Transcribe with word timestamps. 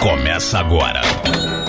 Começa 0.00 0.58
agora. 0.58 1.02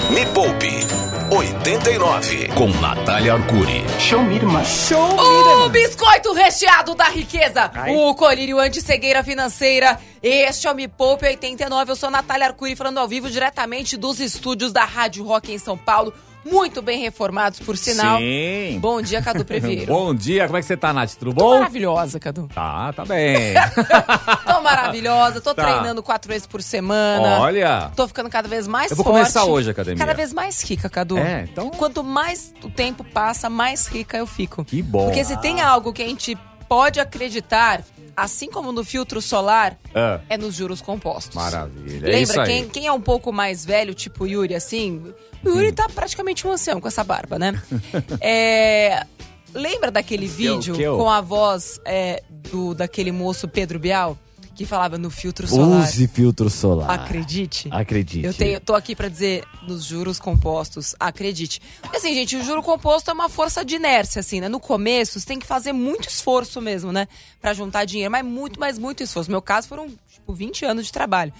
Me 0.09 0.25
Poupe 0.27 0.87
89 1.35 2.47
com 2.55 2.67
Natália 2.79 3.33
Arcuri. 3.33 3.83
Show 3.99 4.23
me, 4.23 4.35
irmã. 4.35 4.63
Show 4.63 5.65
O 5.65 5.69
biscoito 5.69 6.31
recheado 6.31 6.95
da 6.95 7.09
riqueza, 7.09 7.69
Ai. 7.73 7.93
o 7.93 8.15
colírio 8.15 8.57
anti-cegueira 8.57 9.21
financeira. 9.21 9.99
Este 10.23 10.65
é 10.65 10.71
o 10.71 10.75
Me 10.75 10.87
Poupe 10.87 11.25
89. 11.25 11.91
Eu 11.91 11.95
sou 11.97 12.07
a 12.07 12.11
Natália 12.11 12.47
Arcuri, 12.47 12.73
falando 12.73 12.99
ao 12.99 13.07
vivo 13.07 13.29
diretamente 13.29 13.97
dos 13.97 14.21
estúdios 14.21 14.71
da 14.71 14.85
Rádio 14.85 15.25
Rock 15.25 15.51
em 15.51 15.57
São 15.57 15.77
Paulo. 15.77 16.13
Muito 16.43 16.81
bem 16.81 16.99
reformados, 16.99 17.59
por 17.59 17.77
sinal. 17.77 18.17
Sim. 18.17 18.79
Bom 18.79 18.99
dia, 19.01 19.21
Cadu 19.21 19.45
Previeiro. 19.45 19.85
Bom 19.93 20.13
dia, 20.15 20.45
como 20.47 20.57
é 20.57 20.61
que 20.61 20.65
você 20.65 20.75
tá, 20.75 20.91
Nath? 20.91 21.11
Tudo 21.13 21.33
Tô 21.35 21.41
bom? 21.41 21.53
maravilhosa, 21.59 22.19
Cadu. 22.19 22.47
Tá, 22.53 22.91
tá 22.93 23.05
bem. 23.05 23.53
Tô 24.47 24.61
maravilhosa, 24.61 25.39
tô 25.39 25.53
Tá. 25.53 25.63
treinando 25.63 26.01
quatro 26.01 26.29
vezes 26.31 26.47
por 26.47 26.61
semana. 26.61 27.39
Olha. 27.41 27.91
Tô 27.95 28.07
ficando 28.07 28.29
cada 28.29 28.47
vez 28.47 28.67
mais 28.67 28.89
Eu 28.91 28.97
vou 28.97 29.03
forte. 29.05 29.17
começar 29.19 29.45
hoje 29.45 29.69
a 29.69 29.71
academia. 29.71 29.99
Cada 29.99 30.13
vez 30.15 30.33
mais 30.33 30.61
rica, 30.63 30.89
Cadu. 30.89 31.17
É, 31.17 31.43
então- 31.51 31.69
Quanto 31.69 32.03
mais 32.03 32.51
o 32.63 32.69
tempo 32.69 33.03
passa, 33.03 33.49
mais 33.49 33.85
rica 33.87 34.17
eu 34.17 34.25
fico. 34.25 34.65
Que 34.65 34.81
bom. 34.81 35.05
Porque 35.05 35.23
se 35.23 35.37
tem 35.37 35.61
algo 35.61 35.93
que 35.93 36.01
a 36.01 36.07
gente 36.07 36.35
pode 36.67 36.99
acreditar, 36.99 37.81
assim 38.15 38.49
como 38.49 38.71
no 38.71 38.83
filtro 38.83 39.21
solar, 39.21 39.77
Ah. 39.95 40.19
é 40.29 40.37
nos 40.37 40.55
juros 40.55 40.81
compostos. 40.81 41.35
Maravilha. 41.35 42.07
É 42.11 42.21
isso 42.21 42.33
Lembra, 42.33 42.47
aí. 42.51 42.59
quem, 42.61 42.69
quem 42.69 42.87
é 42.87 42.91
um 42.91 43.01
pouco 43.01 43.31
mais 43.31 43.65
velho, 43.65 43.93
tipo 43.93 44.23
o 44.23 44.27
Yuri, 44.27 44.55
assim... 44.55 45.13
O 45.43 45.49
Yuri 45.49 45.71
tá 45.71 45.87
praticamente 45.89 46.45
um 46.45 46.51
ancião 46.51 46.79
com 46.79 46.87
essa 46.87 47.03
barba, 47.03 47.39
né? 47.39 47.59
É, 48.21 49.05
Lembra 49.53 49.91
daquele 49.91 50.27
Que 50.29 50.45
eu- 50.45 50.55
vídeo 50.55 50.75
que 50.75 50.81
eu- 50.81 50.97
com 50.97 51.09
a 51.09 51.19
voz 51.19 51.79
é, 51.83 52.23
do, 52.51 52.73
daquele 52.73 53.11
moço 53.11 53.47
Pedro 53.49 53.77
Bial? 53.79 54.17
Que 54.61 54.67
falava 54.67 54.95
no 54.95 55.09
filtro 55.09 55.47
solar. 55.47 55.87
Use 55.87 56.07
filtro 56.07 56.47
solar. 56.47 56.87
Acredite. 56.91 57.67
Acredite. 57.71 58.23
Eu 58.23 58.31
tenho, 58.31 58.59
tô 58.59 58.75
aqui 58.75 58.95
pra 58.95 59.07
dizer 59.07 59.43
nos 59.63 59.83
juros 59.83 60.19
compostos, 60.19 60.93
acredite. 60.99 61.59
Porque 61.81 61.97
assim, 61.97 62.13
gente, 62.13 62.35
o 62.35 62.43
juro 62.43 62.61
composto 62.61 63.09
é 63.09 63.13
uma 63.13 63.27
força 63.27 63.65
de 63.65 63.73
inércia, 63.75 64.19
assim, 64.19 64.39
né? 64.39 64.47
No 64.47 64.59
começo, 64.59 65.19
você 65.19 65.25
tem 65.25 65.39
que 65.39 65.47
fazer 65.47 65.73
muito 65.73 66.07
esforço 66.07 66.61
mesmo, 66.61 66.91
né? 66.91 67.07
Pra 67.41 67.55
juntar 67.55 67.85
dinheiro, 67.85 68.11
mas 68.11 68.23
muito, 68.23 68.59
mas 68.59 68.77
muito 68.77 69.01
esforço. 69.01 69.31
No 69.31 69.33
meu 69.33 69.41
caso, 69.41 69.67
foram, 69.67 69.87
tipo, 70.13 70.31
20 70.31 70.63
anos 70.63 70.85
de 70.85 70.91
trabalho. 70.91 71.33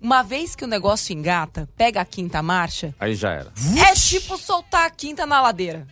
Uma 0.00 0.22
vez 0.22 0.54
que 0.56 0.64
o 0.64 0.66
negócio 0.68 1.12
engata, 1.12 1.68
pega 1.76 2.00
a 2.00 2.06
quinta 2.06 2.42
marcha, 2.42 2.94
Aí 2.98 3.14
já 3.14 3.32
era. 3.32 3.52
é 3.86 3.92
tipo 3.92 4.38
soltar 4.38 4.86
a 4.86 4.90
quinta 4.90 5.26
na 5.26 5.42
ladeira. 5.42 5.86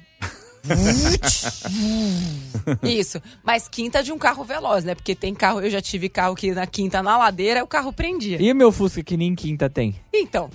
Isso, 2.83 3.21
mas 3.43 3.69
quinta 3.69 4.03
de 4.03 4.13
um 4.13 4.19
carro 4.19 4.45
veloz, 4.45 4.85
né? 4.85 4.95
Porque 4.95 5.15
tem 5.15 5.35
carro, 5.35 5.61
eu 5.61 5.71
já 5.71 5.81
tive 5.81 6.09
carro 6.09 6.35
que 6.35 6.53
na 6.53 6.67
quinta 6.67 7.03
na 7.03 7.17
ladeira 7.19 7.63
o 7.65 7.67
carro 7.67 7.93
prendia. 7.93 8.41
E 8.41 8.53
meu 8.55 8.71
Fusca 8.73 9.03
que 9.03 9.17
nem 9.17 9.35
quinta 9.35 9.69
tem? 9.71 9.99
Então, 10.13 10.51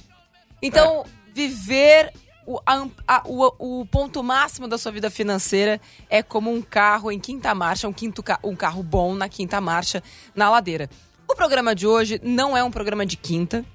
então 0.62 1.06
viver 1.34 2.12
o, 2.46 2.60
a- 2.66 2.88
a- 3.08 3.24
o, 3.26 3.82
o 3.82 3.86
ponto 3.86 4.22
máximo 4.24 4.68
da 4.68 4.78
sua 4.78 4.92
vida 4.92 5.10
financeira 5.10 5.82
é 6.10 6.22
como 6.22 6.52
um 6.54 6.62
carro 6.62 7.12
em 7.12 7.20
quinta 7.20 7.54
marcha, 7.56 7.88
um, 7.88 7.94
quinto, 7.94 8.24
um 8.44 8.56
carro 8.56 8.84
bom 8.84 9.16
na 9.16 9.28
quinta 9.28 9.60
marcha 9.60 10.02
na 10.36 10.50
ladeira. 10.50 10.90
O 11.28 11.36
programa 11.36 11.74
de 11.74 11.88
hoje 11.88 12.22
não 12.24 12.56
é 12.56 12.64
um 12.64 12.70
programa 12.70 13.06
de 13.06 13.18
quinta, 13.18 13.66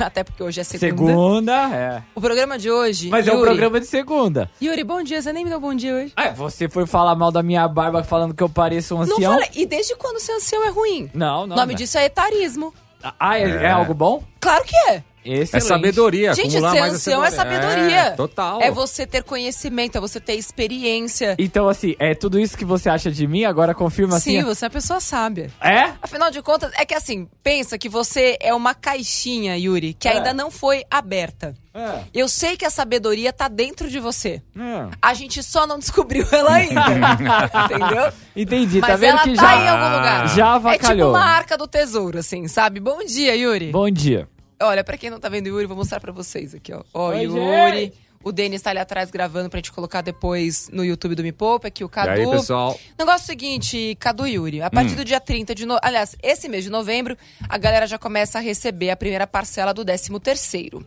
até 0.06 0.24
porque 0.24 0.42
hoje 0.42 0.60
é 0.60 0.64
segunda. 0.64 1.12
Segunda, 1.12 1.52
é. 1.74 2.02
O 2.14 2.20
programa 2.20 2.58
de 2.58 2.70
hoje. 2.70 3.08
Mas 3.08 3.26
é 3.26 3.32
um 3.32 3.36
Yuri, 3.36 3.46
programa 3.46 3.80
de 3.80 3.86
segunda. 3.86 4.50
Yuri, 4.62 4.84
bom 4.84 5.02
dia. 5.02 5.20
Você 5.22 5.32
nem 5.32 5.44
me 5.44 5.50
deu 5.50 5.60
bom 5.60 5.74
dia 5.74 5.94
hoje. 5.94 6.12
Ah, 6.16 6.30
você 6.30 6.68
foi 6.68 6.86
falar 6.86 7.14
mal 7.14 7.30
da 7.32 7.42
minha 7.42 7.66
barba 7.68 8.02
falando 8.02 8.34
que 8.34 8.42
eu 8.42 8.48
pareço 8.48 8.94
um 8.94 8.98
Não 9.04 9.14
ancião? 9.14 9.32
falei. 9.34 9.48
E 9.54 9.66
desde 9.66 9.94
quando 9.96 10.18
ser 10.20 10.32
ancião 10.32 10.64
é 10.66 10.70
ruim? 10.70 11.10
Não, 11.14 11.44
O 11.44 11.46
não. 11.46 11.56
nome 11.56 11.72
não. 11.72 11.78
disso 11.78 11.98
é 11.98 12.04
etarismo. 12.06 12.72
Ah, 13.18 13.38
é, 13.38 13.42
é 13.44 13.64
É. 13.64 13.70
algo 13.70 13.94
bom? 13.94 14.22
Claro 14.40 14.62
que 14.64 14.76
é. 14.90 15.02
Excelente. 15.24 15.56
É 15.56 15.60
sabedoria. 15.60 16.34
Gente, 16.34 16.52
ser 16.52 16.60
mais 16.60 16.94
ancião 16.94 17.24
é 17.24 17.30
sabedoria. 17.30 17.96
É, 18.00 18.10
total. 18.12 18.60
É 18.62 18.70
você 18.70 19.06
ter 19.06 19.22
conhecimento, 19.22 19.96
é 19.98 20.00
você 20.00 20.18
ter 20.20 20.34
experiência. 20.34 21.36
Então, 21.38 21.68
assim, 21.68 21.94
é 21.98 22.14
tudo 22.14 22.38
isso 22.40 22.56
que 22.56 22.64
você 22.64 22.88
acha 22.88 23.10
de 23.10 23.26
mim? 23.26 23.44
Agora 23.44 23.74
confirma 23.74 24.18
Sim, 24.18 24.38
assim. 24.38 24.46
você 24.46 24.64
é 24.64 24.68
uma 24.68 24.72
pessoa 24.72 25.00
sábia. 25.00 25.50
É? 25.60 25.92
Afinal 26.02 26.30
de 26.30 26.40
contas, 26.42 26.70
é 26.76 26.84
que 26.84 26.94
assim, 26.94 27.28
pensa 27.42 27.76
que 27.78 27.88
você 27.88 28.36
é 28.40 28.54
uma 28.54 28.74
caixinha, 28.74 29.56
Yuri, 29.58 29.94
que 29.94 30.08
É. 30.08 30.12
ainda 30.12 30.32
não 30.32 30.50
foi 30.50 30.84
aberta. 30.90 31.54
É. 31.72 32.00
Eu 32.12 32.28
sei 32.28 32.56
que 32.56 32.64
a 32.64 32.70
sabedoria 32.70 33.32
tá 33.32 33.46
dentro 33.46 33.88
de 33.88 34.00
você. 34.00 34.42
É. 34.58 34.88
A 35.00 35.14
gente 35.14 35.42
só 35.42 35.66
não 35.66 35.78
descobriu 35.78 36.26
ela 36.32 36.54
ainda. 36.54 36.80
entendeu? 37.64 38.12
Entendi, 38.34 38.80
Mas 38.80 38.90
tá 38.90 38.96
vendo 38.96 39.10
ela 39.18 39.22
que 39.22 39.34
tá 39.34 39.42
já. 39.42 39.56
em 39.64 39.68
algum 39.68 39.96
lugar. 39.96 40.28
Já 40.28 40.32
É 40.32 40.34
tipo 40.34 40.44
avacalhou. 40.68 41.10
uma 41.10 41.24
arca 41.24 41.56
do 41.56 41.66
tesouro, 41.68 42.18
assim, 42.18 42.48
sabe? 42.48 42.80
Bom 42.80 43.04
dia, 43.04 43.36
Yuri. 43.36 43.70
Bom 43.70 43.88
dia. 43.90 44.28
Olha, 44.62 44.84
pra 44.84 44.96
quem 44.98 45.10
não 45.10 45.18
tá 45.18 45.28
vendo 45.28 45.46
o 45.46 45.48
Yuri, 45.50 45.66
vou 45.66 45.76
mostrar 45.76 46.00
pra 46.00 46.12
vocês 46.12 46.54
aqui, 46.54 46.72
ó. 46.72 46.82
Ó, 46.92 47.08
Oi, 47.10 47.22
Yuri. 47.22 47.78
gente. 47.80 48.10
O 48.22 48.30
Denis 48.32 48.60
tá 48.60 48.68
ali 48.68 48.78
atrás 48.78 49.10
gravando 49.10 49.48
pra 49.48 49.56
gente 49.58 49.72
colocar 49.72 50.02
depois 50.02 50.68
no 50.70 50.84
YouTube 50.84 51.14
do 51.14 51.22
Me 51.22 51.32
Poupa. 51.32 51.68
Aqui 51.68 51.82
o 51.82 51.86
E 51.86 51.88
Cadu. 51.88 52.10
aí, 52.10 52.30
pessoal? 52.30 52.78
Negócio 52.98 53.22
é 53.22 53.24
o 53.24 53.26
seguinte, 53.26 53.96
Cadu 53.98 54.26
e 54.26 54.32
Yuri, 54.34 54.60
a 54.60 54.68
partir 54.70 54.94
do 54.94 55.02
dia 55.06 55.18
30 55.18 55.54
de 55.54 55.64
novembro, 55.64 55.88
aliás, 55.88 56.14
esse 56.22 56.46
mês 56.46 56.62
de 56.62 56.68
novembro, 56.68 57.16
a 57.48 57.56
galera 57.56 57.86
já 57.86 57.96
começa 57.98 58.36
a 58.36 58.40
receber 58.42 58.90
a 58.90 58.96
primeira 58.96 59.26
parcela 59.26 59.72
do 59.72 59.82
13 59.86 60.20
terceiro. 60.20 60.86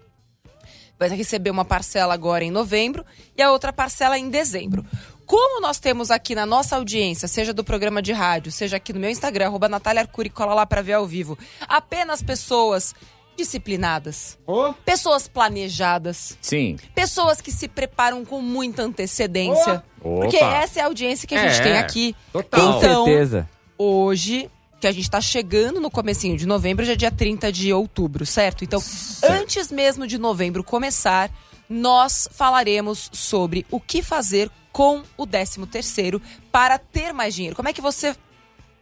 Vai 0.99 1.09
receber 1.09 1.49
uma 1.49 1.65
parcela 1.65 2.13
agora 2.13 2.43
em 2.43 2.51
novembro 2.51 3.03
e 3.35 3.41
a 3.41 3.51
outra 3.51 3.73
parcela 3.73 4.15
em 4.17 4.29
dezembro. 4.29 4.85
Como 5.25 5.59
nós 5.59 5.79
temos 5.79 6.11
aqui 6.11 6.35
na 6.35 6.45
nossa 6.45 6.75
audiência, 6.75 7.27
seja 7.27 7.51
do 7.51 7.63
programa 7.63 7.99
de 7.99 8.11
rádio, 8.13 8.51
seja 8.51 8.77
aqui 8.77 8.93
no 8.93 8.99
meu 8.99 9.09
Instagram, 9.09 9.47
arroba 9.47 9.67
Natália 9.67 10.01
Arcuri, 10.01 10.29
cola 10.29 10.53
lá 10.53 10.67
pra 10.67 10.83
ver 10.83 10.93
ao 10.93 11.07
vivo, 11.07 11.35
apenas 11.67 12.21
pessoas 12.21 12.93
disciplinadas, 13.37 14.37
Ô, 14.45 14.73
pessoas 14.85 15.27
planejadas, 15.27 16.37
Sim. 16.41 16.77
pessoas 16.93 17.41
que 17.41 17.51
se 17.51 17.67
preparam 17.67 18.23
com 18.25 18.41
muita 18.41 18.83
antecedência. 18.83 19.83
Opa. 20.01 20.21
Porque 20.21 20.37
essa 20.37 20.79
é 20.79 20.83
a 20.83 20.85
audiência 20.87 21.27
que 21.27 21.35
a 21.35 21.47
gente 21.49 21.59
É, 21.61 21.63
tem 21.63 21.77
aqui. 21.77 22.15
total. 22.31 22.59
com 22.73 22.77
Então, 22.79 23.05
certeza. 23.05 23.49
hoje, 23.77 24.49
que 24.79 24.87
a 24.87 24.91
gente 24.91 25.09
tá 25.09 25.21
chegando 25.21 25.79
no 25.79 25.89
comecinho 25.89 26.35
de 26.37 26.45
novembro, 26.45 26.83
já 26.85 26.91
é 26.93 26.95
dia 26.95 27.11
30 27.11 27.51
de 27.51 27.71
outubro, 27.71 28.25
certo? 28.25 28.63
Então, 28.65 28.83
antes 29.23 29.71
mesmo 29.71 30.05
de 30.05 30.17
novembro 30.17 30.61
começar, 30.63 31.31
nós 31.69 32.27
falaremos 32.31 33.09
sobre 33.13 33.65
o 33.71 33.79
que 33.79 34.03
fazer 34.03 34.51
com 34.73 35.01
o 35.15 35.25
13 35.25 35.65
terceiro 35.67 36.21
para 36.51 36.77
ter 36.77 37.13
mais 37.13 37.33
dinheiro. 37.33 37.55
Como 37.55 37.69
é 37.69 37.73
que 37.73 37.79
você 37.81 38.13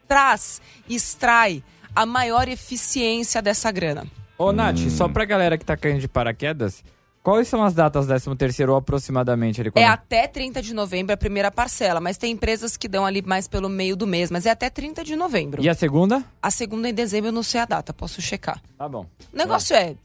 traz, 0.07 0.59
extrai 0.89 1.63
a 1.95 2.05
maior 2.05 2.47
eficiência 2.47 3.41
dessa 3.41 3.69
grana? 3.71 4.07
Ô, 4.41 4.51
Nath, 4.51 4.79
só 4.89 5.07
pra 5.07 5.23
galera 5.23 5.55
que 5.55 5.63
tá 5.63 5.77
caindo 5.77 5.99
de 5.99 6.07
paraquedas, 6.07 6.83
quais 7.21 7.47
são 7.47 7.63
as 7.63 7.75
datas 7.75 8.07
13 8.07 8.35
terceiro 8.35 8.75
aproximadamente 8.75 9.61
ali? 9.61 9.67
É 9.67 9.71
Quando- 9.71 9.85
até 9.85 10.27
30 10.27 10.63
de 10.63 10.73
novembro 10.73 11.13
a 11.13 11.17
primeira 11.17 11.51
parcela, 11.51 12.01
mas 12.01 12.17
tem 12.17 12.31
empresas 12.31 12.75
que 12.75 12.87
dão 12.87 13.05
ali 13.05 13.21
mais 13.21 13.47
pelo 13.47 13.69
meio 13.69 13.95
do 13.95 14.07
mês, 14.07 14.31
mas 14.31 14.47
é 14.47 14.49
até 14.49 14.67
30 14.67 15.03
de 15.03 15.15
novembro. 15.15 15.61
E 15.61 15.69
a 15.69 15.75
segunda? 15.75 16.23
A 16.41 16.49
segunda 16.49 16.89
em 16.89 16.93
dezembro 16.93 17.27
eu 17.27 17.31
não 17.31 17.43
sei 17.43 17.61
a 17.61 17.65
data, 17.65 17.93
posso 17.93 18.19
checar. 18.19 18.59
Tá 18.79 18.89
bom. 18.89 19.05
O 19.31 19.37
negócio 19.37 19.75
é, 19.75 19.95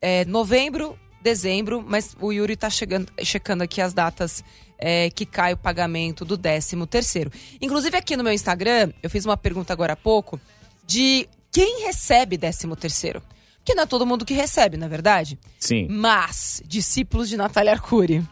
é 0.00 0.24
novembro, 0.24 0.98
dezembro, 1.22 1.84
mas 1.86 2.16
o 2.18 2.32
Yuri 2.32 2.56
tá 2.56 2.70
chegando, 2.70 3.12
checando 3.22 3.64
aqui 3.64 3.82
as 3.82 3.92
datas 3.92 4.42
é, 4.78 5.10
que 5.10 5.26
cai 5.26 5.52
o 5.52 5.58
pagamento 5.58 6.24
do 6.24 6.38
13 6.38 6.86
terceiro. 6.86 7.30
Inclusive 7.60 7.98
aqui 7.98 8.16
no 8.16 8.24
meu 8.24 8.32
Instagram, 8.32 8.92
eu 9.02 9.10
fiz 9.10 9.26
uma 9.26 9.36
pergunta 9.36 9.74
agora 9.74 9.92
há 9.92 9.96
pouco 9.96 10.40
de 10.86 11.28
quem 11.52 11.84
recebe 11.84 12.38
13 12.38 12.74
terceiro. 12.76 13.22
Porque 13.64 13.74
não 13.74 13.84
é 13.84 13.86
todo 13.86 14.04
mundo 14.04 14.26
que 14.26 14.34
recebe, 14.34 14.76
na 14.76 14.86
verdade. 14.86 15.38
Sim. 15.58 15.88
Mas, 15.88 16.62
discípulos 16.66 17.30
de 17.30 17.36
Natália 17.38 17.72
Arcuri 17.72 18.22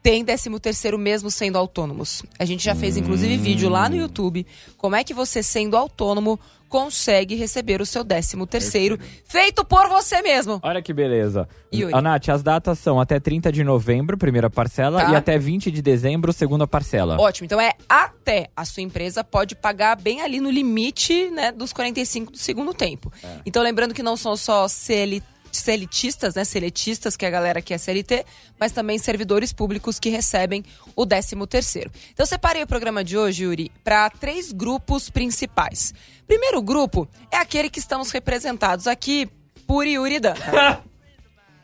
têm 0.00 0.24
13 0.24 0.60
terceiro 0.60 0.96
mesmo 0.96 1.28
sendo 1.28 1.58
autônomos. 1.58 2.22
A 2.38 2.44
gente 2.44 2.62
já 2.64 2.72
fez, 2.72 2.96
inclusive, 2.96 3.36
vídeo 3.36 3.68
lá 3.68 3.88
no 3.88 3.96
YouTube. 3.96 4.46
Como 4.78 4.94
é 4.94 5.02
que 5.02 5.12
você, 5.12 5.42
sendo 5.42 5.76
autônomo, 5.76 6.38
consegue 6.70 7.34
receber 7.34 7.82
o 7.82 7.84
seu 7.86 8.04
13 8.04 8.46
terceiro 8.46 8.98
feito 9.26 9.64
por 9.64 9.88
você 9.88 10.22
mesmo. 10.22 10.60
Olha 10.62 10.80
que 10.80 10.94
beleza. 10.94 11.48
Yuri. 11.74 11.92
A 11.92 12.00
Nath, 12.00 12.28
as 12.28 12.42
datas 12.42 12.78
são 12.78 13.00
até 13.00 13.18
30 13.18 13.50
de 13.52 13.64
novembro, 13.64 14.16
primeira 14.16 14.48
parcela, 14.48 15.02
Tá. 15.02 15.10
e 15.10 15.16
até 15.16 15.36
20 15.36 15.70
de 15.70 15.82
dezembro, 15.82 16.32
segunda 16.32 16.66
parcela. 16.66 17.20
Ótimo, 17.20 17.44
então 17.44 17.60
é 17.60 17.72
até 17.88 18.48
a 18.56 18.64
sua 18.64 18.82
empresa 18.82 19.24
pode 19.24 19.56
pagar 19.56 19.96
bem 19.96 20.22
ali 20.22 20.40
no 20.40 20.50
limite 20.50 21.28
né, 21.30 21.50
dos 21.50 21.72
45 21.72 22.32
do 22.32 22.38
segundo 22.38 22.72
tempo. 22.72 23.12
Então 23.44 23.62
lembrando 23.62 23.92
que 23.92 24.02
não 24.02 24.16
são 24.16 24.36
só 24.36 24.68
CL 24.68 25.20
seletistas, 25.58 26.34
né, 26.34 26.44
seletistas, 26.44 27.16
que 27.16 27.24
é 27.24 27.28
a 27.28 27.30
galera 27.30 27.62
que 27.62 27.74
é 27.74 27.78
CLT, 27.78 28.24
mas 28.58 28.72
também 28.72 28.98
servidores 28.98 29.52
públicos 29.52 29.98
que 29.98 30.08
recebem 30.08 30.64
o 30.96 31.06
13 31.06 31.36
terceiro. 31.48 31.90
Então 32.12 32.26
separei 32.26 32.62
o 32.62 32.66
programa 32.66 33.02
de 33.02 33.16
hoje, 33.16 33.44
Yuri, 33.44 33.72
para 33.82 34.10
três 34.10 34.52
grupos 34.52 35.10
principais. 35.10 35.94
Primeiro 36.26 36.62
grupo 36.62 37.08
é 37.30 37.36
aquele 37.36 37.70
que 37.70 37.78
estamos 37.78 38.10
representados 38.10 38.86
aqui 38.86 39.28
por 39.66 39.86
Yuri 39.86 40.20
Dan. 40.20 40.34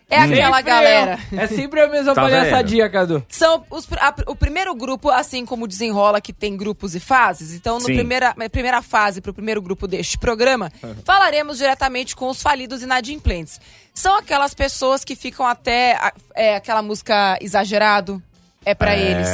É 0.08 0.18
aquela 0.20 0.56
Sempre 0.58 0.62
galera. 0.70 1.18
eu. 1.32 1.40
É 1.40 1.46
sempre 1.48 1.80
a 1.80 1.88
mesma 1.88 2.14
Tá 2.14 2.22
palhaçadinha, 2.22 2.88
Cadu. 2.88 3.26
São 3.28 3.64
os, 3.68 3.88
a- 3.94 4.14
o 4.28 4.36
primeiro 4.36 4.72
grupo, 4.72 5.10
assim 5.10 5.44
como 5.44 5.66
desenrola, 5.66 6.20
que 6.20 6.32
tem 6.32 6.56
grupos 6.56 6.94
e 6.94 7.00
fases. 7.00 7.52
Então, 7.54 7.74
no 7.80 7.86
Sim. 7.86 7.94
primeira, 7.96 8.32
na 8.36 8.48
primeira 8.48 8.80
fase, 8.82 9.20
para 9.20 9.32
o 9.32 9.34
primeiro 9.34 9.60
grupo 9.60 9.88
deste 9.88 10.16
programa, 10.16 10.70
falaremos 11.04 11.58
diretamente 11.58 12.14
com 12.14 12.28
os 12.28 12.40
falidos 12.40 12.82
inadimplentes. 12.82 13.60
São 13.92 14.16
aquelas 14.16 14.54
pessoas 14.54 15.04
que 15.04 15.16
ficam 15.16 15.44
até 15.44 15.98
é, 16.36 16.54
aquela 16.54 16.82
música 16.82 17.36
exagerado. 17.40 18.22
É 18.64 18.74
pra 18.74 18.94
É. 18.96 19.00
eles. 19.00 19.28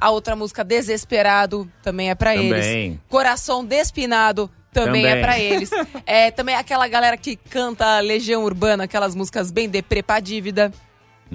A 0.00 0.10
outra 0.10 0.36
música 0.36 0.62
Desesperado 0.64 1.68
também 1.82 2.10
é 2.10 2.14
pra 2.14 2.32
Também. 2.34 2.52
eles. 2.52 2.98
Coração 3.08 3.64
Despinado 3.64 4.48
também, 4.84 5.04
é 5.04 5.08
Também. 5.10 5.22
pra 5.22 5.38
eles. 5.38 5.70
É 6.06 6.30
também 6.30 6.54
aquela 6.54 6.88
galera 6.88 7.16
que 7.16 7.36
canta 7.36 8.00
Legião 8.00 8.44
Urbana, 8.44 8.84
aquelas 8.84 9.14
músicas 9.14 9.50
bem 9.50 9.68
deprê 9.68 10.02
pra 10.02 10.20
dívida. 10.20 10.72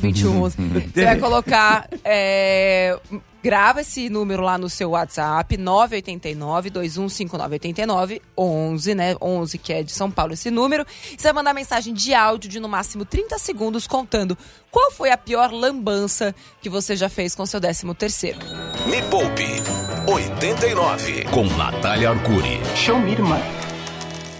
021 0.00 0.42
11. 0.42 0.56
Você 0.94 1.04
vai 1.04 1.18
colocar. 1.22 1.88
é, 2.04 2.98
grava 3.44 3.82
esse 3.82 4.08
número 4.08 4.42
lá 4.42 4.56
no 4.56 4.70
seu 4.70 4.90
WhatsApp. 4.90 5.58
989 5.58 6.70
2159 6.70 7.54
89 7.56 8.22
11, 8.36 8.94
né? 8.94 9.16
11, 9.20 9.58
que 9.58 9.72
é 9.74 9.82
de 9.82 9.92
São 9.92 10.10
Paulo 10.10 10.32
esse 10.32 10.50
número. 10.50 10.86
Você 10.86 11.24
vai 11.24 11.34
mandar 11.34 11.52
mensagem 11.52 11.92
de 11.92 12.14
áudio 12.14 12.48
de 12.48 12.58
no 12.58 12.70
máximo 12.70 13.04
30 13.04 13.38
segundos 13.38 13.86
contando 13.86 14.38
qual 14.70 14.90
foi 14.90 15.10
a 15.10 15.18
pior 15.18 15.52
lambança 15.52 16.34
que 16.62 16.70
você 16.70 16.96
já 16.96 17.10
fez 17.10 17.34
com 17.34 17.44
seu 17.44 17.60
13 17.60 17.94
terceiro. 17.94 18.38
Me 18.86 19.02
Poupe 19.10 19.44
89 20.06 21.24
com 21.24 21.44
Natália 21.44 22.10
Arcuri. 22.10 22.60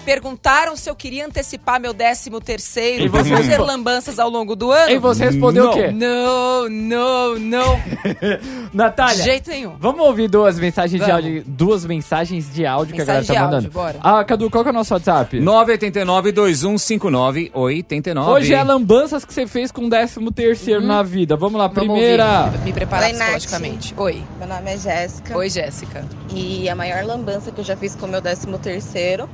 Perguntaram 0.05 0.77
se 0.77 0.91
eu 0.91 0.95
queria 0.95 1.27
antecipar 1.27 1.81
meu 1.81 1.95
13 1.95 2.31
terceiro 2.45 3.05
E 3.05 3.09
você 3.09 3.31
fazer 3.31 3.59
lambanças 3.59 4.19
ao 4.19 4.29
longo 4.29 4.55
do 4.55 4.71
ano. 4.71 4.91
E 4.91 4.99
você 4.99 5.25
respondeu 5.25 5.65
Não. 5.65 5.71
o 5.71 5.75
quê? 5.75 5.91
Não, 5.91 6.69
não, 6.69 7.39
não. 7.39 7.81
Natália, 8.73 9.17
De 9.17 9.23
jeito 9.23 9.51
nenhum. 9.51 9.75
vamos 9.79 10.05
ouvir 10.06 10.29
duas 10.29 10.59
mensagens 10.59 11.01
de 11.03 11.11
Vamos. 11.11 11.25
áudio. 11.25 11.43
Duas 11.47 11.85
mensagens 11.87 12.53
de 12.53 12.67
áudio 12.67 12.95
que 12.95 13.01
a 13.01 13.05
Mensagem 13.05 13.27
galera 13.27 13.27
tá 13.27 13.33
de 13.61 13.67
mandando. 13.69 13.79
áudio, 13.79 14.01
bora. 14.03 14.19
Ah, 14.21 14.25
Cadu, 14.25 14.51
qual 14.51 14.62
que 14.62 14.69
é 14.69 14.73
o 14.73 14.75
nosso 14.75 14.93
WhatsApp? 14.95 15.41
989-2159-89. 15.41 18.29
Hoje 18.29 18.53
é 18.55 18.62
lambanças 18.62 19.25
que 19.25 19.33
você 19.33 19.47
fez 19.47 19.73
com 19.73 19.87
o 19.87 19.91
13 19.91 20.31
terceiro 20.33 20.81
Uhum. 20.81 20.87
na 20.87 21.03
vida. 21.03 21.37
Vamos 21.37 21.59
lá, 21.59 21.67
Vamos 21.69 21.83
primeira. 21.83 22.45
ouvir, 22.47 22.59
Me 22.65 22.73
preparar 22.73 23.11
Oi, 23.11 23.12
Nath. 23.12 23.37
psicologicamente. 23.37 23.95
Oi. 23.97 24.23
Meu 24.39 24.49
nome 24.49 24.73
é 24.75 24.79
Jéssica. 24.79 25.37
Oi, 25.37 25.49
Jéssica. 25.49 26.05
E 26.35 26.69
a 26.69 26.75
maior 26.75 27.05
lambança 27.05 27.51
que 27.51 27.61
eu 27.61 27.65
já 27.65 27.77
fiz 27.77 27.95
com 27.95 28.06
o 28.06 28.09
meu 28.09 28.21
13 28.21 28.47
terceiro 28.59 29.29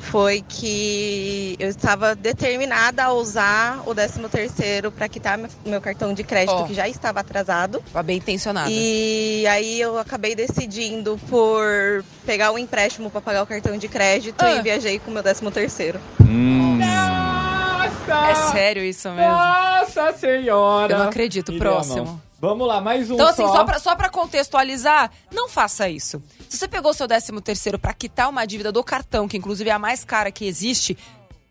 foi 0.00 0.42
que 0.48 1.56
eu 1.58 1.68
estava 1.68 2.14
determinada 2.14 3.04
a 3.04 3.12
usar 3.12 3.82
o 3.86 3.94
13 3.94 4.20
terceiro 4.28 4.90
para 4.90 5.08
quitar 5.08 5.36
meu- 5.38 5.50
meu 5.64 5.80
cartão 5.80 6.12
de 6.14 6.24
crédito 6.24 6.52
Ó. 6.54 6.64
que 6.64 6.74
já 6.74 6.88
estava 6.88 7.20
atrasado. 7.20 7.82
Tá 7.92 8.02
bem 8.02 8.16
intencionada. 8.16 8.70
E 8.70 9.46
aí 9.46 9.80
eu 9.80 9.98
acabei 9.98 10.34
decidindo 10.34 11.18
por 11.28 12.04
pegar 12.26 12.50
um 12.50 12.58
empréstimo 12.58 13.10
para 13.10 13.20
pagar 13.20 13.42
o 13.42 13.46
cartão 13.46 13.76
de 13.76 13.86
crédito 13.88 14.40
Ah. 14.42 14.52
e 14.56 14.62
viajei 14.62 14.98
com 14.98 15.10
o 15.10 15.14
meu 15.14 15.22
13 15.22 15.50
terceiro. 15.50 16.00
Hum, 16.20 16.78
Nossa! 16.78 18.30
É 18.30 18.34
sério 18.52 18.82
isso 18.82 19.08
mesmo? 19.10 19.30
Nossa 19.32 20.12
senhora! 20.14 20.92
Eu 20.94 20.98
não 20.98 21.08
acredito. 21.08 21.52
Próximo. 21.58 22.20
Vamos 22.40 22.66
lá, 22.66 22.80
mais 22.80 23.10
um 23.10 23.14
Então, 23.14 23.28
assim, 23.28 23.46
só. 23.46 23.52
só 23.52 23.64
pra, 23.64 23.78
só 23.78 23.94
pra 23.94 24.08
contextualizar, 24.08 25.10
não 25.30 25.48
faça 25.48 25.88
isso. 25.90 26.22
Se 26.48 26.56
você 26.56 26.66
pegou 26.66 26.94
seu 26.94 27.06
13 27.06 27.38
terceiro 27.42 27.78
pra 27.78 27.92
quitar 27.92 28.30
uma 28.30 28.46
dívida 28.46 28.72
do 28.72 28.82
cartão, 28.82 29.28
que 29.28 29.36
inclusive 29.36 29.68
é 29.68 29.72
a 29.72 29.78
mais 29.78 30.04
cara 30.04 30.32
que 30.32 30.46
existe, 30.46 30.96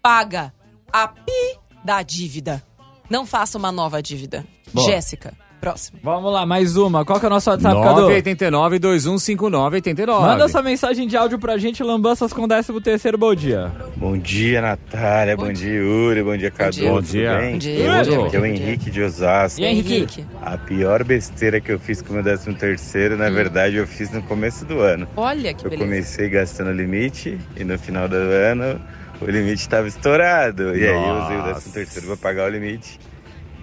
paga 0.01 0.51
a 0.91 1.07
pi 1.07 1.59
da 1.83 2.01
dívida. 2.01 2.63
Não 3.07 3.25
faça 3.25 3.57
uma 3.57 3.71
nova 3.71 4.01
dívida. 4.01 4.45
Boa. 4.73 4.85
Jéssica, 4.89 5.33
próximo. 5.59 5.99
Vamos 6.03 6.31
lá, 6.31 6.45
mais 6.45 6.77
uma. 6.77 7.03
Qual 7.05 7.19
que 7.19 7.25
é 7.25 7.27
o 7.27 7.29
nosso 7.29 7.49
WhatsApp, 7.49 7.81
Cadu? 7.81 8.07
989-2159-89. 8.09 10.21
Manda 10.21 10.45
essa 10.45 10.61
mensagem 10.61 11.07
de 11.07 11.17
áudio 11.17 11.39
pra 11.39 11.57
gente, 11.57 11.83
lambanças 11.83 12.31
com 12.33 12.47
13 12.47 12.79
terceiro, 12.81 13.17
bom 13.17 13.33
dia. 13.35 13.71
Bom 13.97 14.17
dia, 14.17 14.61
Natália. 14.61 15.35
Bom, 15.35 15.51
dia, 15.51 15.73
Yuri. 15.73 16.23
Bom 16.23 16.37
dia, 16.37 16.51
Cadu. 16.51 16.71
dia. 16.71 16.89
Bom 16.89 16.95
Tudo 16.97 17.07
dia. 17.07 17.37
bem? 17.37 17.51
Bom 17.53 17.57
dia, 17.57 17.75
bom 17.75 17.83
dia, 17.83 18.01
Aqui 18.01 18.13
é 18.13 18.17
o 18.17 18.21
bom 18.23 18.29
dia. 18.29 18.47
Henrique 18.47 18.91
de 18.91 19.01
Osasco. 19.01 19.61
E 19.61 19.65
aí, 19.65 19.79
Henrique? 19.79 20.25
A 20.41 20.57
pior 20.57 21.03
besteira 21.03 21.59
que 21.59 21.71
eu 21.71 21.79
fiz 21.79 22.01
com 22.01 22.11
o 22.11 22.13
meu 22.13 22.23
13 22.23 22.53
terceiro, 22.53 23.17
na 23.17 23.29
verdade, 23.29 23.75
eu 23.75 23.87
fiz 23.87 24.11
no 24.11 24.21
começo 24.23 24.65
do 24.65 24.79
ano. 24.79 25.07
Olha 25.15 25.53
que 25.53 25.65
Eu 25.65 25.69
beleza. 25.69 25.89
comecei 25.89 26.29
gastando 26.29 26.71
limite 26.71 27.37
e 27.55 27.63
no 27.63 27.77
final 27.77 28.07
do 28.07 28.15
ano 28.15 28.79
o 29.21 29.25
limite 29.25 29.61
estava 29.61 29.87
estourado. 29.87 30.75
E 30.75 30.87
aí 30.87 31.07
eu 31.07 31.23
usei 31.23 31.37
o 31.37 31.43
13 31.43 31.69
terceiro 31.71 32.07
para 32.07 32.17
pagar 32.17 32.47
o 32.47 32.49
limite. 32.49 32.99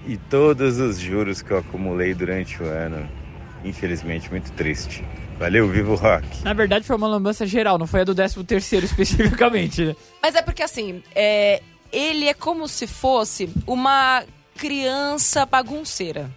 E 0.06 0.16
todos 0.16 0.78
os 0.78 0.98
juros 0.98 1.42
que 1.42 1.50
eu 1.50 1.58
acumulei 1.58 2.14
durante 2.14 2.62
o 2.62 2.66
ano, 2.66 3.08
infelizmente, 3.64 4.30
muito 4.30 4.52
triste. 4.52 5.04
Valeu, 5.38 5.68
vivo 5.68 5.92
o 5.92 5.96
rock! 5.96 6.26
Na 6.44 6.52
verdade, 6.52 6.86
foi 6.86 6.96
uma 6.96 7.08
lambança 7.08 7.44
geral, 7.46 7.76
não 7.76 7.86
foi 7.86 8.00
a 8.02 8.04
do 8.04 8.14
13 8.14 8.42
terceiro 8.44 8.86
especificamente, 8.86 9.84
né? 9.84 9.96
Mas 10.22 10.34
é 10.34 10.42
porque 10.42 10.62
assim, 10.62 11.02
é, 11.14 11.60
ele 11.92 12.26
é 12.26 12.34
como 12.34 12.68
se 12.68 12.86
fosse 12.86 13.50
uma 13.66 14.24
criança 14.56 15.44
bagunceira. 15.44 16.30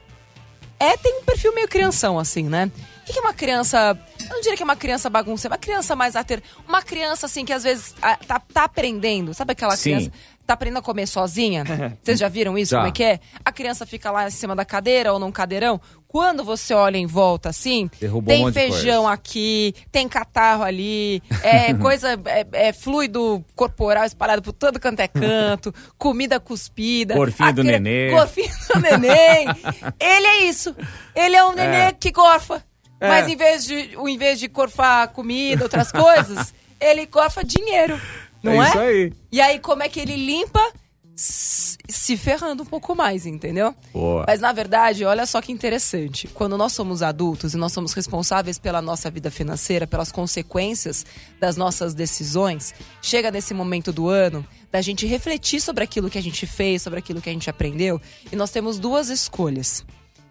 É, 0.80 0.96
tem 0.98 1.20
um 1.20 1.24
perfil 1.24 1.54
meio 1.54 1.68
crianção, 1.68 2.18
assim, 2.18 2.44
né? 2.44 2.72
O 3.08 3.12
que 3.12 3.18
é 3.18 3.22
uma 3.22 3.34
criança. 3.34 3.98
Eu 4.22 4.30
não 4.30 4.42
diria 4.42 4.56
que 4.56 4.64
é 4.64 4.66
uma 4.66 4.76
criança 4.76 5.10
bagunceira, 5.10 5.54
uma 5.54 5.60
criança 5.60 5.96
mais 5.96 6.16
ater. 6.16 6.42
Uma 6.68 6.82
criança, 6.82 7.26
assim, 7.26 7.44
que 7.44 7.52
às 7.52 7.64
vezes 7.64 7.94
tá, 8.26 8.40
tá 8.40 8.64
aprendendo. 8.64 9.34
Sabe 9.34 9.54
aquela 9.54 9.76
Sim. 9.76 9.92
criança? 9.92 10.12
Tá 10.50 10.56
aprendendo 10.56 10.80
a 10.80 10.82
comer 10.82 11.06
sozinha? 11.06 11.64
Vocês 12.02 12.18
já 12.18 12.28
viram 12.28 12.58
isso? 12.58 12.76
Como 12.76 12.88
é 12.88 12.92
que 12.92 13.04
é? 13.04 13.20
A 13.46 13.52
criança 13.52 13.86
fica 13.86 14.10
lá 14.10 14.26
em 14.26 14.32
cima 14.32 14.56
da 14.56 14.66
cadeira 14.66 15.14
ou 15.14 15.20
num 15.20 15.32
cadeirão. 15.32 15.80
Quando 16.08 16.44
você 16.44 16.74
olha 16.74 16.98
em 16.98 17.06
volta, 17.06 17.50
assim, 17.50 17.88
Derrubou 18.02 18.34
um 18.34 18.38
tem 18.38 18.46
de 18.48 18.52
feijão 18.52 19.08
aqui, 19.08 19.76
tem 19.92 20.10
catarro 20.10 20.64
ali, 20.64 21.22
é 21.44 21.72
coisa, 21.78 22.20
é, 22.26 22.48
é 22.70 22.74
fluido 22.74 23.46
corporal 23.56 24.06
espalhado 24.06 24.42
por 24.42 24.52
todo 24.52 24.80
canto 24.80 25.02
é 25.02 25.08
canto, 25.08 25.72
comida 26.00 26.40
cuspida. 26.40 27.14
Gorfinho 27.14 27.50
a 27.50 27.52
do 27.52 27.64
nenê. 27.64 28.10
Gorfinho 28.10 28.50
do 28.74 28.80
neném. 28.80 29.46
Ele 30.00 30.28
é 30.28 30.44
isso. 30.46 30.76
Ele 31.16 31.36
é 31.36 31.46
um 31.46 31.54
nenê 31.54 31.94
que 31.94 32.10
gorfa. 32.10 32.66
É. 33.00 33.08
Mas 33.08 33.28
em 33.28 33.36
vez, 33.36 33.66
de, 33.66 33.96
em 33.96 34.18
vez 34.18 34.40
de 34.40 34.48
gorfar 34.48 35.10
comida, 35.10 35.62
outras 35.62 35.92
coisas, 35.92 36.56
ele 36.82 37.06
gorfa 37.06 37.44
dinheiro. 37.44 38.02
Não 38.42 38.62
é? 38.64 38.70
isso 38.70 38.80
aí. 38.80 39.14
E 39.32 39.42
aí, 39.42 39.60
como 39.60 39.84
é 39.84 39.90
que 39.90 40.00
ele 40.00 40.16
limpa? 40.16 40.62
Se 41.22 42.16
ferrando 42.16 42.64
um 42.64 42.66
pouco 42.66 42.96
mais, 42.96 43.26
entendeu? 43.26 43.76
Boa. 43.92 44.24
Mas 44.26 44.40
na 44.40 44.54
verdade, 44.54 45.04
olha 45.04 45.26
só 45.26 45.42
que 45.42 45.52
interessante. 45.52 46.30
Quando 46.30 46.58
nós 46.58 46.72
somos 46.72 47.02
adultos 47.02 47.54
e 47.54 47.58
nós 47.58 47.74
somos 47.74 47.92
responsáveis 47.92 48.58
pela 48.58 48.82
nossa 48.82 49.12
vida 49.12 49.30
financeira, 49.30 49.86
pelas 49.86 50.14
consequências 50.14 51.06
das 51.38 51.58
nossas 51.58 51.94
decisões, 51.94 52.74
chega 53.02 53.32
nesse 53.32 53.54
momento 53.54 53.92
do 53.92 54.08
ano 54.08 54.48
da 54.72 54.80
gente 54.80 55.06
refletir 55.06 55.60
sobre 55.60 55.84
aquilo 55.84 56.10
que 56.10 56.18
a 56.18 56.24
gente 56.24 56.46
fez, 56.48 56.84
sobre 56.84 57.00
aquilo 57.00 57.22
que 57.22 57.30
a 57.30 57.34
gente 57.34 57.50
aprendeu, 57.50 58.00
e 58.32 58.36
nós 58.38 58.50
temos 58.52 58.80
duas 58.80 59.10
escolhas. 59.10 59.84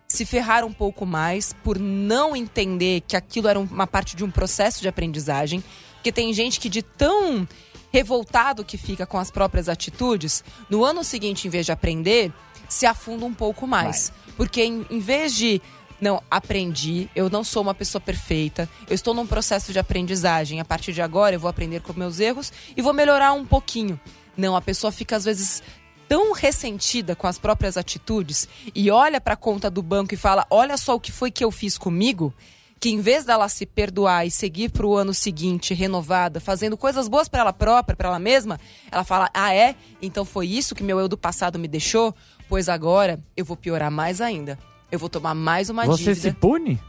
se 0.08 0.24
ferrar 0.24 0.64
um 0.64 0.72
pouco 0.72 1.04
mais 1.04 1.52
por 1.52 1.78
não 1.78 2.34
entender 2.34 3.02
que 3.06 3.14
aquilo 3.14 3.46
era 3.46 3.60
uma 3.60 3.86
parte 3.86 4.16
de 4.16 4.24
um 4.24 4.30
processo 4.30 4.80
de 4.80 4.88
aprendizagem. 4.88 5.62
Porque 5.96 6.10
tem 6.10 6.32
gente 6.32 6.58
que 6.60 6.68
de 6.70 6.80
tão 6.80 7.46
revoltado 7.92 8.64
que 8.64 8.76
fica 8.76 9.07
com 9.07 9.18
as 9.18 9.30
próprias 9.30 9.68
atitudes, 9.68 10.45
no 10.68 10.85
ano 10.85 11.02
seguinte, 11.02 11.47
em 11.47 11.50
vez 11.50 11.66
de 11.66 11.73
aprender, 11.73 12.33
se 12.68 12.87
afunda 12.87 13.25
um 13.25 13.35
pouco 13.35 13.66
mais. 13.66 14.12
Porque 14.37 14.62
em, 14.62 14.87
em 14.90 14.99
vez 14.99 15.35
de 15.35 15.61
não, 16.00 16.23
aprendi, 16.30 17.11
eu 17.14 17.28
não 17.28 17.42
sou 17.42 17.62
uma 17.62 17.75
pessoa 17.75 18.00
perfeita, 18.00 18.68
eu 18.88 18.95
estou 18.95 19.12
num 19.12 19.26
processo 19.26 19.73
de 19.73 19.78
aprendizagem. 19.78 20.61
A 20.61 20.64
partir 20.64 20.92
de 20.92 21.02
agora 21.02 21.35
eu 21.35 21.40
vou 21.40 21.50
aprender 21.50 21.80
com 21.80 21.92
meus 21.92 22.21
erros 22.21 22.52
e 22.76 22.83
vou 22.83 22.92
melhorar 22.92 23.33
um 23.33 23.45
pouquinho. 23.45 23.99
Não, 24.37 24.54
a 24.54 24.61
pessoa 24.61 24.92
fica 24.92 25.16
às 25.16 25.25
vezes 25.25 25.62
tão 26.09 26.33
ressentida 26.33 27.16
com 27.16 27.26
as 27.26 27.38
próprias 27.38 27.76
atitudes 27.76 28.49
e 28.75 28.90
olha 28.90 29.21
para 29.21 29.35
a 29.35 29.37
conta 29.37 29.68
do 29.68 29.83
banco 29.83 30.14
e 30.14 30.16
fala: 30.16 30.47
"Olha 30.49 30.76
só 30.76 30.95
o 30.95 31.00
que 31.00 31.11
foi 31.11 31.30
que 31.30 31.45
eu 31.45 31.50
fiz 31.50 31.76
comigo", 31.76 32.33
que 32.80 32.90
em 32.90 33.00
vez 33.00 33.25
dela 33.25 33.49
se 33.49 33.66
perdoar 33.66 34.26
e 34.26 34.30
seguir 34.30 34.70
para 34.70 34.87
o 34.87 34.97
ano 34.97 35.12
seguinte 35.12 35.75
renovada, 35.75 36.40
fazendo 36.40 36.76
coisas 36.76 37.08
boas 37.08 37.28
para 37.28 37.40
ela 37.40 37.52
própria, 37.52 37.97
para 37.97 38.08
ela 38.08 38.18
mesma, 38.18 38.58
ela 38.90 39.04
fala: 39.04 39.28
"Ah, 39.35 39.54
é? 39.54 39.75
Então 40.00 40.25
foi 40.25 40.47
isso 40.47 40.75
que 40.75 40.82
meu 40.82 40.99
eu 40.99 41.08
do 41.08 41.18
passado 41.18 41.58
me 41.58 41.68
deixou? 41.68 42.14
Pois 42.49 42.68
agora 42.68 43.20
eu 43.37 43.44
vou 43.44 43.56
piorar 43.56 43.90
mais 43.90 44.20
ainda. 44.20 44.58
Eu 44.90 44.99
vou 44.99 45.08
tomar 45.08 45.35
mais 45.35 45.68
uma 45.68 45.85
Você 45.85 46.04
dívida." 46.14 46.30
se 46.30 46.32
pune? 46.32 46.80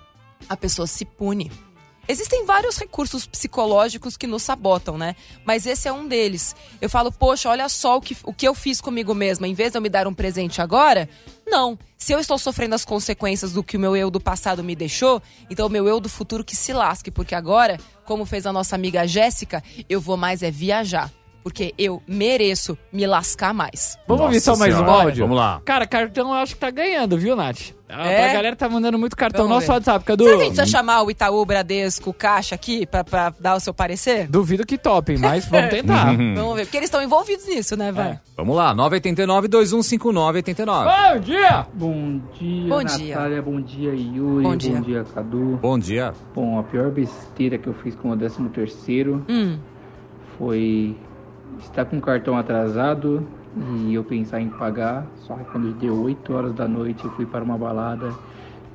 a 0.47 0.55
pessoa 0.55 0.87
se 0.87 1.03
pune. 1.03 1.51
Existem 2.09 2.43
vários 2.43 2.75
recursos 2.75 3.27
psicológicos 3.27 4.17
que 4.17 4.25
nos 4.25 4.41
sabotam, 4.41 4.97
né? 4.97 5.15
Mas 5.45 5.67
esse 5.67 5.87
é 5.87 5.93
um 5.93 6.07
deles. 6.07 6.55
Eu 6.81 6.89
falo, 6.89 7.11
poxa, 7.11 7.47
olha 7.47 7.69
só 7.69 7.97
o 7.97 8.01
que, 8.01 8.17
o 8.23 8.33
que 8.33 8.47
eu 8.47 8.55
fiz 8.55 8.81
comigo 8.81 9.13
mesma. 9.13 9.47
Em 9.47 9.53
vez 9.53 9.73
de 9.73 9.77
eu 9.77 9.81
me 9.81 9.89
dar 9.89 10.07
um 10.07 10.13
presente 10.13 10.59
agora, 10.59 11.07
não. 11.45 11.77
Se 11.99 12.11
eu 12.11 12.19
estou 12.19 12.39
sofrendo 12.39 12.73
as 12.73 12.83
consequências 12.83 13.53
do 13.53 13.63
que 13.63 13.77
o 13.77 13.79
meu 13.79 13.95
eu 13.95 14.09
do 14.09 14.19
passado 14.19 14.63
me 14.63 14.75
deixou, 14.75 15.21
então 15.51 15.67
o 15.67 15.69
meu 15.69 15.87
eu 15.87 15.99
do 15.99 16.09
futuro 16.09 16.43
que 16.43 16.55
se 16.55 16.73
lasque. 16.73 17.11
Porque 17.11 17.35
agora, 17.35 17.77
como 18.05 18.25
fez 18.25 18.47
a 18.47 18.51
nossa 18.51 18.75
amiga 18.75 19.05
Jéssica, 19.05 19.63
eu 19.87 20.01
vou 20.01 20.17
mais 20.17 20.41
é 20.41 20.49
viajar. 20.49 21.11
Porque 21.43 21.75
eu 21.77 22.01
mereço 22.07 22.75
me 22.91 23.05
lascar 23.05 23.53
mais. 23.53 23.99
Vamos 24.07 24.23
ouvir 24.23 24.41
só 24.41 24.55
mais 24.55 24.75
um 24.75 24.89
áudio? 24.89 25.25
Vamos 25.25 25.37
lá. 25.37 25.61
Cara, 25.63 25.85
cartão 25.85 26.29
eu 26.29 26.33
acho 26.33 26.55
que 26.55 26.59
tá 26.59 26.71
ganhando, 26.71 27.19
viu, 27.19 27.35
Nath? 27.35 27.77
A, 27.89 28.07
É? 28.07 28.29
a 28.29 28.33
galera 28.33 28.55
tá 28.55 28.69
mandando 28.69 28.99
muito 28.99 29.17
cartão. 29.17 29.47
Vamos 29.47 29.55
Nosso 29.55 29.67
ver. 29.67 29.73
WhatsApp, 29.73 30.05
Cadu. 30.05 30.23
Será 30.23 30.35
que 30.37 30.41
a 30.41 30.45
gente 30.45 30.55
precisa 30.55 30.77
chamar 30.77 31.01
o 31.01 31.09
Itaú, 31.09 31.43
Bradesco, 31.45 32.13
Caixa 32.13 32.53
aqui 32.53 32.85
pra, 32.85 33.03
pra 33.03 33.33
dar 33.39 33.55
o 33.55 33.59
seu 33.59 33.73
parecer? 33.73 34.27
Duvido 34.27 34.63
que 34.65 34.77
topem, 34.77 35.17
mas 35.17 35.45
vamos 35.47 35.69
tentar. 35.71 36.13
Vamos 36.15 36.55
ver. 36.55 36.65
Porque 36.65 36.77
eles 36.77 36.87
estão 36.87 37.01
envolvidos 37.01 37.47
nisso, 37.47 37.75
né, 37.75 37.91
vai? 37.91 38.09
É. 38.11 38.19
Vamos 38.37 38.55
lá, 38.55 38.73
989-2159-89. 38.75 41.13
Bom 41.13 41.19
dia! 41.19 41.65
Bom 41.73 42.21
dia, 42.39 42.69
Bom 42.69 42.83
dia. 42.83 43.15
Natália. 43.15 43.41
Bom 43.41 43.59
dia, 43.61 43.93
Yuri. 43.95 44.43
Bom 44.43 44.55
dia. 44.55 45.03
Cadu. 45.13 45.57
Bom 45.61 45.79
dia. 45.79 46.13
Bom, 46.35 46.59
a 46.59 46.63
pior 46.63 46.91
besteira 46.91 47.57
que 47.57 47.67
eu 47.67 47.73
fiz 47.73 47.95
com 47.95 48.11
o 48.11 48.17
13 48.17 48.47
terceiro 48.49 49.25
Hum. 49.27 49.57
foi 50.37 50.95
estar 51.59 51.85
com 51.85 51.97
o 51.97 52.01
cartão 52.01 52.37
atrasado 52.37 53.27
e 53.87 53.93
eu 53.93 54.03
pensar 54.03 54.39
em 54.41 54.49
pagar. 54.49 55.05
Só 55.27 55.35
que 55.35 55.43
quando 55.45 55.73
deu 55.73 56.01
8 56.03 56.33
horas 56.33 56.53
da 56.55 56.67
noite 56.67 57.03
eu 57.05 57.11
fui 57.11 57.25
para 57.25 57.43
uma 57.43 57.57
balada 57.57 58.13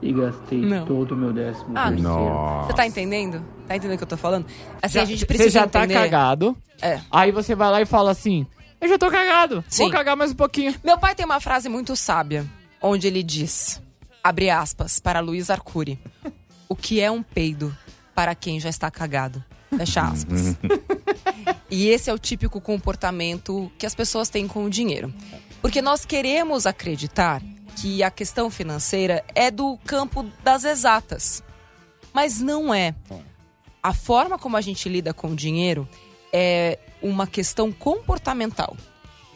e 0.02 0.12
gastei 0.12 0.60
Não. 0.60 0.84
todo 0.84 1.12
o 1.12 1.16
meu 1.16 1.32
décimo 1.32 1.72
Ah, 1.74 1.88
terceiro. 1.88 2.02
Nossa. 2.08 2.66
Você 2.68 2.72
tá 2.74 2.86
entendendo? 2.86 3.42
Tá 3.66 3.76
entendendo 3.76 3.94
o 3.94 3.98
que 3.98 4.04
eu 4.04 4.08
tô 4.08 4.16
falando? 4.16 4.46
Assim, 4.82 4.98
a 4.98 5.04
gente 5.04 5.20
Você 5.20 5.26
precisa 5.26 5.50
já 5.50 5.64
entender. 5.64 5.94
tá 5.94 6.00
cagado. 6.00 6.56
É. 6.82 7.00
Aí 7.10 7.30
você 7.32 7.54
vai 7.54 7.70
lá 7.70 7.80
e 7.80 7.86
fala 7.86 8.10
assim: 8.10 8.46
Eu 8.80 8.88
já 8.88 8.98
tô 8.98 9.10
cagado. 9.10 9.64
Sim. 9.68 9.84
Vou 9.84 9.92
cagar 9.92 10.16
mais 10.16 10.32
um 10.32 10.34
pouquinho. 10.34 10.74
Meu 10.84 10.98
pai 10.98 11.14
tem 11.14 11.24
uma 11.24 11.40
frase 11.40 11.68
muito 11.68 11.96
sábia, 11.96 12.44
onde 12.82 13.06
ele 13.06 13.22
diz, 13.22 13.80
abre 14.22 14.50
aspas, 14.50 14.98
para 15.00 15.20
Luiz 15.20 15.48
Arcuri, 15.48 15.98
o 16.68 16.74
que 16.76 17.00
é 17.00 17.10
um 17.10 17.22
peido 17.22 17.74
para 18.14 18.34
quem 18.34 18.60
já 18.60 18.68
está 18.68 18.90
cagado? 18.90 19.42
Fecha 19.76 20.02
aspas. 20.02 20.56
e 21.70 21.88
esse 21.88 22.10
é 22.10 22.12
o 22.14 22.18
típico 22.18 22.60
comportamento 22.60 23.70
que 23.78 23.86
as 23.86 23.94
pessoas 23.94 24.28
têm 24.28 24.46
com 24.46 24.64
o 24.64 24.70
dinheiro. 24.70 25.12
Porque 25.60 25.80
nós 25.80 26.04
queremos 26.04 26.66
acreditar 26.66 27.42
que 27.76 28.02
a 28.02 28.10
questão 28.10 28.50
financeira 28.50 29.24
é 29.34 29.50
do 29.50 29.78
campo 29.84 30.22
das 30.42 30.64
exatas. 30.64 31.42
Mas 32.12 32.40
não 32.40 32.72
é. 32.72 32.94
A 33.82 33.92
forma 33.92 34.38
como 34.38 34.56
a 34.56 34.60
gente 34.60 34.88
lida 34.88 35.12
com 35.12 35.28
o 35.28 35.36
dinheiro 35.36 35.88
é 36.32 36.78
uma 37.02 37.26
questão 37.26 37.70
comportamental. 37.72 38.76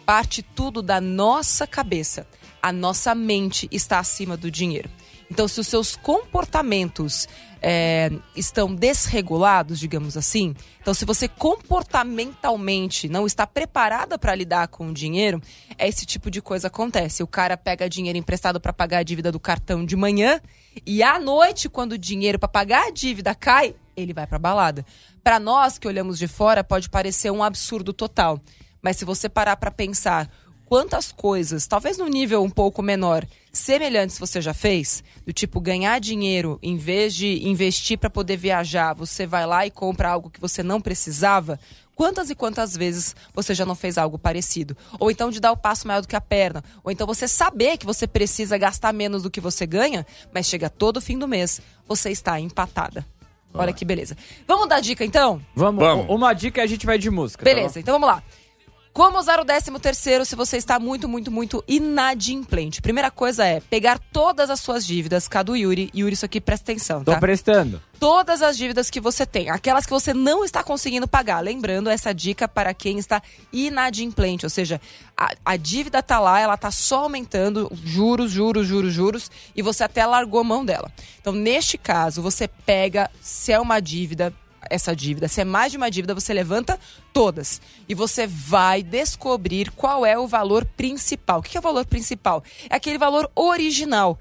Parte 0.06 0.42
tudo 0.42 0.80
da 0.80 1.00
nossa 1.00 1.66
cabeça. 1.66 2.26
A 2.62 2.72
nossa 2.72 3.14
mente 3.14 3.68
está 3.70 3.98
acima 3.98 4.36
do 4.36 4.50
dinheiro. 4.50 4.88
Então, 5.30 5.46
se 5.46 5.60
os 5.60 5.66
seus 5.66 5.94
comportamentos 5.94 7.28
é, 7.60 8.10
estão 8.34 8.74
desregulados, 8.74 9.78
digamos 9.78 10.16
assim, 10.16 10.54
então 10.80 10.94
se 10.94 11.04
você 11.04 11.28
comportamentalmente 11.28 13.08
não 13.08 13.26
está 13.26 13.46
preparada 13.46 14.18
para 14.18 14.34
lidar 14.34 14.68
com 14.68 14.88
o 14.88 14.92
dinheiro, 14.92 15.40
esse 15.78 16.06
tipo 16.06 16.30
de 16.30 16.40
coisa 16.40 16.68
acontece. 16.68 17.22
O 17.22 17.26
cara 17.26 17.56
pega 17.56 17.88
dinheiro 17.88 18.18
emprestado 18.18 18.60
para 18.60 18.72
pagar 18.72 18.98
a 18.98 19.02
dívida 19.02 19.30
do 19.30 19.40
cartão 19.40 19.84
de 19.84 19.96
manhã 19.96 20.40
e 20.86 21.02
à 21.02 21.18
noite, 21.18 21.68
quando 21.68 21.92
o 21.92 21.98
dinheiro 21.98 22.38
para 22.38 22.48
pagar 22.48 22.86
a 22.86 22.90
dívida 22.90 23.34
cai, 23.34 23.74
ele 23.96 24.12
vai 24.12 24.26
para 24.26 24.38
balada. 24.38 24.84
Para 25.22 25.40
nós 25.40 25.78
que 25.78 25.88
olhamos 25.88 26.18
de 26.18 26.28
fora, 26.28 26.62
pode 26.62 26.88
parecer 26.88 27.30
um 27.30 27.42
absurdo 27.42 27.92
total. 27.92 28.40
Mas 28.80 28.96
se 28.96 29.04
você 29.04 29.28
parar 29.28 29.56
para 29.56 29.70
pensar 29.70 30.30
quantas 30.68 31.10
coisas, 31.10 31.66
talvez 31.66 31.96
num 31.96 32.08
nível 32.08 32.42
um 32.42 32.50
pouco 32.50 32.82
menor, 32.82 33.26
semelhantes 33.50 34.18
você 34.18 34.38
já 34.38 34.52
fez, 34.52 35.02
do 35.26 35.32
tipo 35.32 35.60
ganhar 35.60 35.98
dinheiro 35.98 36.58
em 36.62 36.76
vez 36.76 37.14
de 37.14 37.48
investir 37.48 37.96
para 37.96 38.10
poder 38.10 38.36
viajar, 38.36 38.92
você 38.92 39.26
vai 39.26 39.46
lá 39.46 39.66
e 39.66 39.70
compra 39.70 40.10
algo 40.10 40.28
que 40.28 40.40
você 40.40 40.62
não 40.62 40.78
precisava. 40.78 41.58
Quantas 41.96 42.28
e 42.28 42.34
quantas 42.34 42.76
vezes 42.76 43.16
você 43.34 43.54
já 43.54 43.64
não 43.64 43.74
fez 43.74 43.96
algo 43.96 44.18
parecido? 44.18 44.76
Ou 45.00 45.10
então 45.10 45.30
de 45.30 45.40
dar 45.40 45.52
o 45.52 45.56
passo 45.56 45.88
maior 45.88 46.02
do 46.02 46.06
que 46.06 46.14
a 46.14 46.20
perna. 46.20 46.62
Ou 46.84 46.92
então 46.92 47.06
você 47.06 47.26
saber 47.26 47.78
que 47.78 47.86
você 47.86 48.06
precisa 48.06 48.58
gastar 48.58 48.92
menos 48.92 49.22
do 49.22 49.30
que 49.30 49.40
você 49.40 49.66
ganha, 49.66 50.06
mas 50.32 50.46
chega 50.46 50.68
todo 50.68 51.00
fim 51.00 51.18
do 51.18 51.26
mês, 51.26 51.62
você 51.88 52.10
está 52.10 52.38
empatada. 52.38 53.04
Olha 53.54 53.72
que 53.72 53.84
beleza. 53.84 54.16
Vamos 54.46 54.68
dar 54.68 54.80
dica 54.80 55.04
então? 55.04 55.40
Vamos, 55.54 55.82
Vamos. 55.82 56.06
uma 56.08 56.32
dica 56.34 56.60
e 56.60 56.64
a 56.64 56.66
gente 56.66 56.84
vai 56.84 56.98
de 56.98 57.10
música. 57.10 57.42
tá 57.42 57.50
Beleza, 57.50 57.80
então 57.80 57.94
vamos 57.94 58.08
lá. 58.08 58.22
Como 58.92 59.18
usar 59.18 59.38
o 59.38 59.44
13 59.44 59.70
terceiro 59.78 60.24
se 60.24 60.34
você 60.34 60.56
está 60.56 60.78
muito, 60.78 61.08
muito, 61.08 61.30
muito 61.30 61.62
inadimplente? 61.68 62.82
Primeira 62.82 63.10
coisa 63.10 63.44
é 63.44 63.60
pegar 63.60 63.98
todas 64.12 64.50
as 64.50 64.60
suas 64.60 64.84
dívidas, 64.84 65.28
Cadu 65.28 65.54
Yuri. 65.54 65.90
Yuri, 65.94 66.14
isso 66.14 66.24
aqui 66.24 66.40
presta 66.40 66.72
atenção, 66.72 67.04
Tô 67.04 67.12
tá? 67.12 67.20
prestando. 67.20 67.80
Todas 68.00 68.42
as 68.42 68.56
dívidas 68.56 68.90
que 68.90 69.00
você 69.00 69.26
tem, 69.26 69.50
aquelas 69.50 69.84
que 69.84 69.90
você 69.90 70.14
não 70.14 70.44
está 70.44 70.62
conseguindo 70.62 71.06
pagar. 71.06 71.40
Lembrando 71.40 71.90
essa 71.90 72.12
dica 72.12 72.48
para 72.48 72.72
quem 72.74 72.98
está 72.98 73.22
inadimplente, 73.52 74.46
ou 74.46 74.50
seja, 74.50 74.80
a, 75.16 75.32
a 75.44 75.56
dívida 75.56 76.02
tá 76.02 76.18
lá, 76.18 76.40
ela 76.40 76.56
tá 76.56 76.70
só 76.70 77.04
aumentando, 77.04 77.70
juros, 77.84 78.30
juros, 78.30 78.66
juros, 78.66 78.92
juros, 78.92 79.30
e 79.54 79.62
você 79.62 79.84
até 79.84 80.04
largou 80.06 80.42
mão 80.44 80.64
dela. 80.64 80.90
Então, 81.20 81.32
neste 81.32 81.76
caso, 81.76 82.22
você 82.22 82.48
pega, 82.48 83.10
se 83.20 83.52
é 83.52 83.60
uma 83.60 83.80
dívida, 83.80 84.32
essa 84.68 84.94
dívida, 84.94 85.28
se 85.28 85.40
é 85.40 85.44
mais 85.44 85.72
de 85.72 85.76
uma 85.76 85.90
dívida, 85.90 86.14
você 86.14 86.32
levanta 86.32 86.78
todas. 87.12 87.60
E 87.88 87.94
você 87.94 88.26
vai 88.26 88.82
descobrir 88.82 89.70
qual 89.72 90.04
é 90.04 90.18
o 90.18 90.26
valor 90.26 90.64
principal. 90.64 91.40
O 91.40 91.42
que 91.42 91.56
é 91.56 91.60
o 91.60 91.62
valor 91.62 91.86
principal? 91.86 92.42
É 92.68 92.76
aquele 92.76 92.98
valor 92.98 93.30
original 93.34 94.18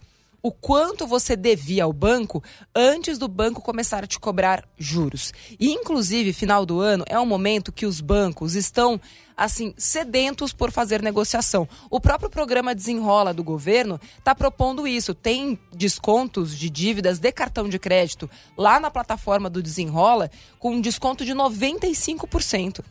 o 0.47 0.51
quanto 0.51 1.05
você 1.05 1.35
devia 1.35 1.83
ao 1.83 1.91
banco 1.91 2.41
antes 2.73 3.17
do 3.17 3.27
banco 3.27 3.61
começar 3.61 4.05
a 4.05 4.07
te 4.07 4.17
cobrar 4.17 4.63
juros. 4.77 5.33
E 5.59 5.73
inclusive, 5.73 6.31
final 6.31 6.65
do 6.65 6.79
ano 6.79 7.03
é 7.05 7.19
um 7.19 7.25
momento 7.25 7.69
que 7.69 7.85
os 7.85 7.99
bancos 7.99 8.55
estão 8.55 8.97
assim 9.35 9.73
sedentos 9.77 10.53
por 10.53 10.71
fazer 10.71 11.01
negociação. 11.01 11.67
O 11.89 11.99
próprio 11.99 12.29
programa 12.29 12.73
Desenrola 12.73 13.33
do 13.33 13.43
governo 13.43 13.99
está 14.17 14.33
propondo 14.33 14.87
isso. 14.87 15.13
Tem 15.13 15.59
descontos 15.73 16.57
de 16.57 16.69
dívidas 16.69 17.19
de 17.19 17.31
cartão 17.33 17.67
de 17.67 17.77
crédito 17.77 18.29
lá 18.57 18.79
na 18.79 18.89
plataforma 18.89 19.49
do 19.49 19.61
Desenrola 19.61 20.31
com 20.59 20.75
um 20.75 20.81
desconto 20.81 21.25
de 21.25 21.33
95%. 21.33 22.85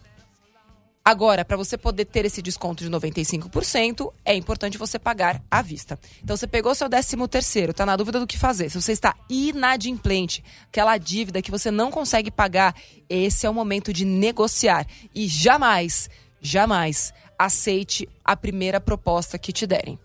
Agora, 1.06 1.44
para 1.44 1.56
você 1.56 1.78
poder 1.78 2.04
ter 2.06 2.24
esse 2.24 2.42
desconto 2.42 2.82
de 2.82 2.90
95%, 2.90 4.12
é 4.24 4.34
importante 4.34 4.76
você 4.76 4.98
pagar 4.98 5.40
à 5.48 5.62
vista. 5.62 5.96
Então, 6.20 6.36
você 6.36 6.48
pegou 6.48 6.74
seu 6.74 6.88
13 6.88 7.28
terceiro, 7.28 7.72
tá 7.72 7.86
na 7.86 7.94
dúvida 7.94 8.18
do 8.18 8.26
que 8.26 8.36
fazer. 8.36 8.68
Se 8.70 8.82
você 8.82 8.90
está 8.90 9.14
inadimplente, 9.30 10.42
aquela 10.66 10.98
dívida 10.98 11.40
que 11.40 11.52
você 11.52 11.70
não 11.70 11.92
consegue 11.92 12.28
pagar, 12.28 12.74
esse 13.08 13.46
é 13.46 13.48
o 13.48 13.54
momento 13.54 13.92
de 13.92 14.04
negociar. 14.04 14.84
E 15.14 15.28
jamais, 15.28 16.10
jamais 16.40 17.14
aceite 17.38 18.08
a 18.24 18.36
primeira 18.36 18.80
proposta 18.80 19.38
que 19.38 19.52
te 19.52 19.64
derem. 19.64 20.00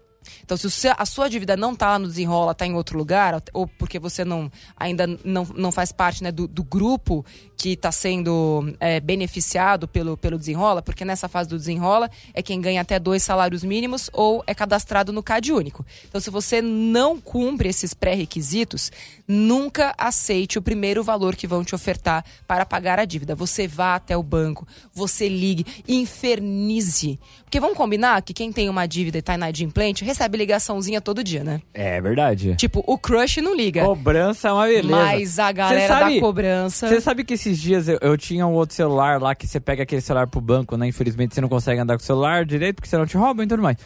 Então, 0.54 0.70
se 0.70 0.90
a 0.90 1.06
sua 1.06 1.30
dívida 1.30 1.56
não 1.56 1.74
tá 1.74 1.92
lá 1.92 2.00
no 2.00 2.10
desenrola, 2.10 2.54
tá 2.54 2.68
em 2.68 2.74
outro 2.74 2.98
lugar, 2.98 3.42
ou 3.54 3.66
porque 3.66 3.98
você 3.98 4.26
não 4.26 4.52
ainda 4.76 5.08
não, 5.24 5.48
não 5.56 5.72
faz 5.72 5.94
parte 5.94 6.22
né, 6.22 6.30
do, 6.30 6.46
do 6.46 6.62
grupo 6.62 7.26
que 7.56 7.70
está 7.70 7.90
sendo 7.90 8.76
é, 8.78 9.00
beneficiado 9.00 9.88
pelo, 9.88 10.18
pelo 10.18 10.38
desenrola, 10.38 10.82
porque 10.82 11.06
nessa 11.06 11.30
fase 11.30 11.48
do 11.48 11.58
desenrola 11.58 12.12
é 12.34 12.42
quem 12.42 12.60
ganha 12.60 12.82
até 12.82 13.00
dois 13.00 13.24
salários 13.24 13.64
mínimos 13.64 14.10
ou 14.12 14.44
é 14.46 14.54
cadastrado 14.54 15.14
no 15.14 15.24
CAD 15.24 15.54
único. 15.54 15.86
Então, 16.10 16.20
se 16.20 16.30
você 16.30 16.62
não 16.62 17.22
cumpre 17.22 17.70
esses 17.70 17.94
pré-requisitos, 17.94 18.92
nunca 19.26 19.94
aceite 19.98 20.58
o 20.58 20.62
primeiro 20.62 21.02
valor 21.02 21.34
que 21.34 21.48
vão 21.48 21.64
te 21.64 21.74
ofertar 21.74 22.26
para 22.46 22.66
pagar 22.66 23.00
a 23.00 23.06
dívida. 23.06 23.36
Você 23.36 23.70
vá 23.70 23.96
até 23.96 24.18
o 24.18 24.24
banco, 24.24 24.68
você 24.94 25.30
ligue, 25.30 25.66
infernize. 25.88 27.18
Porque 27.44 27.60
vamos 27.60 27.78
combinar 27.78 28.22
que 28.22 28.34
quem 28.34 28.52
tem 28.52 28.68
uma 28.68 28.86
dívida 28.86 29.18
e 29.18 29.22
tá 29.22 29.36
inadimplente 29.36 30.04
recebe 30.04 30.41
ligaçãozinha 30.42 31.00
todo 31.00 31.24
dia, 31.24 31.44
né? 31.44 31.62
É 31.74 32.02
verdade. 32.02 32.56
Tipo, 32.56 32.84
o 32.86 32.98
crush 32.98 33.38
não 33.42 33.56
liga. 33.56 33.84
Cobrança 33.86 34.50
é 34.50 34.52
uma 34.54 34.66
beleza. 34.66 34.90
Mas 34.90 35.40
a 35.40 35.52
galera 35.52 35.88
sabe- 35.88 36.16
da 36.16 36.22
cobrança. 36.22 36.88
Você 36.88 37.00
sabe 37.02 37.24
que 37.24 37.34
esses 37.36 37.58
dias 37.60 37.88
eu, 37.88 37.98
eu 38.02 38.18
tinha 38.18 38.46
um 38.46 38.54
outro 38.54 38.76
celular 38.76 39.22
lá 39.22 39.34
que 39.36 39.48
você 39.48 39.60
pega 39.60 39.84
aquele 39.84 40.02
celular 40.02 40.28
pro 40.28 40.42
banco, 40.42 40.76
né? 40.76 40.88
Infelizmente 40.88 41.34
você 41.36 41.42
não 41.42 41.50
consegue 41.50 41.80
andar 41.80 41.96
com 41.98 42.04
o 42.04 42.06
celular 42.06 42.44
direito 42.46 42.76
porque 42.76 42.90
você 42.90 42.98
não 42.98 43.06
te 43.06 43.16
roubam 43.18 43.46
e 43.46 43.48
tudo 43.48 43.62
mais. 43.62 43.78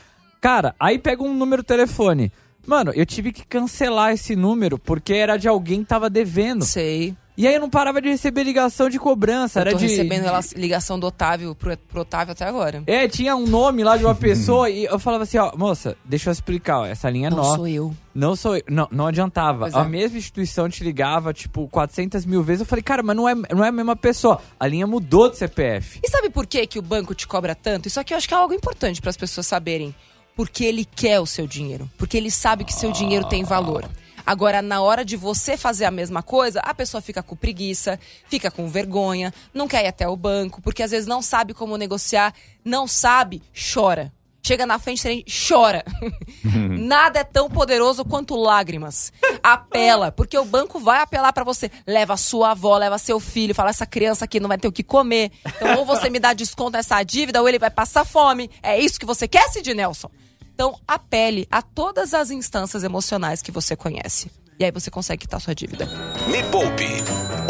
Cara, 0.41 0.75
aí 0.79 0.97
pega 0.99 1.23
um 1.23 1.33
número 1.33 1.61
de 1.61 1.67
telefone. 1.67 2.31
Mano, 2.67 2.91
eu 2.95 3.05
tive 3.05 3.31
que 3.31 3.45
cancelar 3.45 4.11
esse 4.13 4.35
número 4.35 4.79
porque 4.79 5.13
era 5.13 5.37
de 5.37 5.47
alguém 5.47 5.81
que 5.83 5.89
tava 5.89 6.09
devendo. 6.09 6.65
Sei. 6.65 7.15
E 7.37 7.45
aí 7.47 7.55
eu 7.55 7.59
não 7.59 7.69
parava 7.69 8.01
de 8.01 8.07
receber 8.07 8.43
ligação 8.43 8.89
de 8.89 8.97
cobrança. 8.97 9.59
Eu 9.59 9.61
era 9.61 9.71
tô 9.71 9.77
de. 9.77 9.87
recebendo 9.87 10.25
ligação 10.55 10.97
do 10.97 11.07
Otávio 11.07 11.53
pro, 11.53 11.77
pro 11.77 12.01
Otávio 12.01 12.31
até 12.31 12.45
agora. 12.45 12.81
É, 12.87 13.07
tinha 13.07 13.35
um 13.35 13.45
nome 13.45 13.83
lá 13.83 13.97
de 13.97 14.05
uma 14.05 14.15
pessoa 14.15 14.69
e 14.69 14.85
eu 14.85 14.97
falava 14.97 15.23
assim, 15.23 15.37
ó, 15.37 15.51
moça, 15.55 15.97
deixa 16.05 16.29
eu 16.29 16.31
explicar, 16.31 16.79
ó, 16.79 16.85
essa 16.85 17.09
linha 17.09 17.27
é 17.27 17.29
não 17.29 17.37
nova. 17.37 17.55
sou 17.57 17.67
eu. 17.67 17.95
Não 18.13 18.35
sou 18.35 18.55
eu. 18.55 18.63
Não, 18.69 18.87
não 18.89 19.07
adiantava. 19.07 19.59
Pois 19.65 19.73
é. 19.73 19.77
A 19.77 19.83
mesma 19.83 20.17
instituição 20.17 20.69
te 20.69 20.83
ligava, 20.83 21.33
tipo, 21.33 21.67
400 21.67 22.25
mil 22.25 22.41
vezes. 22.41 22.61
Eu 22.61 22.65
falei, 22.65 22.81
cara, 22.81 23.03
mas 23.03 23.15
não 23.15 23.27
é, 23.27 23.35
não 23.35 23.65
é 23.65 23.67
a 23.67 23.71
mesma 23.71 23.95
pessoa. 23.95 24.39
A 24.57 24.65
linha 24.65 24.87
mudou 24.87 25.29
de 25.29 25.37
CPF. 25.37 25.99
E 26.01 26.09
sabe 26.09 26.29
por 26.29 26.47
que, 26.47 26.65
que 26.65 26.79
o 26.79 26.81
banco 26.81 27.13
te 27.13 27.27
cobra 27.27 27.53
tanto? 27.53 27.87
Isso 27.87 27.99
aqui 27.99 28.13
eu 28.13 28.17
acho 28.17 28.27
que 28.27 28.33
é 28.33 28.37
algo 28.37 28.53
importante 28.53 29.01
para 29.01 29.09
as 29.09 29.17
pessoas 29.17 29.45
saberem. 29.45 29.93
Porque 30.37 30.63
ele 30.63 30.85
quer 30.85 31.19
o 31.19 31.25
seu 31.25 31.47
dinheiro. 31.47 31.89
Porque 31.97 32.15
ele 32.17 32.31
sabe 32.31 32.63
que 32.63 32.73
seu 32.73 32.91
dinheiro 32.91 33.27
tem 33.27 33.43
valor. 33.43 33.85
Agora, 34.25 34.61
na 34.61 34.81
hora 34.81 35.05
de 35.05 35.15
você 35.15 35.55
fazer 35.55 35.85
a 35.85 35.91
mesma 35.91 36.23
coisa, 36.23 36.59
a 36.61 36.73
pessoa 36.73 37.01
fica 37.01 37.21
com 37.21 37.35
preguiça, 37.35 37.99
fica 38.27 38.49
com 38.49 38.67
vergonha, 38.67 39.33
não 39.53 39.67
quer 39.67 39.85
ir 39.85 39.87
até 39.87 40.07
o 40.07 40.15
banco, 40.15 40.61
porque 40.61 40.81
às 40.81 40.91
vezes 40.91 41.07
não 41.07 41.21
sabe 41.21 41.53
como 41.53 41.77
negociar, 41.77 42.33
não 42.63 42.87
sabe, 42.87 43.43
chora. 43.73 44.11
Chega 44.45 44.63
na 44.67 44.77
frente, 44.77 45.25
chora. 45.47 45.83
Nada 46.77 47.19
é 47.19 47.23
tão 47.23 47.49
poderoso 47.49 48.05
quanto 48.05 48.35
lágrimas. 48.35 49.11
Apela, 49.41 50.11
porque 50.11 50.37
o 50.37 50.45
banco 50.45 50.79
vai 50.79 51.01
apelar 51.01 51.33
pra 51.33 51.43
você. 51.43 51.71
Leva 51.87 52.15
sua 52.15 52.51
avó, 52.51 52.77
leva 52.77 52.99
seu 52.99 53.19
filho, 53.19 53.55
fala 53.55 53.71
essa 53.71 53.87
criança 53.87 54.25
aqui 54.25 54.39
não 54.39 54.47
vai 54.47 54.59
ter 54.59 54.67
o 54.67 54.71
que 54.71 54.83
comer. 54.83 55.31
Então, 55.47 55.79
ou 55.79 55.85
você 55.85 56.11
me 56.11 56.19
dá 56.19 56.31
desconto 56.31 56.73
nessa 56.73 57.01
dívida, 57.01 57.41
ou 57.41 57.49
ele 57.49 57.57
vai 57.57 57.71
passar 57.71 58.05
fome. 58.05 58.51
É 58.61 58.79
isso 58.79 58.99
que 58.99 59.05
você 59.05 59.27
quer, 59.27 59.49
Sid 59.49 59.73
Nelson? 59.73 60.11
Então, 60.55 60.73
apele 60.87 61.45
a 61.51 61.61
todas 61.61 62.13
as 62.13 62.31
instâncias 62.31 62.81
emocionais 62.81 63.41
que 63.41 63.51
você 63.51 63.75
conhece. 63.75 64.31
E 64.57 64.63
aí 64.63 64.71
você 64.71 64.89
consegue 64.89 65.23
quitar 65.23 65.41
sua 65.41 65.53
dívida. 65.53 65.85
Me 66.29 66.41
Poupe 66.43 66.87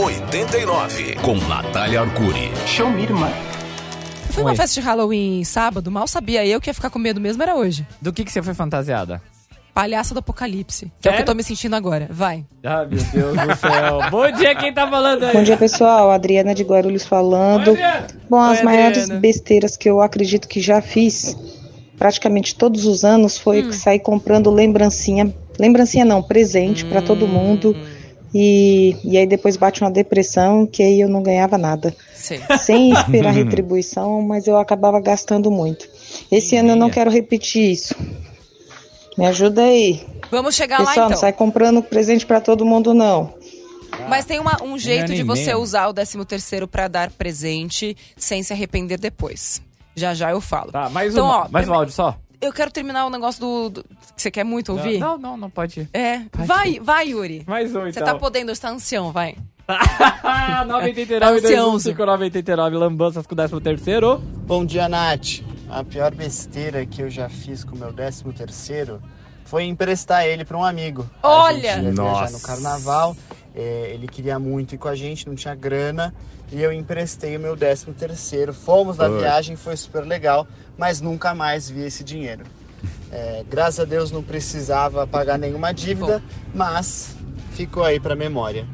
89 0.03 1.15
com 1.17 1.35
Natália 1.47 2.01
Arcuri. 2.01 2.51
Show 2.65 2.89
me, 2.89 3.03
irmã. 3.03 3.29
Eu 4.27 4.33
fui 4.33 4.43
uma 4.43 4.49
Oi. 4.49 4.55
festa 4.57 4.81
de 4.81 4.85
Halloween 4.85 5.43
sábado, 5.43 5.91
mal 5.91 6.07
sabia 6.07 6.43
eu 6.47 6.59
que 6.59 6.67
ia 6.67 6.73
ficar 6.73 6.89
com 6.89 6.97
medo 6.97 7.21
mesmo, 7.21 7.43
era 7.43 7.55
hoje. 7.55 7.85
Do 8.01 8.11
que, 8.11 8.25
que 8.25 8.31
você 8.31 8.41
foi 8.41 8.55
fantasiada? 8.55 9.21
Palhaça 9.71 10.15
do 10.15 10.19
apocalipse. 10.19 10.91
Que 10.99 11.07
é 11.07 11.11
o 11.11 11.15
que 11.15 11.21
eu 11.21 11.25
tô 11.25 11.35
me 11.35 11.43
sentindo 11.43 11.75
agora. 11.75 12.07
Vai. 12.09 12.43
Ah, 12.63 12.85
meu 12.85 13.03
Deus 13.03 13.37
do 13.37 13.55
céu. 13.55 13.99
Bom 14.09 14.31
dia, 14.31 14.55
quem 14.55 14.73
tá 14.73 14.89
falando 14.89 15.25
aí? 15.25 15.33
Bom 15.33 15.43
dia, 15.43 15.57
pessoal. 15.57 16.09
Adriana 16.09 16.55
de 16.55 16.63
Guarulhos 16.63 17.05
falando. 17.05 17.69
Adriana. 17.69 18.07
Bom, 18.27 18.39
as 18.41 18.59
Oi, 18.59 18.63
maiores 18.63 18.97
Adriana. 19.03 19.19
besteiras 19.19 19.77
que 19.77 19.87
eu 19.87 20.01
acredito 20.01 20.47
que 20.47 20.59
já 20.59 20.81
fiz, 20.81 21.37
praticamente 21.97 22.55
todos 22.55 22.85
os 22.85 23.03
anos, 23.03 23.37
foi 23.37 23.63
Hum. 23.63 23.71
sair 23.71 23.99
comprando 23.99 24.49
lembrancinha. 24.51 25.33
Lembrancinha 25.59 26.03
não, 26.05 26.21
presente 26.21 26.83
pra 26.85 27.01
todo 27.01 27.27
mundo. 27.27 27.75
Hum. 27.77 27.95
E, 28.37 28.97
e 29.05 29.17
aí 29.17 29.25
depois 29.25 29.55
bate 29.55 29.79
uma 29.81 29.89
depressão, 29.89 30.65
que 30.67 30.83
aí 30.83 30.99
eu 30.99 31.07
não 31.07 31.23
ganhava 31.23 31.57
nada. 31.57 31.95
Sei. 32.13 32.41
Sem 32.59 32.91
esperar 32.93 33.31
retribuição, 33.31 34.21
mas 34.21 34.45
eu 34.45 34.57
acabava 34.57 34.99
gastando 34.99 35.49
muito. 35.49 35.87
Esse 36.29 36.57
ano 36.57 36.71
eu 36.71 36.75
não 36.75 36.89
quero 36.89 37.09
repetir 37.09 37.71
isso. 37.71 37.95
Me 39.17 39.25
ajuda 39.25 39.63
aí. 39.63 40.05
Vamos 40.29 40.53
chegar 40.55 40.77
Pessoal, 40.79 40.95
lá 40.95 41.01
não 41.03 41.07
então. 41.11 41.21
sai 41.21 41.31
comprando 41.31 41.81
presente 41.81 42.25
pra 42.25 42.41
todo 42.41 42.65
mundo, 42.65 42.93
não. 42.93 43.33
Mas 44.09 44.25
tem 44.25 44.39
uma- 44.41 44.61
um 44.61 44.77
jeito 44.77 45.13
de 45.13 45.23
você 45.23 45.55
usar 45.55 45.87
o 45.87 45.93
13 45.93 46.25
terceiro 46.25 46.67
pra 46.67 46.89
dar 46.89 47.09
presente 47.11 47.95
sem 48.17 48.43
se 48.43 48.51
arrepender 48.51 48.99
depois. 48.99 49.61
Já 49.95 50.13
já 50.13 50.31
eu 50.31 50.41
falo. 50.41 50.71
Tá, 50.71 50.89
mais 50.89 51.13
Então, 51.13 51.25
uma. 51.25 51.45
ó, 51.45 51.47
mais 51.49 51.67
um 51.67 51.73
áudio 51.73 51.93
só. 51.93 52.17
Eu 52.41 52.51
quero 52.51 52.69
terminar 52.69 53.05
o 53.05 53.09
negócio 53.09 53.39
do, 53.39 53.69
do- 53.69 53.83
que 53.83 54.21
você 54.21 54.29
quer 54.29 54.43
muito 54.43 54.73
ouvir. 54.73 54.99
Não, 54.99 55.17
não, 55.17 55.37
não 55.37 55.49
pode 55.49 55.79
ir. 55.81 55.89
É. 55.93 56.21
Vai, 56.33 56.79
vai, 56.79 57.07
Yuri. 57.09 57.43
Mais 57.47 57.73
um, 57.75 57.81
Você 57.81 57.89
então. 58.01 58.03
tá 58.05 58.15
podendo, 58.15 58.53
você 58.53 58.61
tá 58.61 58.69
ancião, 58.69 59.11
vai. 59.11 59.35
Ah, 59.67 60.63
989, 60.65 61.37
Ansioso. 61.39 61.93
215, 61.93 62.75
lambanças 62.77 63.25
com 63.25 63.33
o 63.33 63.35
13 63.37 63.59
terceiro. 63.61 64.17
Bom 64.45 64.65
dia, 64.65 64.87
Nath. 64.87 65.41
A 65.69 65.83
pior 65.83 66.13
besteira 66.13 66.85
que 66.85 67.01
eu 67.01 67.09
já 67.09 67.29
fiz 67.29 67.63
com 67.63 67.75
o 67.75 67.79
meu 67.79 67.91
13 67.91 68.23
terceiro 68.33 69.01
foi 69.45 69.63
emprestar 69.63 70.25
ele 70.25 70.45
para 70.45 70.57
um 70.57 70.63
amigo. 70.63 71.09
Olha! 71.23 71.73
A 71.73 71.77
gente 71.77 71.85
ia 71.85 71.91
Nossa. 71.93 72.33
no 72.33 72.41
carnaval, 72.43 73.15
é, 73.55 73.91
ele 73.93 74.07
queria 74.07 74.37
muito 74.37 74.75
ir 74.75 74.77
com 74.77 74.87
a 74.87 74.95
gente, 74.95 75.27
não 75.27 75.35
tinha 75.35 75.55
grana, 75.55 76.13
e 76.51 76.61
eu 76.61 76.71
emprestei 76.71 77.37
o 77.37 77.39
meu 77.39 77.55
13 77.55 77.85
terceiro. 77.93 78.53
Fomos 78.53 78.97
na 78.97 79.05
Oi. 79.05 79.19
viagem, 79.19 79.55
foi 79.55 79.77
super 79.77 80.03
legal, 80.03 80.45
mas 80.77 80.99
nunca 80.99 81.33
mais 81.33 81.69
vi 81.69 81.81
esse 81.81 82.03
dinheiro. 82.03 82.43
É, 83.11 83.45
graças 83.49 83.79
a 83.79 83.85
Deus 83.85 84.11
não 84.11 84.21
precisava 84.21 85.07
pagar 85.07 85.39
nenhuma 85.39 85.73
dívida, 85.73 86.21
mas 86.53 87.15
ficou 87.51 87.83
aí 87.83 87.99
para 87.99 88.15
memória. 88.15 88.67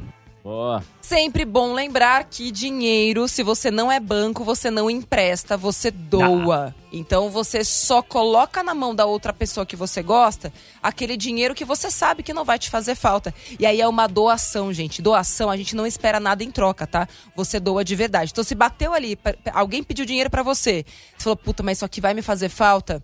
Boa. 0.43 0.83
Sempre 1.11 1.43
bom 1.43 1.73
lembrar 1.73 2.23
que 2.23 2.49
dinheiro, 2.51 3.27
se 3.27 3.43
você 3.43 3.69
não 3.69 3.91
é 3.91 3.99
banco, 3.99 4.45
você 4.45 4.71
não 4.71 4.89
empresta, 4.89 5.57
você 5.57 5.91
doa. 5.91 6.73
Então 6.89 7.29
você 7.29 7.65
só 7.65 8.01
coloca 8.01 8.63
na 8.63 8.73
mão 8.73 8.95
da 8.95 9.05
outra 9.05 9.33
pessoa 9.33 9.65
que 9.65 9.75
você 9.75 10.01
gosta 10.01 10.53
aquele 10.81 11.17
dinheiro 11.17 11.53
que 11.53 11.65
você 11.65 11.91
sabe 11.91 12.23
que 12.23 12.33
não 12.33 12.45
vai 12.45 12.57
te 12.57 12.69
fazer 12.69 12.95
falta. 12.95 13.35
E 13.59 13.65
aí 13.65 13.81
é 13.81 13.87
uma 13.89 14.07
doação, 14.07 14.71
gente. 14.71 15.01
Doação, 15.01 15.49
a 15.49 15.57
gente 15.57 15.75
não 15.75 15.85
espera 15.85 16.17
nada 16.17 16.45
em 16.45 16.49
troca, 16.49 16.87
tá? 16.87 17.05
Você 17.35 17.59
doa 17.59 17.83
de 17.83 17.93
verdade. 17.93 18.31
Então 18.31 18.43
se 18.43 18.55
bateu 18.55 18.93
ali, 18.93 19.19
alguém 19.53 19.83
pediu 19.83 20.05
dinheiro 20.05 20.29
pra 20.29 20.43
você, 20.43 20.85
você 21.17 21.23
falou, 21.25 21.35
puta, 21.35 21.61
mas 21.61 21.79
isso 21.79 21.83
aqui 21.83 21.99
vai 21.99 22.13
me 22.13 22.21
fazer 22.21 22.47
falta 22.47 23.03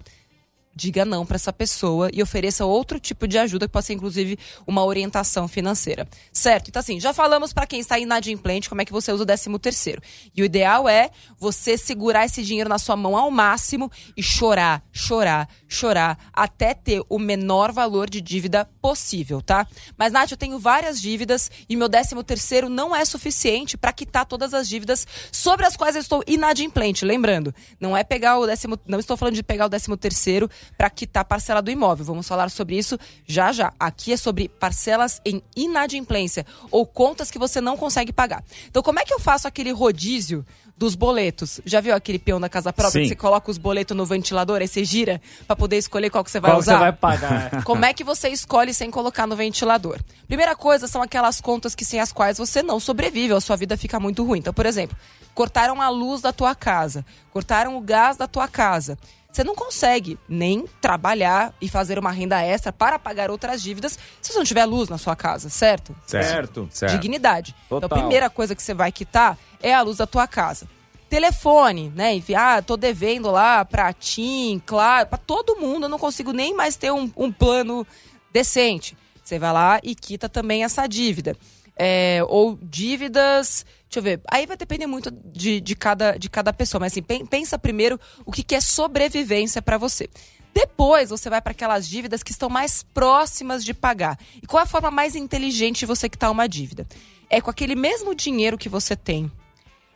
diga 0.78 1.04
não 1.04 1.26
para 1.26 1.36
essa 1.36 1.52
pessoa 1.52 2.10
e 2.14 2.22
ofereça 2.22 2.64
outro 2.66 3.00
tipo 3.00 3.28
de 3.28 3.38
ajuda, 3.38 3.68
que 3.68 3.74
pode 3.74 3.88
ser 3.88 3.94
inclusive 3.94 4.38
uma 4.66 4.86
orientação 4.86 5.48
financeira. 5.48 6.08
Certo? 6.32 6.70
Então, 6.70 6.80
assim, 6.80 7.00
já 7.00 7.14
falamos 7.14 7.52
para 7.52 7.66
quem 7.66 7.80
está 7.80 7.98
inadimplente 7.98 8.70
como 8.70 8.82
é 8.82 8.86
que 8.86 8.92
você 8.92 9.12
usa 9.12 9.24
o 9.24 9.26
13 9.26 9.58
terceiro. 9.58 10.02
E 10.36 10.42
o 10.42 10.46
ideal 10.46 10.88
é 10.88 11.10
você 11.40 11.78
segurar 11.78 12.26
esse 12.26 12.44
dinheiro 12.44 12.70
na 12.70 12.78
sua 12.78 12.96
mão 12.96 13.18
ao 13.18 13.32
máximo 13.32 13.92
e 14.16 14.22
chorar, 14.22 14.84
chorar, 14.92 15.50
chorar, 15.68 16.18
até 16.32 16.76
ter 16.76 17.02
o 17.10 17.18
menor 17.18 17.72
valor 17.72 18.08
de 18.08 18.22
dívida 18.22 18.70
possível, 18.80 19.42
tá? 19.42 19.68
Mas, 19.98 20.14
Nath, 20.14 20.32
eu 20.32 20.38
tenho 20.38 20.60
várias 20.60 21.02
dívidas 21.02 21.50
e 21.68 21.76
meu 21.76 21.90
13 21.90 22.24
terceiro 22.24 22.70
não 22.70 22.96
é 22.96 23.04
suficiente 23.04 23.76
para 23.78 23.92
quitar 23.92 24.26
todas 24.26 24.54
as 24.54 24.70
dívidas 24.70 25.08
sobre 25.32 25.66
as 25.66 25.76
quais 25.76 25.96
eu 25.96 26.02
estou 26.02 26.24
inadimplente. 26.28 27.04
Lembrando, 27.04 27.54
não 27.80 27.98
é 27.98 28.04
pegar 28.04 28.38
o 28.38 28.46
décimo, 28.46 28.78
não 28.86 29.00
estou 29.00 29.18
falando 29.18 29.34
de 29.34 29.44
pegar 29.44 29.66
o 29.66 29.70
13 29.70 29.98
terceiro 29.98 30.50
para 30.78 30.90
quitar 30.90 31.22
a 31.22 31.26
parcela 31.26 31.62
do 31.62 31.70
imóvel. 31.70 32.06
Vamos 32.06 32.28
falar 32.28 32.50
sobre 32.50 32.78
isso 32.78 32.98
já 33.26 33.52
já. 33.52 33.72
Aqui 33.80 34.14
é 34.14 34.18
sobre 34.18 34.48
parcelas 34.50 35.22
em 35.24 35.42
inadimplência 35.56 36.46
ou 36.72 36.86
contas 36.86 37.30
que 37.30 37.38
você 37.38 37.62
não 37.62 37.78
consegue 37.78 38.12
pagar. 38.12 38.44
Então, 38.70 38.82
como 38.82 39.00
é 39.00 39.06
que 39.06 39.14
eu 39.14 39.20
faço 39.20 39.48
aquele 39.48 39.72
rodízio 39.72 40.46
dos 40.78 40.96
boletos? 40.96 41.60
Já 41.66 41.82
viu 41.82 41.96
aquele 41.96 42.20
peão 42.20 42.40
da 42.40 42.50
casa 42.50 42.72
própria 42.74 42.92
Sim. 42.92 43.02
que 43.04 43.10
você 43.10 43.16
coloca 43.16 43.50
os 43.50 43.58
boletos 43.58 43.96
no 43.96 44.06
ventilador 44.06 44.62
aí 44.62 44.68
você 44.68 44.84
gira 44.84 45.22
para 45.46 45.56
poder 45.56 45.78
escolher 45.78 46.10
qual 46.10 46.24
que 46.24 46.32
você 46.32 46.40
vai 46.40 46.52
Qual 46.52 46.60
usar? 46.60 46.74
você 46.74 46.80
vai 46.80 46.94
pagar? 46.94 47.64
Como 47.66 47.86
é 47.86 47.94
que 47.94 48.04
você 48.04 48.30
escolhe 48.30 48.74
sem 48.74 48.90
colocar 48.92 49.28
no 49.28 49.36
ventilador? 49.36 50.00
Primeira 50.28 50.56
coisa 50.56 50.88
são 50.88 51.02
aquelas 51.02 51.42
contas 51.42 51.74
que 51.76 51.86
sem 51.86 52.00
as 52.00 52.12
quais 52.12 52.38
você 52.38 52.62
não 52.62 52.80
sobrevive, 52.80 53.34
a 53.34 53.42
sua 53.42 53.56
vida 53.56 53.76
fica 53.78 54.00
muito 54.00 54.24
ruim. 54.24 54.40
Então, 54.40 54.54
por 54.54 54.66
exemplo, 54.66 54.96
cortaram 55.34 55.82
a 55.82 55.90
luz 55.90 56.22
da 56.22 56.32
tua 56.34 56.54
casa, 56.56 57.06
cortaram 57.32 57.78
o 57.78 57.82
gás 57.82 58.18
da 58.18 58.28
tua 58.28 58.48
casa. 58.48 58.98
Você 59.38 59.44
não 59.44 59.54
consegue 59.54 60.18
nem 60.28 60.66
trabalhar 60.82 61.54
e 61.62 61.70
fazer 61.70 62.00
uma 62.00 62.10
renda 62.10 62.42
extra 62.42 62.74
para 62.74 62.98
pagar 62.98 63.30
outras 63.30 63.62
dívidas 63.62 64.00
se 64.20 64.34
você 64.34 64.40
não 64.40 64.44
tiver 64.44 64.66
luz 64.66 64.90
na 64.90 64.98
sua 64.98 65.16
casa, 65.16 65.48
certo? 65.48 65.96
Certo. 66.08 66.68
Certo. 66.72 66.94
Dignidade. 66.94 67.54
Então, 67.68 67.80
Total. 67.80 68.00
a 68.00 68.02
primeira 68.02 68.32
coisa 68.32 68.56
que 68.56 68.64
você 68.64 68.74
vai 68.74 68.92
quitar 68.92 69.38
é 69.62 69.76
a 69.76 69.84
luz 69.84 69.98
da 69.98 70.08
tua 70.08 70.28
casa. 70.28 70.68
Telefone, 71.08 71.94
né? 71.96 72.16
Enfim, 72.16 72.34
ah, 72.34 72.64
tô 72.64 72.76
devendo 72.76 73.30
lá 73.30 73.64
pra 73.64 73.94
TIM, 73.94 74.60
claro, 74.66 75.08
pra 75.08 75.20
todo 75.20 75.58
mundo, 75.58 75.84
eu 75.84 75.90
não 75.90 76.00
consigo 76.00 76.34
nem 76.34 76.56
mais 76.56 76.76
ter 76.76 76.92
um, 76.92 77.08
um 77.16 77.32
plano 77.32 77.86
decente. 78.34 78.98
Você 79.24 79.38
vai 79.38 79.54
lá 79.54 79.80
e 79.84 79.94
quita 79.94 80.28
também 80.28 80.64
essa 80.64 80.88
dívida. 80.88 81.38
É, 81.80 82.22
ou 82.28 82.58
dívidas. 82.62 83.66
Deixa 83.90 84.00
eu 84.00 84.04
ver. 84.04 84.22
Aí 84.30 84.46
vai 84.46 84.58
depender 84.58 84.88
muito 84.88 85.12
de, 85.12 85.62
de, 85.62 85.76
cada, 85.76 86.18
de 86.18 86.30
cada 86.30 86.52
pessoa. 86.52 86.80
Mas 86.80 86.94
assim, 86.94 87.04
pensa 87.26 87.58
primeiro 87.60 88.00
o 88.26 88.32
que, 88.32 88.44
que 88.44 88.56
é 88.56 88.62
sobrevivência 88.62 89.62
para 89.62 89.78
você. 89.78 90.10
Depois 90.54 91.12
você 91.12 91.30
vai 91.30 91.40
para 91.40 91.52
aquelas 91.52 91.88
dívidas 91.88 92.24
que 92.24 92.32
estão 92.32 92.50
mais 92.50 92.82
próximas 92.82 93.64
de 93.64 93.76
pagar. 93.76 94.18
E 94.42 94.48
qual 94.48 94.60
é 94.60 94.64
a 94.64 94.68
forma 94.68 94.90
mais 94.90 95.16
inteligente 95.16 95.80
de 95.80 95.86
você 95.86 96.10
quitar 96.10 96.32
uma 96.32 96.48
dívida? 96.48 96.88
É 97.30 97.40
com 97.40 97.52
aquele 97.52 97.76
mesmo 97.76 98.16
dinheiro 98.16 98.58
que 98.58 98.68
você 98.68 98.96
tem. 98.96 99.32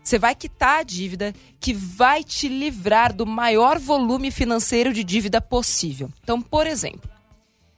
Você 0.04 0.20
vai 0.20 0.36
quitar 0.36 0.80
a 0.80 0.84
dívida 0.84 1.34
que 1.60 1.74
vai 1.74 2.24
te 2.24 2.48
livrar 2.48 3.14
do 3.14 3.26
maior 3.26 3.80
volume 3.80 4.32
financeiro 4.32 4.94
de 4.94 5.04
dívida 5.04 5.40
possível. 5.40 6.12
Então, 6.24 6.42
por 6.42 6.66
exemplo, 6.66 7.10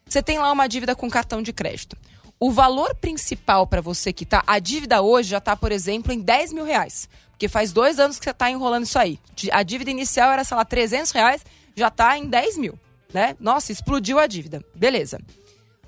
você 0.06 0.22
tem 0.22 0.38
lá 0.40 0.52
uma 0.52 0.68
dívida 0.68 0.96
com 0.96 1.10
cartão 1.10 1.42
de 1.42 1.52
crédito. 1.52 1.98
O 2.46 2.52
valor 2.52 2.94
principal 2.96 3.66
para 3.66 3.80
você 3.80 4.12
quitar, 4.12 4.44
a 4.46 4.60
dívida 4.60 5.02
hoje 5.02 5.30
já 5.30 5.38
está, 5.38 5.56
por 5.56 5.72
exemplo, 5.72 6.12
em 6.12 6.20
10 6.20 6.52
mil 6.52 6.66
reais. 6.66 7.08
Porque 7.32 7.48
faz 7.48 7.72
dois 7.72 8.00
anos 8.00 8.20
que 8.20 8.26
você 8.26 8.32
está 8.32 8.52
enrolando 8.52 8.84
isso 8.84 9.00
aí. 9.00 9.18
A 9.50 9.64
dívida 9.64 9.92
inicial 9.92 10.30
era, 10.30 10.44
sei 10.44 10.58
lá, 10.58 10.66
300 10.66 11.12
reais, 11.12 11.46
já 11.74 11.88
está 11.88 12.18
em 12.18 12.28
10 12.28 12.58
mil. 12.58 12.78
Né? 13.14 13.38
Nossa, 13.40 13.72
explodiu 13.72 14.20
a 14.20 14.28
dívida. 14.28 14.62
Beleza. 14.76 15.22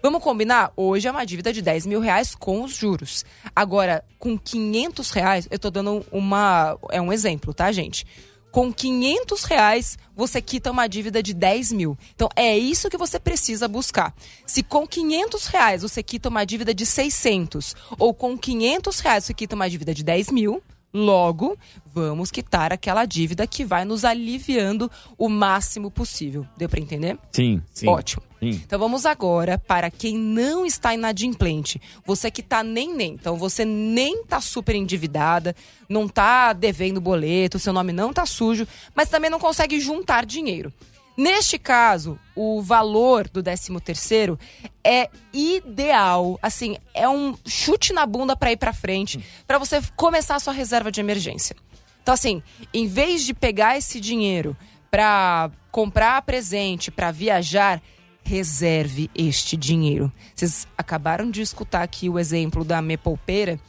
Vamos 0.01 0.23
combinar? 0.23 0.71
Hoje 0.77 1.09
é 1.09 1.11
uma 1.11 1.25
dívida 1.25 1.51
de 1.51 1.61
10 1.61 1.87
mil 1.87 1.99
reais 1.99 2.33
com 2.33 2.63
os 2.63 2.73
juros. 2.73 3.25
Agora, 3.53 4.05
com 4.17 4.37
500 4.37 5.11
reais, 5.11 5.47
eu 5.51 5.59
tô 5.59 5.69
dando 5.69 6.05
uma. 6.09 6.77
É 6.89 7.01
um 7.01 7.11
exemplo, 7.11 7.53
tá, 7.53 7.69
gente? 7.73 8.05
Com 8.55 8.71
500 8.71 9.43
reais, 9.43 9.97
você 10.15 10.41
quita 10.41 10.71
uma 10.71 10.87
dívida 10.87 11.21
de 11.21 11.33
10 11.33 11.73
mil. 11.73 11.97
Então, 12.15 12.29
é 12.37 12.57
isso 12.57 12.89
que 12.89 12.97
você 12.97 13.19
precisa 13.19 13.67
buscar. 13.67 14.15
Se 14.45 14.63
com 14.63 14.87
500 14.87 15.47
reais 15.47 15.81
você 15.81 16.01
quita 16.01 16.29
uma 16.29 16.45
dívida 16.45 16.73
de 16.73 16.85
600, 16.85 17.75
ou 17.99 18.13
com 18.13 18.37
500 18.37 18.99
reais 19.01 19.25
você 19.25 19.33
quita 19.33 19.55
uma 19.55 19.69
dívida 19.69 19.93
de 19.93 20.05
10 20.05 20.31
mil, 20.31 20.63
Logo, 20.93 21.57
vamos 21.93 22.31
quitar 22.31 22.71
aquela 22.71 23.03
dívida 23.03 23.45
que 23.45 23.65
vai 23.65 23.83
nos 23.83 24.05
aliviando 24.05 24.89
o 25.17 25.27
máximo 25.27 25.91
possível. 25.91 26.47
Deu 26.55 26.69
para 26.69 26.79
entender? 26.79 27.19
Sim, 27.33 27.61
sim. 27.73 27.89
Ótimo. 27.89 28.23
Sim. 28.45 28.61
Então 28.63 28.77
vamos 28.77 29.05
agora 29.05 29.57
para 29.57 29.89
quem 29.89 30.17
não 30.17 30.65
está 30.65 30.93
inadimplente. 30.93 31.81
Você 32.05 32.29
que 32.29 32.41
está 32.41 32.63
nem 32.63 32.93
nem. 32.93 33.13
Então 33.13 33.37
você 33.37 33.65
nem 33.65 34.21
está 34.21 34.39
super 34.39 34.75
endividada, 34.75 35.55
não 35.89 36.05
está 36.05 36.53
devendo 36.53 37.01
boleto, 37.01 37.57
seu 37.57 37.73
nome 37.73 37.91
não 37.91 38.11
está 38.11 38.25
sujo, 38.25 38.67
mas 38.93 39.09
também 39.09 39.29
não 39.29 39.39
consegue 39.39 39.79
juntar 39.79 40.25
dinheiro. 40.25 40.71
Neste 41.17 41.57
caso, 41.57 42.19
o 42.35 42.61
valor 42.61 43.29
do 43.29 43.41
13 43.41 43.79
terceiro 43.79 44.37
é 44.83 45.09
ideal, 45.33 46.37
assim, 46.41 46.75
é 46.93 47.07
um 47.07 47.37
chute 47.45 47.93
na 47.93 48.05
bunda 48.05 48.35
para 48.35 48.51
ir 48.51 48.57
para 48.57 48.73
frente, 48.73 49.23
para 49.47 49.57
você 49.57 49.81
começar 49.95 50.35
a 50.35 50.39
sua 50.39 50.51
reserva 50.51 50.91
de 50.91 50.99
emergência. 50.99 51.55
Então 52.03 52.13
assim, 52.13 52.43
em 52.73 52.85
vez 52.85 53.25
de 53.25 53.33
pegar 53.33 53.77
esse 53.77 53.99
dinheiro 54.01 54.57
para 54.91 55.49
comprar 55.71 56.21
presente, 56.21 56.91
para 56.91 57.11
viajar, 57.11 57.81
reserve 58.25 59.09
este 59.15 59.55
dinheiro. 59.55 60.11
Vocês 60.35 60.67
acabaram 60.77 61.29
de 61.29 61.41
escutar 61.41 61.83
aqui 61.83 62.09
o 62.09 62.19
exemplo 62.19 62.65
da 62.65 62.81
Me 62.81 62.97
Poupeira, 62.97 63.59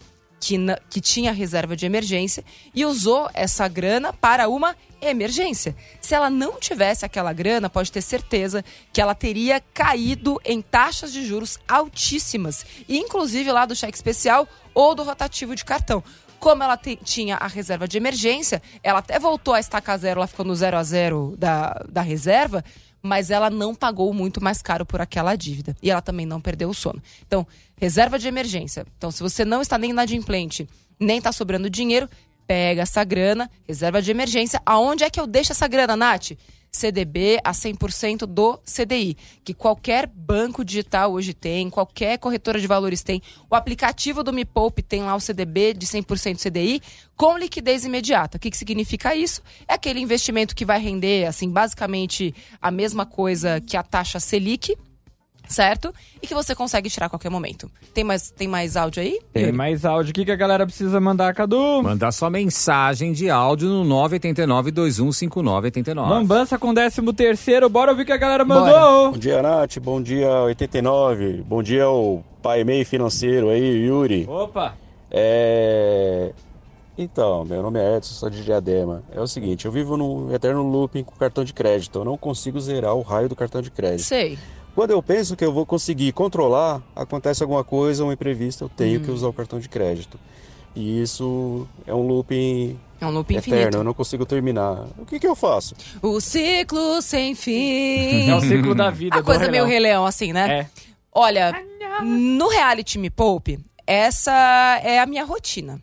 que, 0.41 0.57
que 0.89 1.01
tinha 1.01 1.33
reserva 1.33 1.77
de 1.77 1.87
emergência 1.87 2.45
e 2.75 2.85
usou 2.85 3.29
essa 3.35 3.69
grana 3.69 4.13
para 4.13 4.49
uma 4.49 4.75
emergência. 5.01 5.77
Se 6.01 6.15
ela 6.15 6.31
não 6.31 6.59
tivesse 6.59 7.05
aquela 7.05 7.33
grana, 7.33 7.69
pode 7.69 7.93
ter 7.93 8.01
certeza 8.01 8.65
que 8.93 9.01
ela 9.01 9.15
teria 9.15 9.61
caído 9.75 10.41
em 10.45 10.63
taxas 10.63 11.13
de 11.13 11.25
juros 11.25 11.59
altíssimas, 11.69 12.65
inclusive 12.89 13.53
lá 13.53 13.67
do 13.67 13.77
cheque 13.77 13.97
especial 13.97 14.49
ou 14.75 14.95
do 14.95 15.03
rotativo 15.03 15.55
de 15.55 15.65
cartão. 15.65 16.03
Como 16.39 16.63
ela 16.63 16.79
tinha 17.03 17.37
a 17.37 17.47
reserva 17.47 17.89
de 17.89 17.97
emergência, 17.97 18.63
ela 18.83 18.99
até 18.99 19.19
voltou 19.19 19.55
a 19.55 19.61
estacar 19.61 19.99
zero, 19.99 20.21
ela 20.21 20.27
ficou 20.27 20.45
no 20.45 20.55
zero 20.55 20.77
a 20.77 20.83
zero 20.83 21.35
da, 21.39 21.83
da 21.89 22.03
reserva, 22.03 22.63
mas 23.07 23.31
ela 23.31 23.49
não 23.49 23.75
pagou 23.75 24.13
muito 24.13 24.43
mais 24.43 24.61
caro 24.61 24.85
por 24.85 25.01
aquela 25.01 25.37
dívida. 25.37 25.77
E 25.83 25.91
ela 25.91 26.03
também 26.03 26.27
não 26.27 26.41
perdeu 26.41 26.69
o 26.69 26.75
sono. 26.75 27.03
Então, 27.27 27.47
reserva 27.77 28.19
de 28.19 28.29
emergência. 28.29 28.85
Então, 28.99 29.11
se 29.11 29.23
você 29.23 29.45
não 29.45 29.63
está 29.63 29.79
nem 29.79 29.91
inadimplente, 29.91 30.69
nem 30.99 31.19
está 31.19 31.33
sobrando 31.33 31.71
dinheiro, 31.71 32.09
pega 32.47 32.83
essa 32.83 33.03
grana, 33.05 33.51
reserva 33.67 34.03
de 34.03 34.11
emergência. 34.11 34.61
Aonde 34.67 35.05
é 35.05 35.11
que 35.11 35.21
eu 35.21 35.27
deixo 35.27 35.53
essa 35.53 35.67
grana, 35.67 35.97
Nath? 35.97 36.33
CDB 36.77 37.41
a 37.43 37.53
100% 37.53 38.27
do 38.27 38.59
CDI, 38.59 39.17
que 39.43 39.55
qualquer 39.55 40.07
banco 40.07 40.65
digital 40.65 41.13
hoje 41.13 41.33
tem, 41.33 41.71
qualquer 41.71 42.19
corretora 42.19 42.61
de 42.61 42.67
valores 42.67 43.03
tem. 43.03 43.23
O 43.51 43.55
aplicativo 43.55 44.23
do 44.23 44.33
Me 44.33 44.45
Poupe 44.45 44.83
tem 44.83 45.03
lá 45.03 45.15
o 45.17 45.21
CDB 45.21 45.73
de 45.73 45.87
100% 45.87 46.39
CDI 46.39 46.83
com 47.17 47.39
liquidez 47.39 47.85
imediata. 47.85 48.37
O 48.37 48.41
que, 48.41 48.51
que 48.51 48.57
significa 48.57 49.15
isso? 49.15 49.43
É 49.67 49.75
aquele 49.75 50.01
investimento 50.01 50.55
que 50.55 50.65
vai 50.65 50.79
render, 50.79 51.25
assim, 51.25 51.51
basicamente 51.51 52.35
a 52.61 52.71
mesma 52.71 53.07
coisa 53.07 53.61
que 53.61 53.77
a 53.77 53.83
taxa 53.83 54.21
Selic, 54.21 54.77
certo? 55.49 55.93
E 56.21 56.27
que 56.27 56.35
você 56.35 56.55
consegue 56.55 56.91
tirar 56.91 57.07
a 57.07 57.09
qualquer 57.09 57.31
momento. 57.31 57.71
Tem 57.95 58.05
mais, 58.05 58.31
tem 58.31 58.49
mais 58.49 58.77
áudio 58.77 59.03
aí? 59.03 59.21
Tem 59.33 59.53
mais 59.53 59.85
áudio. 59.85 60.11
O 60.11 60.15
que, 60.15 60.25
que 60.25 60.33
a 60.33 60.37
galera 60.37 60.67
precisa 60.67 61.01
mandar, 61.01 61.33
Cadu? 61.35 61.83
Mandar 61.83 62.13
sua 62.13 62.31
mensagem 62.31 63.13
de 63.13 63.31
áudio 63.31 63.69
no 63.69 63.85
989-215989. 64.09 66.09
Lambança 66.09 66.59
com 66.59 66.75
13 66.75 67.03
terceiro. 67.15 67.69
Bora 67.69 67.93
ouvir 67.93 68.03
o 68.03 68.07
que 68.07 68.13
a 68.13 68.17
galera 68.17 68.45
mandou. 68.45 68.67
Bora. 68.67 69.11
Bom 69.11 69.19
dia, 69.19 69.43
Nath. 69.43 69.79
Bom 69.79 70.03
dia, 70.03 70.29
89. 70.29 71.45
Bom 71.47 71.63
dia, 71.63 71.89
o 71.89 72.23
pai 72.43 72.65
meio 72.65 72.85
financeiro 72.85 73.49
aí, 73.49 73.87
Yuri. 73.87 74.27
Opa! 74.29 74.75
É... 75.11 76.33
Então, 76.99 77.45
meu 77.45 77.63
nome 77.63 77.79
é 77.79 77.97
Edson, 77.97 78.15
sou 78.15 78.31
de 78.31 78.43
Diadema. 78.43 79.03
É 79.13 79.21
o 79.21 79.27
seguinte, 79.27 79.67
eu 79.67 79.73
vivo 79.73 79.99
num 79.99 80.33
eterno 80.33 80.63
looping 80.63 81.05
com 81.05 81.15
cartão 81.15 81.45
de 81.45 81.53
crédito. 81.53 81.99
Eu 81.99 82.05
não 82.05 82.17
consigo 82.17 82.59
zerar 82.59 82.95
o 82.95 83.03
raio 83.03 83.29
do 83.29 83.37
cartão 83.37 83.61
de 83.61 83.71
crédito. 83.71 84.07
Sei. 84.07 84.39
Quando 84.77 84.91
eu 84.91 85.03
penso 85.03 85.35
que 85.35 85.43
eu 85.43 85.51
vou 85.51 85.65
conseguir 85.65 86.13
controlar, 86.13 86.83
acontece 86.95 87.43
alguma 87.43 87.65
coisa, 87.65 88.05
um 88.05 88.13
imprevisto, 88.13 88.65
eu 88.65 88.69
tenho 88.69 89.01
hum. 89.01 89.05
que 89.05 89.11
usar 89.11 89.27
o 89.27 89.33
cartão 89.33 89.59
de 89.59 89.71
crédito. 89.71 90.21
E 90.75 91.01
isso 91.01 91.67
é 91.87 91.95
um 91.95 92.07
looping 92.07 92.79
é 93.01 93.07
um 93.07 93.11
looping 93.11 93.37
eterno, 93.37 93.57
infinito. 93.57 93.79
eu 93.79 93.85
não 93.85 93.95
consigo 93.95 94.27
terminar. 94.27 94.85
O 94.99 95.07
que, 95.07 95.19
que 95.19 95.27
eu 95.27 95.35
faço? 95.35 95.75
O 96.03 96.21
ciclo 96.21 97.01
sem 97.01 97.35
fim. 97.35 98.29
É 98.29 98.37
o 98.37 98.41
ciclo 98.43 98.75
da 98.75 98.91
vida. 98.91 99.17
A 99.17 99.23
coisa 99.23 99.51
meio 99.51 99.65
Rei 99.65 99.81
Leão, 99.81 100.05
assim, 100.05 100.35
né? 100.35 100.61
É. 100.61 100.67
Olha, 101.11 101.55
no 102.05 102.47
reality 102.47 102.99
Me 102.99 103.09
Poupe, 103.09 103.59
essa 103.87 104.79
é 104.85 105.01
a 105.01 105.07
minha 105.07 105.25
rotina. 105.25 105.81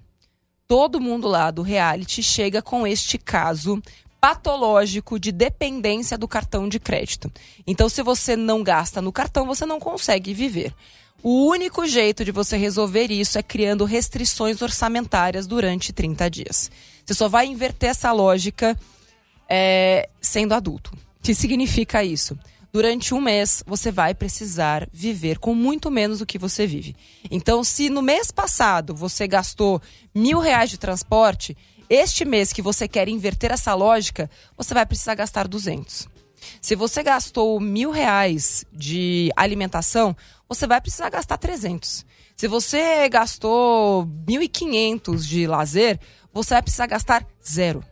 Todo 0.67 1.01
mundo 1.01 1.27
lá 1.27 1.49
do 1.49 1.63
reality 1.63 2.21
chega 2.21 2.61
com 2.61 2.85
este 2.85 3.17
caso 3.17 3.81
patológico 4.23 5.19
de 5.19 5.33
dependência 5.33 6.17
do 6.17 6.29
cartão 6.29 6.69
de 6.69 6.79
crédito. 6.79 7.29
Então, 7.67 7.89
se 7.89 8.01
você 8.01 8.37
não 8.37 8.63
gasta 8.63 9.01
no 9.01 9.11
cartão, 9.11 9.45
você 9.45 9.65
não 9.65 9.81
consegue 9.81 10.33
viver. 10.33 10.73
O 11.21 11.47
único 11.47 11.85
jeito 11.85 12.23
de 12.23 12.31
você 12.31 12.55
resolver 12.55 13.11
isso 13.11 13.37
é 13.37 13.43
criando 13.43 13.83
restrições 13.83 14.61
orçamentárias 14.61 15.45
durante 15.45 15.91
30 15.91 16.29
dias. 16.29 16.71
Você 17.05 17.13
só 17.13 17.27
vai 17.27 17.47
inverter 17.47 17.89
essa 17.89 18.13
lógica 18.13 18.79
é, 19.49 20.07
sendo 20.21 20.53
adulto. 20.53 20.93
O 20.93 21.21
que 21.21 21.35
significa 21.35 22.01
isso? 22.01 22.39
Durante 22.71 23.13
um 23.13 23.19
mês, 23.19 23.61
você 23.67 23.91
vai 23.91 24.15
precisar 24.15 24.87
viver 24.93 25.37
com 25.37 25.53
muito 25.53 25.91
menos 25.91 26.19
do 26.19 26.25
que 26.25 26.39
você 26.39 26.65
vive. 26.65 26.95
Então, 27.29 27.61
se 27.61 27.89
no 27.89 28.01
mês 28.01 28.31
passado 28.31 28.95
você 28.95 29.27
gastou 29.27 29.81
mil 30.15 30.39
reais 30.39 30.69
de 30.69 30.77
transporte, 30.77 31.57
este 31.89 32.25
mês 32.25 32.53
que 32.53 32.61
você 32.61 32.87
quer 32.87 33.07
inverter 33.07 33.51
essa 33.51 33.73
lógica, 33.73 34.29
você 34.57 34.73
vai 34.73 34.85
precisar 34.85 35.15
gastar 35.15 35.47
200. 35.47 36.07
Se 36.61 36.75
você 36.75 37.03
gastou 37.03 37.59
mil 37.59 37.91
reais 37.91 38.65
de 38.71 39.31
alimentação, 39.35 40.15
você 40.47 40.67
vai 40.67 40.81
precisar 40.81 41.09
gastar 41.09 41.37
300. 41.37 42.05
Se 42.35 42.47
você 42.47 43.07
gastou 43.09 44.05
1.500 44.27 45.21
de 45.25 45.47
lazer, 45.47 45.99
você 46.33 46.55
vai 46.55 46.61
precisar 46.61 46.87
gastar 46.87 47.25
zero. 47.47 47.83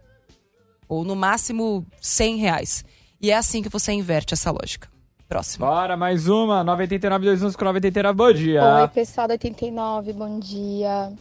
Ou 0.88 1.04
no 1.04 1.16
máximo 1.16 1.86
100 2.02 2.38
reais. 2.38 2.86
E 3.22 3.32
é 3.32 3.38
assim 3.38 3.62
que 3.62 3.70
você 3.70 3.92
inverte 3.92 4.34
essa 4.34 4.52
lógica. 4.52 4.90
Próximo. 5.30 5.66
Bora, 5.66 5.96
mais 5.96 6.28
uma. 6.28 6.64
99 6.64 7.36
21 7.36 7.54
com 7.54 7.64
99, 7.64 8.14
bom 8.18 8.34
dia. 8.34 8.82
Oi, 8.82 8.88
pessoal 8.90 9.28
da 9.30 9.36
89, 9.36 10.12
bom 10.12 10.40
dia. 10.40 11.14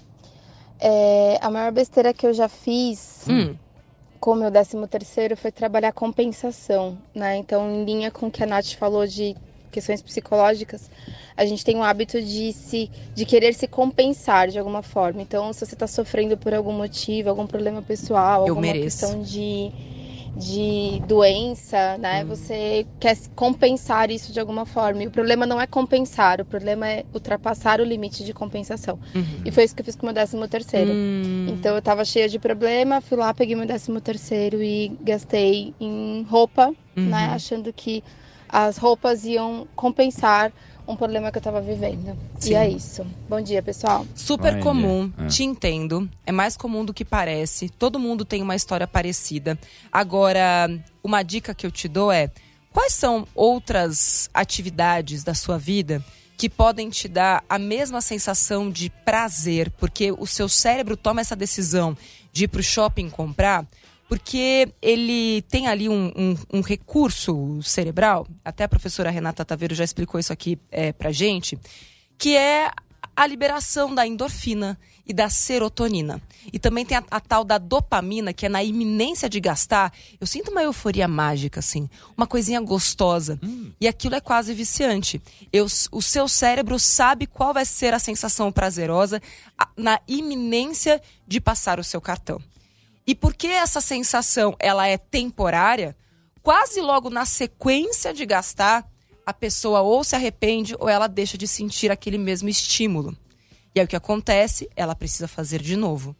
É, 0.80 1.38
a 1.40 1.50
maior 1.50 1.70
besteira 1.72 2.14
que 2.14 2.26
eu 2.26 2.32
já 2.32 2.48
fiz 2.48 3.26
hum. 3.28 3.54
com 4.18 4.32
o 4.32 4.34
meu 4.34 4.50
13 4.50 4.86
terceiro 4.88 5.36
foi 5.36 5.52
trabalhar 5.52 5.92
compensação, 5.92 6.96
né? 7.14 7.36
Então, 7.36 7.70
em 7.70 7.84
linha 7.84 8.10
com 8.10 8.26
o 8.26 8.30
que 8.30 8.42
a 8.42 8.46
Nath 8.46 8.72
falou 8.78 9.06
de 9.06 9.36
questões 9.70 10.02
psicológicas, 10.02 10.90
a 11.36 11.44
gente 11.44 11.64
tem 11.64 11.76
o 11.76 11.82
hábito 11.82 12.20
de 12.20 12.52
se 12.52 12.90
de 13.14 13.24
querer 13.24 13.54
se 13.54 13.66
compensar 13.66 14.48
de 14.48 14.58
alguma 14.58 14.82
forma. 14.82 15.22
Então, 15.22 15.52
se 15.52 15.64
você 15.64 15.74
está 15.74 15.86
sofrendo 15.86 16.36
por 16.36 16.54
algum 16.54 16.72
motivo, 16.72 17.28
algum 17.28 17.46
problema 17.46 17.82
pessoal, 17.82 18.46
Eu 18.46 18.54
alguma 18.54 18.62
mereço. 18.62 19.00
questão 19.00 19.22
de 19.22 19.70
de 20.36 21.00
doença, 21.06 21.98
né? 21.98 22.22
Hum. 22.24 22.28
Você 22.28 22.86
quer 22.98 23.16
compensar 23.34 24.10
isso 24.10 24.32
de 24.32 24.40
alguma 24.40 24.64
forma. 24.64 25.02
E 25.02 25.06
o 25.06 25.10
problema 25.10 25.44
não 25.46 25.60
é 25.60 25.66
compensar, 25.66 26.40
o 26.40 26.44
problema 26.44 26.88
é 26.88 27.04
ultrapassar 27.12 27.80
o 27.80 27.84
limite 27.84 28.24
de 28.24 28.32
compensação. 28.32 28.98
Uhum. 29.14 29.42
E 29.44 29.50
foi 29.50 29.64
isso 29.64 29.74
que 29.74 29.80
eu 29.82 29.84
fiz 29.84 29.96
com 29.96 30.02
o 30.02 30.06
meu 30.06 30.14
décimo 30.14 30.46
terceiro. 30.48 30.92
Hum. 30.92 31.46
Então 31.48 31.74
eu 31.74 31.82
tava 31.82 32.04
cheia 32.04 32.28
de 32.28 32.38
problema, 32.38 33.00
fui 33.00 33.18
lá, 33.18 33.34
peguei 33.34 33.56
meu 33.56 33.66
décimo 33.66 34.00
terceiro 34.00 34.62
e 34.62 34.96
gastei 35.02 35.74
em 35.80 36.22
roupa, 36.28 36.72
Uhum. 36.96 37.06
né? 37.06 37.30
Achando 37.32 37.72
que 37.72 38.02
as 38.48 38.76
roupas 38.78 39.24
iam 39.24 39.66
compensar 39.76 40.52
um 40.86 40.96
problema 40.96 41.30
que 41.30 41.38
eu 41.38 41.42
tava 41.42 41.60
vivendo. 41.60 42.16
Sim. 42.38 42.50
E 42.50 42.54
é 42.54 42.68
isso. 42.68 43.06
Bom 43.28 43.40
dia, 43.40 43.62
pessoal. 43.62 44.06
Super 44.14 44.54
Olha, 44.54 44.62
comum, 44.62 45.12
é. 45.18 45.26
te 45.26 45.44
entendo. 45.44 46.08
É 46.26 46.32
mais 46.32 46.56
comum 46.56 46.84
do 46.84 46.94
que 46.94 47.04
parece. 47.04 47.68
Todo 47.68 47.98
mundo 47.98 48.24
tem 48.24 48.42
uma 48.42 48.56
história 48.56 48.86
parecida. 48.86 49.58
Agora, 49.92 50.68
uma 51.02 51.22
dica 51.22 51.54
que 51.54 51.66
eu 51.66 51.70
te 51.70 51.88
dou 51.88 52.10
é: 52.10 52.30
quais 52.72 52.92
são 52.92 53.26
outras 53.34 54.28
atividades 54.34 55.22
da 55.22 55.34
sua 55.34 55.58
vida 55.58 56.04
que 56.36 56.48
podem 56.48 56.88
te 56.88 57.06
dar 57.06 57.44
a 57.48 57.58
mesma 57.58 58.00
sensação 58.00 58.70
de 58.70 58.90
prazer? 59.04 59.70
Porque 59.72 60.12
o 60.12 60.26
seu 60.26 60.48
cérebro 60.48 60.96
toma 60.96 61.20
essa 61.20 61.36
decisão 61.36 61.96
de 62.32 62.44
ir 62.44 62.48
pro 62.48 62.62
shopping 62.62 63.10
comprar. 63.10 63.66
Porque 64.10 64.68
ele 64.82 65.40
tem 65.42 65.68
ali 65.68 65.88
um, 65.88 66.12
um- 66.16 66.36
um 66.54 66.60
recurso 66.62 67.62
cerebral, 67.62 68.26
até 68.44 68.64
a 68.64 68.68
professora 68.68 69.08
Renata 69.08 69.44
Taveiro 69.44 69.72
já 69.72 69.84
explicou 69.84 70.18
isso 70.18 70.32
aqui 70.32 70.58
é, 70.68 70.92
pra 70.92 71.12
gente, 71.12 71.56
que 72.18 72.36
é 72.36 72.72
a 73.14 73.24
liberação 73.24 73.94
da 73.94 74.04
endorfina 74.04 74.76
e 75.06 75.12
da 75.12 75.30
serotonina. 75.30 76.20
E 76.52 76.58
também 76.58 76.84
tem 76.84 76.96
a, 76.98 77.04
a 77.08 77.20
tal 77.20 77.44
da 77.44 77.56
dopamina, 77.56 78.32
que 78.32 78.46
é 78.46 78.48
na 78.48 78.64
iminência 78.64 79.28
de 79.28 79.38
gastar. 79.38 79.92
Eu 80.20 80.26
sinto 80.26 80.50
uma 80.50 80.62
euforia 80.64 81.06
mágica, 81.06 81.60
assim, 81.60 81.88
uma 82.16 82.26
coisinha 82.26 82.60
gostosa. 82.60 83.38
E 83.80 83.86
aquilo 83.86 84.16
é 84.16 84.20
quase 84.20 84.52
viciante. 84.54 85.22
Eu, 85.52 85.66
o 85.92 86.02
seu 86.02 86.26
cérebro 86.26 86.80
sabe 86.80 87.28
qual 87.28 87.54
vai 87.54 87.64
ser 87.64 87.94
a 87.94 87.98
sensação 88.00 88.50
prazerosa 88.50 89.22
na 89.76 90.00
iminência 90.08 91.00
de 91.28 91.40
passar 91.40 91.78
o 91.78 91.84
seu 91.84 92.00
cartão. 92.00 92.42
E 93.06 93.14
porque 93.14 93.46
essa 93.46 93.80
sensação 93.80 94.54
ela 94.58 94.86
é 94.86 94.96
temporária, 94.96 95.96
quase 96.42 96.80
logo 96.80 97.10
na 97.10 97.24
sequência 97.24 98.12
de 98.12 98.24
gastar, 98.24 98.88
a 99.24 99.32
pessoa 99.32 99.80
ou 99.80 100.02
se 100.02 100.16
arrepende 100.16 100.74
ou 100.78 100.88
ela 100.88 101.06
deixa 101.06 101.38
de 101.38 101.46
sentir 101.46 101.90
aquele 101.90 102.18
mesmo 102.18 102.48
estímulo. 102.48 103.16
E 103.74 103.80
aí 103.80 103.86
o 103.86 103.88
que 103.88 103.96
acontece? 103.96 104.68
Ela 104.74 104.94
precisa 104.94 105.28
fazer 105.28 105.62
de 105.62 105.76
novo. 105.76 106.16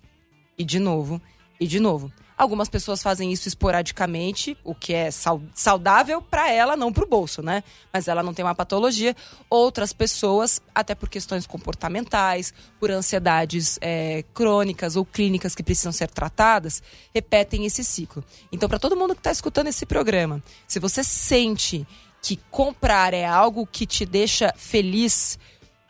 E 0.57 0.65
de 0.65 0.79
novo, 0.79 1.21
e 1.61 1.67
de 1.67 1.79
novo. 1.79 2.11
Algumas 2.37 2.71
pessoas 2.71 3.03
fazem 3.03 3.31
isso 3.31 3.49
esporadicamente, 3.49 4.57
o 4.65 4.75
que 4.75 4.95
é 4.95 5.11
sau- 5.11 5.43
saudável 5.55 6.23
para 6.23 6.51
ela, 6.51 6.75
não 6.75 6.91
para 6.91 7.05
o 7.05 7.07
bolso, 7.07 7.43
né? 7.43 7.63
Mas 7.93 8.09
ela 8.09 8.23
não 8.23 8.33
tem 8.33 8.43
uma 8.43 8.55
patologia. 8.55 9.15
Outras 9.51 9.93
pessoas, 9.93 10.59
até 10.75 10.95
por 10.95 11.11
questões 11.11 11.47
comportamentais, 11.47 12.55
por 12.79 12.91
ansiedades 12.91 13.79
é, 13.83 14.25
crônicas 14.33 14.97
ou 14.97 15.05
clínicas 15.05 15.55
que 15.55 15.63
precisam 15.63 15.93
ser 15.93 16.09
tratadas, 16.09 16.83
repetem 17.15 17.67
esse 17.67 17.85
ciclo. 17.85 18.25
Então, 18.51 18.71
para 18.71 18.79
todo 18.79 18.97
mundo 18.97 19.15
que 19.15 19.21
está 19.21 19.31
escutando 19.31 19.67
esse 19.67 19.85
programa, 19.85 20.43
se 20.67 20.79
você 20.79 21.05
sente 21.05 21.87
que 22.23 22.37
comprar 22.51 23.13
é 23.13 23.27
algo 23.27 23.67
que 23.67 23.85
te 23.85 24.07
deixa 24.07 24.51
feliz, 24.57 25.39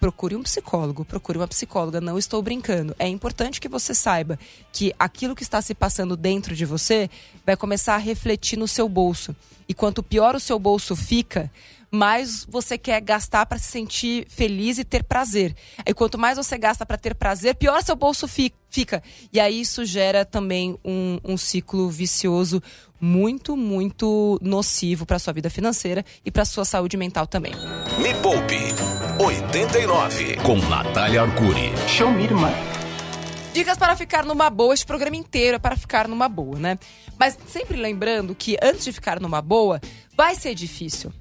procure 0.01 0.35
um 0.35 0.43
psicólogo, 0.43 1.05
procure 1.05 1.39
uma 1.39 1.47
psicóloga, 1.47 2.01
não 2.01 2.19
estou 2.19 2.41
brincando. 2.41 2.97
É 2.99 3.07
importante 3.07 3.61
que 3.61 3.69
você 3.69 3.95
saiba 3.95 4.39
que 4.73 4.93
aquilo 4.99 5.37
que 5.37 5.43
está 5.43 5.61
se 5.61 5.75
passando 5.75 6.17
dentro 6.17 6.57
de 6.57 6.65
você 6.65 7.11
vai 7.45 7.55
começar 7.55 7.95
a 7.95 7.99
refletir 7.99 8.59
no 8.59 8.67
seu 8.67 8.89
bolso. 8.89 9.37
E 9.69 9.75
quanto 9.75 10.03
pior 10.03 10.35
o 10.35 10.41
seu 10.41 10.59
bolso 10.59 10.97
fica, 10.97 11.53
mais 11.91 12.45
você 12.49 12.79
quer 12.79 13.01
gastar 13.01 13.47
para 13.47 13.59
se 13.59 13.71
sentir 13.71 14.27
feliz 14.29 14.79
e 14.79 14.85
ter 14.85 15.03
prazer. 15.03 15.55
E 15.87 15.93
quanto 15.93 16.17
mais 16.19 16.37
você 16.37 16.57
gasta 16.57 16.87
para 16.87 16.97
ter 16.97 17.15
prazer, 17.15 17.55
pior 17.57 17.83
seu 17.83 17.97
bolso 17.97 18.29
fi- 18.29 18.53
fica. 18.71 19.03
E 19.33 19.41
aí 19.41 19.61
isso 19.61 19.85
gera 19.85 20.25
também 20.25 20.79
um, 20.85 21.19
um 21.25 21.37
ciclo 21.37 21.91
vicioso 21.91 22.63
muito, 23.01 23.57
muito 23.57 24.39
nocivo 24.43 25.05
para 25.07 25.19
sua 25.19 25.33
vida 25.33 25.51
financeira 25.51 26.05
e 26.25 26.31
para 26.31 26.45
sua 26.45 26.65
saúde 26.65 26.97
mental 26.97 27.27
também. 27.27 27.53
Me 27.99 28.15
Poupe 28.23 28.57
89 29.25 30.37
com 30.45 30.57
Natália 30.69 31.23
Arcuri. 31.23 31.73
Show 31.89 32.11
me, 32.13 32.25
irmã. 32.25 32.51
Dicas 33.53 33.77
para 33.77 33.97
ficar 33.97 34.25
numa 34.25 34.49
boa, 34.49 34.73
esse 34.73 34.87
programa 34.87 35.17
inteiro 35.17 35.57
é 35.57 35.59
para 35.59 35.77
ficar 35.77 36.07
numa 36.07 36.29
boa, 36.29 36.57
né? 36.59 36.79
Mas 37.19 37.37
sempre 37.49 37.77
lembrando 37.77 38.33
que 38.35 38.57
antes 38.63 38.85
de 38.85 38.93
ficar 38.93 39.19
numa 39.19 39.43
boa, 39.43 39.81
vai 40.17 40.37
ser 40.37 40.55
difícil. 40.55 41.13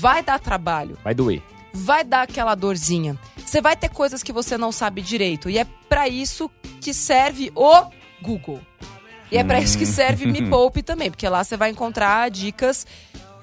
Vai 0.00 0.22
dar 0.22 0.38
trabalho, 0.40 0.96
Vai 1.04 1.14
doer. 1.14 1.42
vai 1.74 2.02
dar 2.02 2.22
aquela 2.22 2.54
dorzinha. 2.54 3.18
Você 3.44 3.60
vai 3.60 3.76
ter 3.76 3.90
coisas 3.90 4.22
que 4.22 4.32
você 4.32 4.56
não 4.56 4.72
sabe 4.72 5.02
direito. 5.02 5.50
E 5.50 5.58
é 5.58 5.66
para 5.88 6.08
isso 6.08 6.50
que 6.80 6.94
serve 6.94 7.52
o 7.54 7.84
Google. 8.22 8.60
E 9.30 9.36
é 9.36 9.44
para 9.44 9.60
isso 9.60 9.76
que 9.76 9.84
serve 9.86 10.24
Me 10.26 10.42
Poupe 10.48 10.82
também, 10.82 11.10
porque 11.10 11.28
lá 11.28 11.44
você 11.44 11.56
vai 11.56 11.70
encontrar 11.70 12.30
dicas 12.30 12.86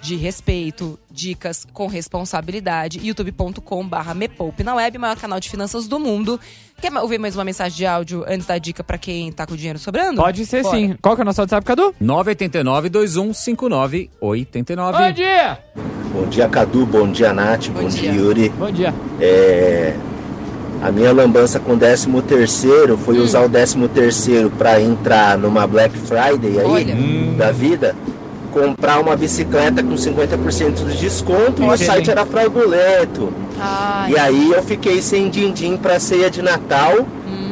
de 0.01 0.15
respeito, 0.15 0.99
dicas 1.11 1.65
com 1.73 1.87
responsabilidade. 1.87 2.99
youtube.com/barra 3.05 4.13
Me 4.13 4.27
Poupe 4.27 4.63
na 4.63 4.75
web, 4.75 4.97
maior 4.97 5.17
canal 5.17 5.39
de 5.39 5.49
finanças 5.49 5.87
do 5.87 5.99
mundo. 5.99 6.39
Quer 6.79 6.93
ouvir 6.93 7.17
mais 7.17 7.35
uma 7.35 7.43
mensagem 7.43 7.75
de 7.75 7.85
áudio 7.87 8.23
antes 8.27 8.45
da 8.45 8.55
dica 8.59 8.83
para 8.83 8.99
quem 8.99 9.31
tá 9.31 9.47
com 9.47 9.55
o 9.55 9.57
dinheiro 9.57 9.79
sobrando? 9.79 10.21
Pode 10.21 10.45
ser 10.45 10.61
Bora. 10.61 10.77
sim. 10.77 10.95
Qual 11.01 11.15
que 11.15 11.21
é 11.21 11.23
o 11.23 11.25
nosso 11.25 11.41
WhatsApp, 11.41 11.65
Cadu? 11.65 11.95
989-2159-89. 12.01 14.91
Bom 14.91 15.11
dia! 15.11 15.57
Bom 16.13 16.27
dia, 16.29 16.47
Cadu. 16.47 16.85
Bom 16.85 17.11
dia, 17.11 17.33
Nath. 17.33 17.69
Bom, 17.69 17.87
dia. 17.87 18.11
Yuri. 18.11 18.49
Bom 18.49 18.71
dia. 18.71 18.93
É, 19.19 19.95
a 20.81 20.91
minha 20.91 21.11
lambança 21.11 21.59
com 21.59 21.73
o 21.73 21.77
13 21.77 22.09
terceiro 22.21 22.97
foi 22.97 23.17
usar 23.17 23.43
o 23.43 23.49
13 23.49 23.87
terceiro 23.87 24.51
para 24.51 24.79
entrar 24.79 25.35
numa 25.37 25.65
Black 25.65 25.97
Friday 25.97 26.59
aí 26.59 26.65
Olha. 26.65 26.95
da 27.35 27.51
vida, 27.51 27.95
comprar 28.51 28.99
uma 28.99 29.15
bicicleta 29.15 29.81
com 29.83 29.93
50% 29.95 30.85
de 30.85 30.97
desconto 30.97 31.61
e 31.61 31.65
o 31.65 31.77
site 31.85 32.09
era 32.11 32.25
fraudulento. 32.25 33.31
Ai, 33.59 34.11
E 34.13 34.19
aí 34.19 34.51
eu 34.51 34.63
fiquei 34.63 35.01
sem 35.01 35.29
din-din 35.29 35.77
pra 35.77 35.99
ceia 35.99 36.29
de 36.29 36.41
Natal. 36.41 37.05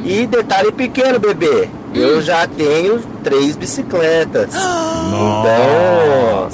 E 0.05 0.27
detalhe 0.27 0.71
pequeno, 0.71 1.19
bebê. 1.19 1.67
Eu 1.93 2.21
já 2.21 2.45
tenho 2.47 2.99
três 3.23 3.55
bicicletas. 3.55 4.53
Então, 4.53 6.47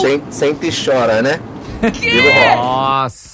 sem- 0.00 0.22
sente 0.30 0.68
e 0.68 0.72
chora, 0.72 1.20
né? 1.20 1.40
Rock. 1.82 2.56
Nossa. 2.56 3.33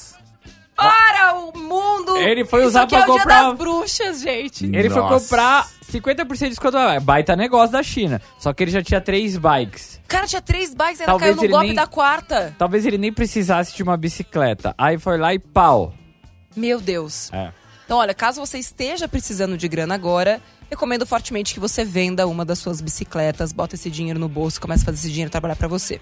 Para 0.80 1.34
o 1.40 1.58
mundo! 1.58 2.16
Ele 2.16 2.44
foi 2.44 2.60
Isso 2.60 2.68
usar 2.70 2.82
aqui 2.82 2.94
pra 2.96 3.00
é 3.00 3.04
o 3.04 3.06
comprar- 3.06 3.38
dia 3.40 3.48
das 3.50 3.58
bruxas, 3.58 4.20
gente. 4.20 4.64
Ele 4.66 4.90
foi 4.90 5.02
Nossa. 5.02 5.24
comprar 5.28 5.68
50% 5.90 6.38
de 6.38 6.48
desconto. 6.50 6.76
É 6.76 7.00
Baita 7.00 7.36
negócio 7.36 7.72
da 7.72 7.82
China. 7.82 8.20
Só 8.38 8.52
que 8.52 8.62
ele 8.64 8.70
já 8.70 8.82
tinha 8.82 9.00
três 9.00 9.36
bikes. 9.36 10.00
O 10.04 10.08
cara 10.08 10.26
tinha 10.26 10.42
três 10.42 10.74
bikes 10.74 11.00
e 11.00 11.02
ainda 11.02 11.06
Talvez 11.12 11.30
caiu 11.30 11.36
no 11.36 11.44
ele 11.44 11.52
golpe 11.52 11.66
nem- 11.66 11.74
da 11.76 11.86
quarta. 11.86 12.54
Talvez 12.58 12.86
ele 12.86 12.98
nem 12.98 13.12
precisasse 13.12 13.74
de 13.74 13.82
uma 13.82 13.96
bicicleta. 13.96 14.74
Aí 14.78 14.98
foi 14.98 15.18
lá 15.18 15.32
e 15.34 15.38
pau. 15.38 15.92
Meu 16.56 16.80
Deus. 16.80 17.30
É. 17.32 17.52
Então, 17.84 17.98
olha, 17.98 18.14
caso 18.14 18.40
você 18.44 18.58
esteja 18.58 19.08
precisando 19.08 19.56
de 19.58 19.66
grana 19.66 19.94
agora, 19.96 20.40
recomendo 20.70 21.04
fortemente 21.04 21.52
que 21.54 21.58
você 21.60 21.84
venda 21.84 22.26
uma 22.28 22.44
das 22.44 22.60
suas 22.60 22.80
bicicletas, 22.80 23.52
bota 23.52 23.74
esse 23.74 23.90
dinheiro 23.90 24.18
no 24.18 24.28
bolso 24.28 24.60
comece 24.60 24.82
a 24.82 24.86
fazer 24.86 24.98
esse 24.98 25.08
dinheiro 25.10 25.30
trabalhar 25.30 25.56
pra 25.56 25.66
você. 25.66 26.00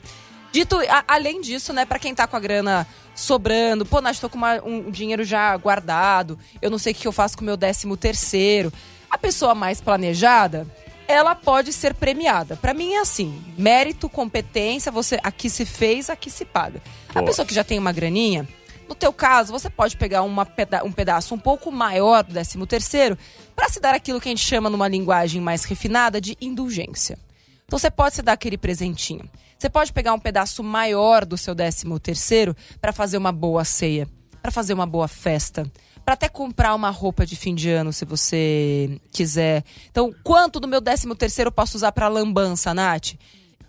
Dito, 0.53 0.77
a- 0.89 1.05
além 1.07 1.41
disso, 1.41 1.73
né, 1.73 1.85
pra 1.85 1.99
quem 1.99 2.15
tá 2.15 2.27
com 2.27 2.37
a 2.37 2.41
grana 2.41 2.87
sobrando, 3.15 3.85
pô, 3.85 4.01
Nath, 4.01 4.19
tô 4.19 4.29
com 4.31 4.39
uma- 4.39 4.63
um 4.65 4.91
dinheiro 4.91 5.25
já 5.25 5.57
guardado, 5.57 6.39
eu 6.63 6.71
não 6.71 6.79
sei 6.79 6.93
o 6.93 6.97
que 6.97 7.07
eu 7.07 7.13
faço 7.13 7.37
com 7.37 7.43
o 7.43 7.47
meu 7.47 7.57
décimo 7.57 7.97
terceiro. 7.97 8.73
A 9.11 9.19
pessoa 9.19 9.55
mais 9.55 9.81
planejada, 9.81 10.67
ela 11.07 11.35
pode 11.35 11.73
ser 11.73 11.95
premiada. 11.95 12.57
Pra 12.57 12.73
mim 12.75 12.93
é 12.95 13.01
assim, 13.01 13.43
mérito, 13.57 14.09
competência, 14.09 14.93
você 14.93 15.19
aqui 15.23 15.51
se 15.51 15.65
fez, 15.65 16.09
aqui 16.11 16.31
se 16.31 16.45
paga. 16.45 16.81
A 17.15 17.23
pessoa 17.23 17.45
que 17.47 17.55
já 17.55 17.65
tem 17.65 17.79
uma 17.79 17.93
graninha, 17.93 18.47
no 18.89 18.95
teu 18.95 19.13
caso, 19.13 19.53
você 19.53 19.69
pode 19.69 19.97
pegar 19.97 20.23
uma 20.23 20.47
peda- 20.47 20.85
um 20.85 20.93
pedaço 20.93 21.35
um 21.35 21.39
pouco 21.39 21.71
maior 21.73 22.23
do 22.23 22.33
décimo 22.33 22.67
terceiro 22.67 23.19
para 23.57 23.69
se 23.69 23.81
dar 23.81 23.95
aquilo 23.95 24.21
que 24.21 24.29
a 24.29 24.33
gente 24.33 24.45
chama 24.47 24.71
numa 24.71 24.89
linguagem 24.89 25.41
mais 25.41 25.65
refinada 25.65 26.21
de 26.21 26.37
indulgência. 26.41 27.19
Então 27.67 27.79
você 27.79 27.91
pode 27.91 28.15
se 28.15 28.23
dar 28.23 28.33
aquele 28.33 28.57
presentinho. 28.57 29.29
Você 29.59 29.69
pode 29.69 29.93
pegar 29.93 30.15
um 30.15 30.21
pedaço 30.21 30.63
maior 30.63 31.25
do 31.25 31.37
seu 31.37 31.53
décimo 31.53 31.99
terceiro 31.99 32.55
para 32.81 32.93
fazer 32.93 33.17
uma 33.19 33.33
boa 33.33 33.65
ceia, 33.65 34.09
para 34.41 34.53
fazer 34.53 34.73
uma 34.73 34.87
boa 34.87 35.09
festa, 35.09 35.69
para 36.05 36.15
até 36.15 36.29
comprar 36.29 36.77
uma 36.77 36.91
roupa 36.91 37.27
de 37.27 37.35
fim 37.35 37.57
de 37.57 37.69
ano 37.69 37.93
se 37.93 38.05
você 38.05 39.01
quiser. 39.11 39.65
Então, 39.91 40.15
quanto 40.23 40.61
do 40.61 40.69
meu 40.69 40.81
décimo 40.81 41.17
terceiro 41.17 41.49
eu 41.49 41.53
posso 41.53 41.77
usar 41.77 41.91
para 41.91 42.07
lambança, 42.07 42.73
Nath? 42.73 43.15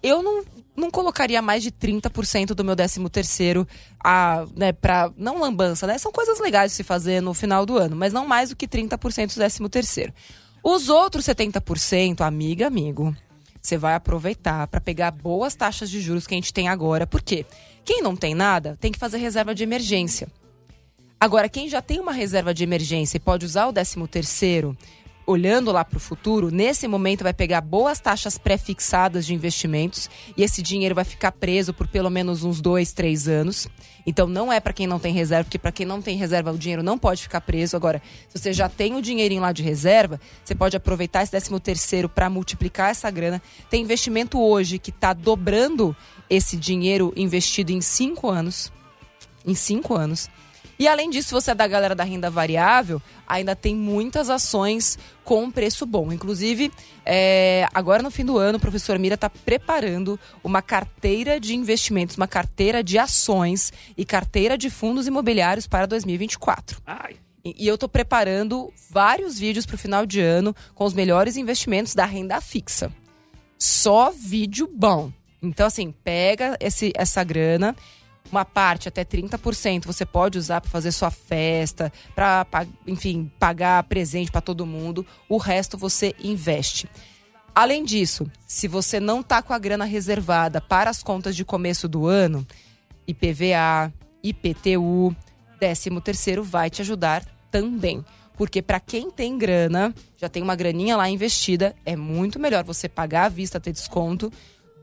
Eu 0.04 0.22
não, 0.22 0.46
não 0.78 0.92
colocaria 0.92 1.42
mais 1.42 1.64
de 1.64 1.72
30% 1.72 2.54
do 2.54 2.64
meu 2.64 2.76
13 2.76 3.10
terceiro 3.10 3.68
a, 4.02 4.46
né, 4.56 4.72
pra, 4.72 5.12
não 5.18 5.40
lambança, 5.40 5.88
né? 5.88 5.98
São 5.98 6.12
coisas 6.12 6.40
legais 6.40 6.72
de 6.72 6.78
se 6.78 6.84
fazer 6.84 7.20
no 7.20 7.34
final 7.34 7.66
do 7.66 7.76
ano, 7.80 7.96
mas 7.96 8.14
não 8.14 8.28
mais 8.28 8.52
do 8.52 8.56
que 8.56 8.68
30% 8.68 9.30
do 9.30 9.34
13 9.34 9.70
terceiro. 9.70 10.14
Os 10.64 10.88
outros 10.88 11.26
70%, 11.26 12.22
amiga, 12.22 12.68
amigo, 12.68 13.16
você 13.70 13.78
vai 13.78 13.94
aproveitar 13.94 14.66
para 14.68 14.82
pegar 14.82 15.12
boas 15.12 15.54
taxas 15.54 15.92
de 15.92 16.02
juros 16.02 16.26
que 16.26 16.34
a 16.34 16.38
gente 16.38 16.52
tem 16.52 16.68
agora. 16.68 17.06
Por 17.06 17.22
quê? 17.22 17.46
Quem 17.86 18.02
não 18.02 18.16
tem 18.16 18.34
nada, 18.34 18.76
tem 18.82 18.92
que 18.92 18.98
fazer 18.98 19.18
reserva 19.18 19.54
de 19.54 19.62
emergência. 19.62 20.28
Agora, 21.20 21.48
quem 21.48 21.70
já 21.70 21.80
tem 21.82 22.00
uma 22.00 22.12
reserva 22.12 22.52
de 22.52 22.64
emergência 22.64 23.18
e 23.18 23.20
pode 23.20 23.46
usar 23.46 23.68
o 23.68 23.74
13 23.74 24.08
terceiro, 24.08 24.76
olhando 25.30 25.72
lá 25.72 25.86
para 25.86 25.98
o 25.98 26.00
futuro, 26.00 26.50
nesse 26.50 26.88
momento 26.88 27.24
vai 27.24 27.34
pegar 27.34 27.62
boas 27.62 28.00
taxas 28.00 28.36
pré-fixadas 28.36 29.28
de 29.28 29.34
investimentos 29.36 30.10
e 30.36 30.42
esse 30.42 30.60
dinheiro 30.60 30.96
vai 30.96 31.04
ficar 31.04 31.32
preso 31.32 31.72
por 31.72 31.88
pelo 31.88 32.10
menos 32.10 32.44
uns 32.44 32.60
dois, 32.60 32.94
três 32.94 33.28
anos. 33.28 33.68
Então 34.08 34.26
não 34.28 34.52
é 34.52 34.60
para 34.60 34.74
quem 34.74 34.88
não 34.88 34.98
tem 34.98 35.14
reserva, 35.14 35.44
porque 35.44 35.60
para 35.60 35.72
quem 35.72 35.86
não 35.86 36.02
tem 36.02 36.18
reserva 36.18 36.52
o 36.52 36.58
dinheiro 36.58 36.82
não 36.82 36.98
pode 36.98 37.22
ficar 37.22 37.42
preso. 37.42 37.78
Agora, 37.78 38.02
se 38.28 38.40
você 38.40 38.52
já 38.52 38.68
tem 38.68 38.96
o 38.96 39.04
dinheirinho 39.04 39.44
lá 39.44 39.52
de 39.52 39.62
reserva, 39.62 40.20
você 40.44 40.56
pode 40.56 40.76
aproveitar 40.76 41.22
esse 41.22 41.30
13 41.30 41.60
terceiro 41.60 42.10
para 42.10 42.28
multiplicar 42.28 42.90
essa 42.90 43.12
grana. 43.12 43.40
Tem 43.70 43.84
investimento 43.84 44.42
hoje 44.42 44.80
que 44.80 44.90
está 44.90 45.14
dobrando 45.14 45.96
esse 46.28 46.58
dinheiro 46.58 47.14
investido 47.16 47.72
em 47.72 47.82
cinco 47.82 48.32
anos. 48.32 48.74
Em 49.46 49.54
cinco 49.54 49.94
anos. 49.96 50.28
E 50.80 50.88
além 50.88 51.10
disso, 51.10 51.36
você 51.36 51.52
é 51.52 51.56
da 51.56 51.68
galera 51.68 51.94
da 51.94 52.06
renda 52.06 52.30
variável, 52.30 53.02
ainda 53.28 53.54
tem 53.54 53.76
muitas 53.76 54.30
ações 54.30 54.98
com 55.26 55.52
preço 55.52 55.86
bom. 55.86 56.10
Inclusive, 56.10 56.72
é, 57.06 57.68
agora 57.74 58.02
no 58.02 58.10
fim 58.10 58.24
do 58.24 58.38
ano, 58.38 58.58
o 58.58 58.62
professor 58.62 58.98
Mira 58.98 59.16
está 59.16 59.30
preparando 59.30 60.18
uma 60.42 60.62
carteira 60.62 61.38
de 61.38 61.54
investimentos, 61.54 62.16
uma 62.16 62.30
carteira 62.30 62.82
de 62.82 62.98
ações 62.98 63.74
e 63.98 64.06
carteira 64.06 64.58
de 64.58 64.70
fundos 64.70 65.06
imobiliários 65.06 65.68
para 65.68 65.86
2024. 65.86 66.82
Ai. 66.88 67.18
E, 67.44 67.68
eu 67.68 67.76
estou 67.76 67.90
preparando 67.90 68.72
vários 68.90 69.38
vídeos 69.38 69.66
para 69.66 69.76
o 69.76 69.80
final 69.80 70.06
de 70.06 70.22
ano 70.22 70.56
com 70.74 70.86
os 70.86 70.94
melhores 70.94 71.36
investimentos 71.36 71.94
da 71.94 72.06
renda 72.06 72.40
fixa. 72.40 72.90
Só 73.58 74.12
vídeo 74.12 74.70
bom. 74.74 75.12
Então, 75.42 75.68
assim, 75.68 75.94
pega 76.04 76.58
esse, 76.62 76.94
essa 76.96 77.22
grana 77.22 77.76
uma 78.32 78.46
parte, 78.46 78.88
até 78.88 79.04
30%, 79.04 79.86
você 79.86 80.06
pode 80.06 80.38
usar 80.38 80.62
para 80.62 80.70
fazer 80.70 80.92
sua 80.92 81.12
festa, 81.12 81.92
para, 82.16 82.46
enfim, 82.86 83.32
pagar 83.40 83.84
presente 83.84 84.32
para 84.32 84.42
todo 84.42 84.66
mundo. 84.66 85.06
O 85.28 85.38
resto 85.38 85.78
você 85.78 86.16
investe. 86.22 86.90
Além 87.54 87.84
disso, 87.84 88.30
se 88.48 88.68
você 88.68 89.00
não 89.00 89.22
tá 89.22 89.42
com 89.42 89.54
a 89.54 89.60
grana 89.60 89.86
reservada 89.86 90.62
para 90.62 90.90
as 90.90 91.04
contas 91.04 91.36
de 91.36 91.44
começo 91.44 91.88
do 91.88 92.06
ano, 92.06 92.46
IPVA, 93.08 93.92
IPTU, 94.24 95.16
13 95.60 96.02
terceiro 96.02 96.44
vai 96.44 96.70
te 96.70 96.82
ajudar 96.82 97.26
também. 97.52 98.04
Porque 98.38 98.62
para 98.62 98.80
quem 98.80 99.12
tem 99.12 99.38
grana, 99.38 99.94
já 100.16 100.30
tem 100.30 100.42
uma 100.42 100.56
graninha 100.56 100.96
lá 100.96 101.10
investida, 101.10 101.76
é 101.86 101.98
muito 101.98 102.40
melhor 102.40 102.64
você 102.64 102.88
pagar 102.88 103.26
à 103.26 103.30
vista, 103.30 103.60
ter 103.60 103.74
desconto, 103.74 104.32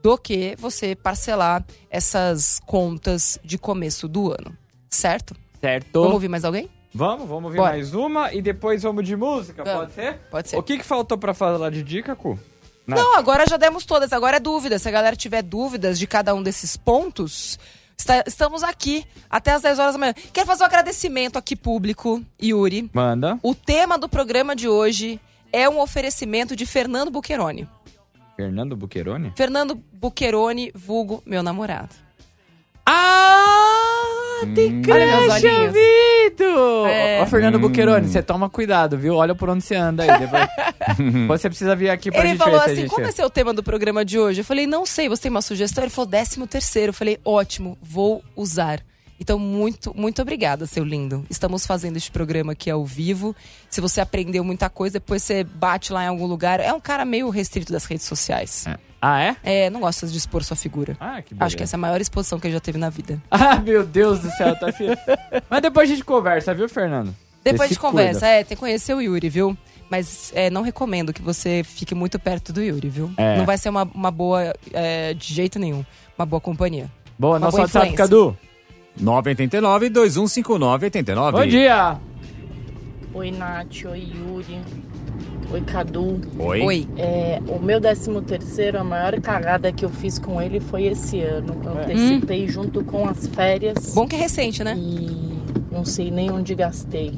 do 0.07 0.17
que 0.17 0.55
você 0.57 0.95
parcelar 0.95 1.65
essas 1.91 2.61
contas 2.65 3.39
de 3.43 3.59
começo 3.59 4.07
do 4.07 4.31
ano. 4.31 4.57
Certo? 4.89 5.35
Certo. 5.61 6.01
Vamos 6.01 6.15
ouvir 6.15 6.29
mais 6.29 6.45
alguém? 6.45 6.71
Vamos, 6.95 7.29
vamos 7.29 7.45
ouvir 7.47 7.57
Bora. 7.57 7.73
mais 7.73 7.93
uma 7.93 8.33
e 8.33 8.41
depois 8.41 8.83
vamos 8.85 9.05
de 9.05 9.17
música, 9.17 9.65
Vamos. 9.65 9.81
pode 9.81 9.93
ser? 9.95 10.15
Pode 10.31 10.49
ser. 10.49 10.57
O 10.59 10.63
que, 10.63 10.79
que 10.79 10.85
faltou 10.85 11.19
pra 11.19 11.35
falar 11.35 11.71
de 11.71 11.83
dica, 11.83 12.15
Cu? 12.15 12.39
Né? 12.87 12.95
Não, 12.97 13.17
agora 13.19 13.45
já 13.49 13.57
demos 13.57 13.85
todas. 13.85 14.13
Agora 14.13 14.37
é 14.37 14.41
dúvida. 14.41 14.79
Se 14.79 14.89
a 14.89 14.93
galera 14.93 15.17
tiver 15.17 15.43
dúvidas 15.43 15.99
de 15.99 16.07
cada 16.07 16.33
um 16.37 16.43
desses 16.43 16.77
pontos, 16.77 17.59
está- 17.99 18.23
estamos 18.27 18.63
aqui 18.63 19.05
até 19.29 19.51
às 19.53 19.63
10 19.63 19.79
horas 19.81 19.95
da 19.95 19.99
manhã. 19.99 20.15
Quero 20.33 20.47
fazer 20.47 20.63
um 20.63 20.67
agradecimento 20.67 21.37
aqui 21.37 21.57
público, 21.57 22.23
Yuri. 22.41 22.89
Manda. 22.95 23.41
O 23.43 23.57
tema 23.57 23.99
do 23.99 24.09
programa 24.09 24.55
de 24.55 24.69
hoje 24.69 25.21
é 25.53 25.69
um 25.69 25.81
oferecimento 25.81 26.55
de 26.55 26.65
Fernando 26.65 27.11
Buqueroni. 27.11 27.69
Fernando 28.37 28.77
Buqueroni? 28.77 29.33
Fernando 29.35 29.81
Buqueroni, 29.93 30.71
vulgo 30.75 31.23
meu 31.25 31.43
namorado. 31.43 31.95
Ah, 32.89 34.41
tem 34.55 34.71
meus 34.71 34.87
crush, 34.87 35.45
ouvido! 35.45 36.87
É. 36.87 37.21
Ó, 37.23 37.27
Fernando 37.27 37.57
Hum. 37.57 37.61
Buqueroni, 37.61 38.09
você 38.09 38.23
toma 38.23 38.49
cuidado, 38.49 38.97
viu? 38.97 39.15
Olha 39.15 39.35
por 39.35 39.49
onde 39.49 39.65
você 39.65 39.75
anda 39.75 40.03
aí. 40.03 40.21
Depois... 40.21 40.49
você 41.27 41.49
precisa 41.49 41.75
vir 41.75 41.91
aqui 41.91 42.11
pra 42.11 42.21
Ele 42.21 42.29
gente 42.31 42.39
falou 42.39 42.61
ver 42.61 42.71
assim: 42.73 42.87
como 42.87 43.03
vai 43.03 43.13
ser 43.13 43.25
o 43.25 43.31
tema 43.31 43.53
do 43.53 43.63
programa 43.63 44.05
de 44.05 44.19
hoje? 44.19 44.43
Eu 44.43 44.45
falei: 44.45 44.67
não 44.67 44.85
sei, 44.87 45.09
você 45.09 45.23
tem 45.23 45.31
uma 45.31 45.43
sugestão? 45.43 45.83
Ele 45.83 45.91
falou: 45.91 46.09
décimo 46.09 46.47
terceiro. 46.47 46.91
Eu 46.91 46.95
falei: 46.95 47.19
ótimo, 47.25 47.77
vou 47.83 48.23
usar. 48.37 48.81
Então, 49.19 49.39
muito, 49.39 49.97
muito 49.97 50.21
obrigada, 50.21 50.67
seu 50.67 50.85
lindo. 50.85 51.25
Estamos 51.31 51.67
fazendo 51.67 51.97
este 51.97 52.11
programa 52.11 52.53
aqui 52.53 52.71
ao 52.71 52.85
vivo. 52.85 53.35
Se 53.71 53.81
você 53.81 54.01
aprendeu 54.01 54.45
muita 54.45 54.69
coisa, 54.69 54.95
depois 54.95 55.23
você 55.23 55.43
bate 55.43 55.93
lá 55.93 56.05
em 56.05 56.09
algum 56.09 56.27
lugar. 56.27 56.61
É 56.61 56.73
um 56.73 56.81
cara 56.81 57.05
meio 57.05 57.29
restrito 57.31 57.73
das 57.73 57.85
redes 57.85 58.05
sociais. 58.05 58.67
Ah, 59.01 59.23
é? 59.23 59.37
É, 59.43 59.71
não 59.71 59.81
gosta 59.81 60.07
de 60.07 60.17
expor 60.17 60.43
sua 60.43 60.57
figura. 60.57 60.97
Ah, 61.01 61.23
que 61.23 61.35
Acho 61.39 61.57
que 61.57 61.63
essa 61.63 61.77
é 61.77 61.79
a 61.79 61.81
maior 61.81 62.01
exposição 62.01 62.39
que 62.39 62.47
ele 62.47 62.55
já 62.55 62.61
teve 62.61 62.79
na 62.79 62.91
vida. 62.91 63.23
Ah, 63.31 63.57
meu 63.57 63.85
Deus 63.85 64.21
do 64.21 64.31
céu, 64.31 64.57
tá 64.59 64.73
fi... 64.73 64.87
Mas 65.49 65.63
depois 65.63 65.89
a 65.89 65.93
gente 65.95 66.05
conversa, 66.05 66.55
viu, 66.55 66.69
Fernando? 66.69 67.15
Depois 67.45 67.69
de 67.69 67.77
se 67.77 67.81
conversa, 67.81 68.21
cuida. 68.21 68.27
é, 68.33 68.45
tem 68.45 68.57
que 68.57 68.61
conhecer 68.61 68.93
o 68.95 69.01
Yuri, 69.01 69.29
viu? 69.29 69.57
Mas 69.89 70.33
é, 70.35 70.51
não 70.51 70.63
recomendo 70.63 71.13
que 71.13 71.23
você 71.23 71.63
fique 71.65 71.95
muito 71.95 72.19
perto 72.19 72.53
do 72.53 72.61
Yuri, 72.61 72.89
viu? 72.89 73.13
É. 73.17 73.37
Não 73.37 73.47
vai 73.47 73.57
ser 73.57 73.69
uma, 73.69 73.85
uma 73.85 74.11
boa, 74.11 74.53
é, 74.73 75.15
de 75.15 75.33
jeito 75.33 75.59
nenhum, 75.59 75.85
uma 76.19 76.27
boa 76.27 76.41
companhia. 76.41 76.91
Boa, 77.19 77.35
Uma 77.35 77.47
nosso 77.47 77.57
boa 77.57 77.63
WhatsApp. 77.65 77.93
Cadu. 77.95 78.37
989 78.99 79.91
2159 79.91 80.87
89. 80.87 81.33
Bom 81.39 81.47
dia! 81.47 81.99
Oi, 83.15 83.31
Nath. 83.31 83.85
Oi, 83.87 83.99
Yuri. 84.15 84.61
Oi, 85.53 85.61
Cadu. 85.63 86.21
Oi. 86.39 86.61
Oi. 86.63 86.89
É, 86.97 87.41
o 87.49 87.59
meu 87.63 87.81
13 87.81 88.21
terceiro, 88.23 88.79
a 88.81 88.85
maior 88.85 89.19
cagada 89.21 89.73
que 89.73 89.85
eu 89.85 89.89
fiz 89.91 90.19
com 90.19 90.41
ele 90.43 90.61
foi 90.61 90.85
esse 90.85 91.21
ano. 91.21 91.57
Eu 91.65 91.79
É. 91.79 91.85
antecipei 91.85 92.49
junto 92.49 92.83
com 92.85 93.07
as 93.09 93.27
férias. 93.29 93.95
Bom 93.95 94.07
que 94.07 94.17
é 94.17 94.19
recente, 94.19 94.65
né? 94.65 94.75
E 94.77 95.39
não 95.71 95.85
sei 95.85 96.11
nem 96.11 96.31
onde 96.31 96.55
gastei. 96.55 97.15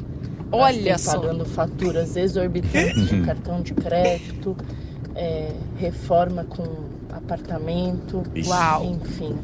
Olha 0.50 0.92
Gastei 0.92 1.12
só. 1.12 1.20
pagando 1.20 1.44
faturas 1.44 2.16
exorbitantes 2.16 3.08
de 3.08 3.20
cartão 3.22 3.60
de 3.60 3.74
crédito, 3.74 4.56
é, 5.14 5.52
reforma 5.78 6.44
com 6.44 6.64
apartamento. 7.12 8.22
Ixi. 8.34 8.48
Uau. 8.48 8.84
Enfim. 8.84 9.36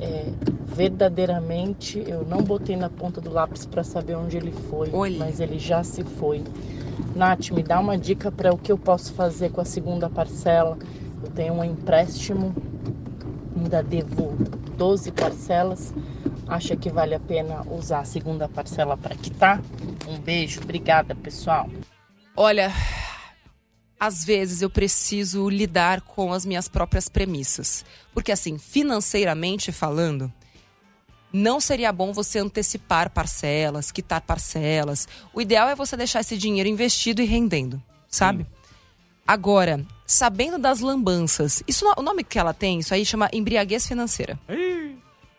É, 0.00 0.26
verdadeiramente, 0.66 2.02
eu 2.06 2.24
não 2.24 2.38
botei 2.38 2.76
na 2.76 2.90
ponta 2.90 3.20
do 3.20 3.30
lápis 3.30 3.64
para 3.64 3.84
saber 3.84 4.16
onde 4.16 4.36
ele 4.36 4.52
foi, 4.52 4.90
mas 5.18 5.40
ele 5.40 5.58
já 5.58 5.84
se 5.84 6.02
foi. 6.02 6.42
Nath, 7.14 7.50
me 7.50 7.62
dá 7.62 7.78
uma 7.78 7.96
dica 7.96 8.30
para 8.30 8.52
o 8.52 8.58
que 8.58 8.72
eu 8.72 8.78
posso 8.78 9.12
fazer 9.12 9.50
com 9.50 9.60
a 9.60 9.64
segunda 9.64 10.10
parcela. 10.10 10.76
Eu 11.22 11.30
tenho 11.30 11.54
um 11.54 11.64
empréstimo, 11.64 12.54
ainda 13.56 13.82
devo 13.82 14.36
12 14.76 15.12
parcelas. 15.12 15.94
Acha 16.46 16.76
que 16.76 16.90
vale 16.90 17.14
a 17.14 17.20
pena 17.20 17.62
usar 17.70 18.00
a 18.00 18.04
segunda 18.04 18.48
parcela 18.48 18.96
para 18.96 19.14
quitar? 19.14 19.62
Um 20.08 20.18
beijo, 20.18 20.60
obrigada, 20.62 21.14
pessoal. 21.14 21.68
Olha, 22.36 22.70
às 23.98 24.24
vezes 24.24 24.62
eu 24.62 24.70
preciso 24.70 25.48
lidar 25.48 26.00
com 26.00 26.32
as 26.32 26.44
minhas 26.44 26.68
próprias 26.68 27.08
premissas. 27.08 27.84
Porque, 28.12 28.32
assim, 28.32 28.58
financeiramente 28.58 29.72
falando, 29.72 30.32
não 31.32 31.60
seria 31.60 31.92
bom 31.92 32.12
você 32.12 32.38
antecipar 32.38 33.10
parcelas, 33.10 33.90
quitar 33.90 34.20
parcelas. 34.20 35.08
O 35.32 35.40
ideal 35.40 35.68
é 35.68 35.74
você 35.74 35.96
deixar 35.96 36.20
esse 36.20 36.36
dinheiro 36.36 36.68
investido 36.68 37.20
e 37.22 37.24
rendendo, 37.24 37.82
sabe? 38.08 38.46
Agora, 39.26 39.84
sabendo 40.06 40.58
das 40.58 40.80
lambanças, 40.80 41.62
isso 41.66 41.86
o 41.96 42.02
nome 42.02 42.22
que 42.22 42.38
ela 42.38 42.52
tem, 42.52 42.78
isso 42.78 42.92
aí 42.92 43.04
chama 43.06 43.30
embriaguez 43.32 43.86
financeira. 43.86 44.38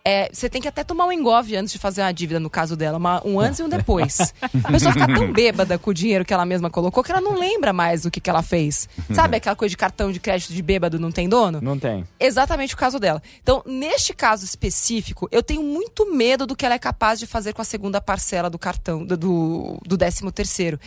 É, 0.07 0.29
você 0.31 0.47
tem 0.47 0.61
que 0.61 0.67
até 0.67 0.83
tomar 0.83 1.05
um 1.05 1.11
engove 1.11 1.55
antes 1.55 1.73
de 1.73 1.79
fazer 1.79 2.01
uma 2.03 2.11
dívida, 2.11 2.39
no 2.39 2.47
caso 2.47 2.75
dela, 2.75 2.99
uma- 2.99 3.25
um 3.25 3.39
antes 3.39 3.59
e 3.59 3.63
um 3.63 3.67
depois. 3.69 4.35
A 4.63 4.71
pessoa 4.71 4.93
fica 4.93 5.07
tão 5.11 5.33
bêbada 5.33 5.79
com 5.79 5.89
o 5.89 5.93
dinheiro 5.95 6.23
que 6.23 6.31
ela 6.31 6.45
mesma 6.45 6.69
colocou 6.69 7.03
que 7.03 7.11
ela 7.11 7.19
não 7.19 7.33
lembra 7.39 7.73
mais 7.73 8.03
do 8.03 8.11
que, 8.11 8.19
que 8.21 8.29
ela 8.29 8.43
fez. 8.43 8.87
Sabe 9.11 9.37
aquela 9.37 9.55
coisa 9.55 9.71
de 9.71 9.77
cartão 9.77 10.11
de 10.11 10.19
crédito 10.19 10.53
de 10.53 10.61
bêbado 10.61 10.99
não 10.99 11.11
tem 11.11 11.27
dono? 11.27 11.59
Não 11.59 11.79
tem. 11.79 12.05
Exatamente 12.19 12.75
o 12.75 12.77
caso 12.77 12.99
dela. 12.99 13.19
Então, 13.41 13.63
neste 13.65 14.13
caso 14.13 14.45
específico, 14.45 15.27
eu 15.31 15.41
tenho 15.41 15.63
muito 15.63 16.13
medo 16.13 16.45
do 16.45 16.55
que 16.55 16.67
ela 16.67 16.75
é 16.75 16.79
capaz 16.79 17.17
de 17.19 17.25
fazer 17.25 17.53
com 17.53 17.63
a 17.63 17.65
segunda 17.65 17.99
parcela 17.99 18.47
do 18.47 18.59
cartão, 18.59 19.03
do, 19.03 19.17
do, 19.17 19.97
13 19.97 20.31
terceiro. 20.31 20.79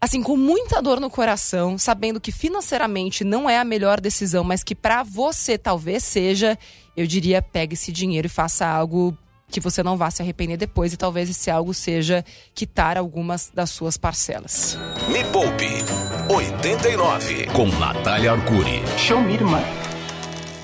Assim, 0.00 0.22
com 0.22 0.34
muita 0.34 0.80
dor 0.80 0.98
no 0.98 1.10
coração, 1.10 1.76
sabendo 1.76 2.18
que 2.20 2.32
financeiramente 2.32 3.22
não 3.22 3.50
é 3.50 3.58
a 3.58 3.64
melhor 3.64 4.00
decisão, 4.00 4.42
mas 4.42 4.64
que 4.64 4.74
pra 4.74 5.02
você 5.02 5.58
talvez 5.58 6.02
seja, 6.02 6.58
eu 7.00 7.06
diria, 7.06 7.40
pegue 7.40 7.74
esse 7.74 7.90
dinheiro 7.90 8.26
e 8.26 8.30
faça 8.30 8.66
algo 8.66 9.16
que 9.48 9.58
você 9.58 9.82
não 9.82 9.96
vá 9.96 10.10
se 10.10 10.20
arrepender 10.22 10.56
depois 10.56 10.92
e 10.92 10.96
talvez 10.96 11.30
esse 11.30 11.50
algo 11.50 11.72
seja 11.72 12.24
quitar 12.54 12.98
algumas 12.98 13.50
das 13.52 13.70
suas 13.70 13.96
parcelas. 13.96 14.78
Me 15.08 15.24
Poupe 15.24 15.82
89 16.28 17.46
com 17.46 17.66
Natália 17.78 18.32
Arcuri. 18.32 18.82
Show 18.98 19.20
me, 19.20 19.34
irmã. 19.34 19.60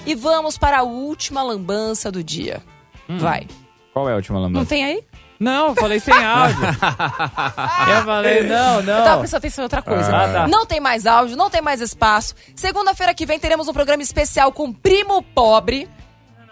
E 0.04 0.14
vamos 0.14 0.56
para 0.58 0.80
a 0.80 0.82
última 0.82 1.42
lambança 1.42 2.12
do 2.12 2.22
dia. 2.22 2.62
Vai. 3.08 3.46
Qual 3.92 4.08
é 4.08 4.12
a 4.12 4.16
última 4.16 4.38
lambança? 4.38 4.60
Não 4.60 4.66
tem 4.66 4.84
aí? 4.84 5.02
Não, 5.38 5.68
eu 5.68 5.74
falei 5.74 6.00
sem 6.00 6.14
áudio. 6.14 6.64
eu 6.64 8.04
falei, 8.04 8.42
não, 8.42 8.82
não. 8.82 8.98
Eu 8.98 9.04
tava 9.04 9.18
prestando 9.18 9.38
atenção 9.38 9.62
em 9.62 9.66
outra 9.66 9.82
coisa. 9.82 10.16
Ah, 10.16 10.32
tá. 10.32 10.48
Não 10.48 10.64
tem 10.64 10.80
mais 10.80 11.06
áudio, 11.06 11.36
não 11.36 11.50
tem 11.50 11.60
mais 11.60 11.80
espaço. 11.80 12.34
Segunda-feira 12.54 13.14
que 13.14 13.26
vem 13.26 13.38
teremos 13.38 13.68
um 13.68 13.72
programa 13.72 14.02
especial 14.02 14.52
com 14.52 14.72
Primo 14.72 15.22
Pobre. 15.22 15.88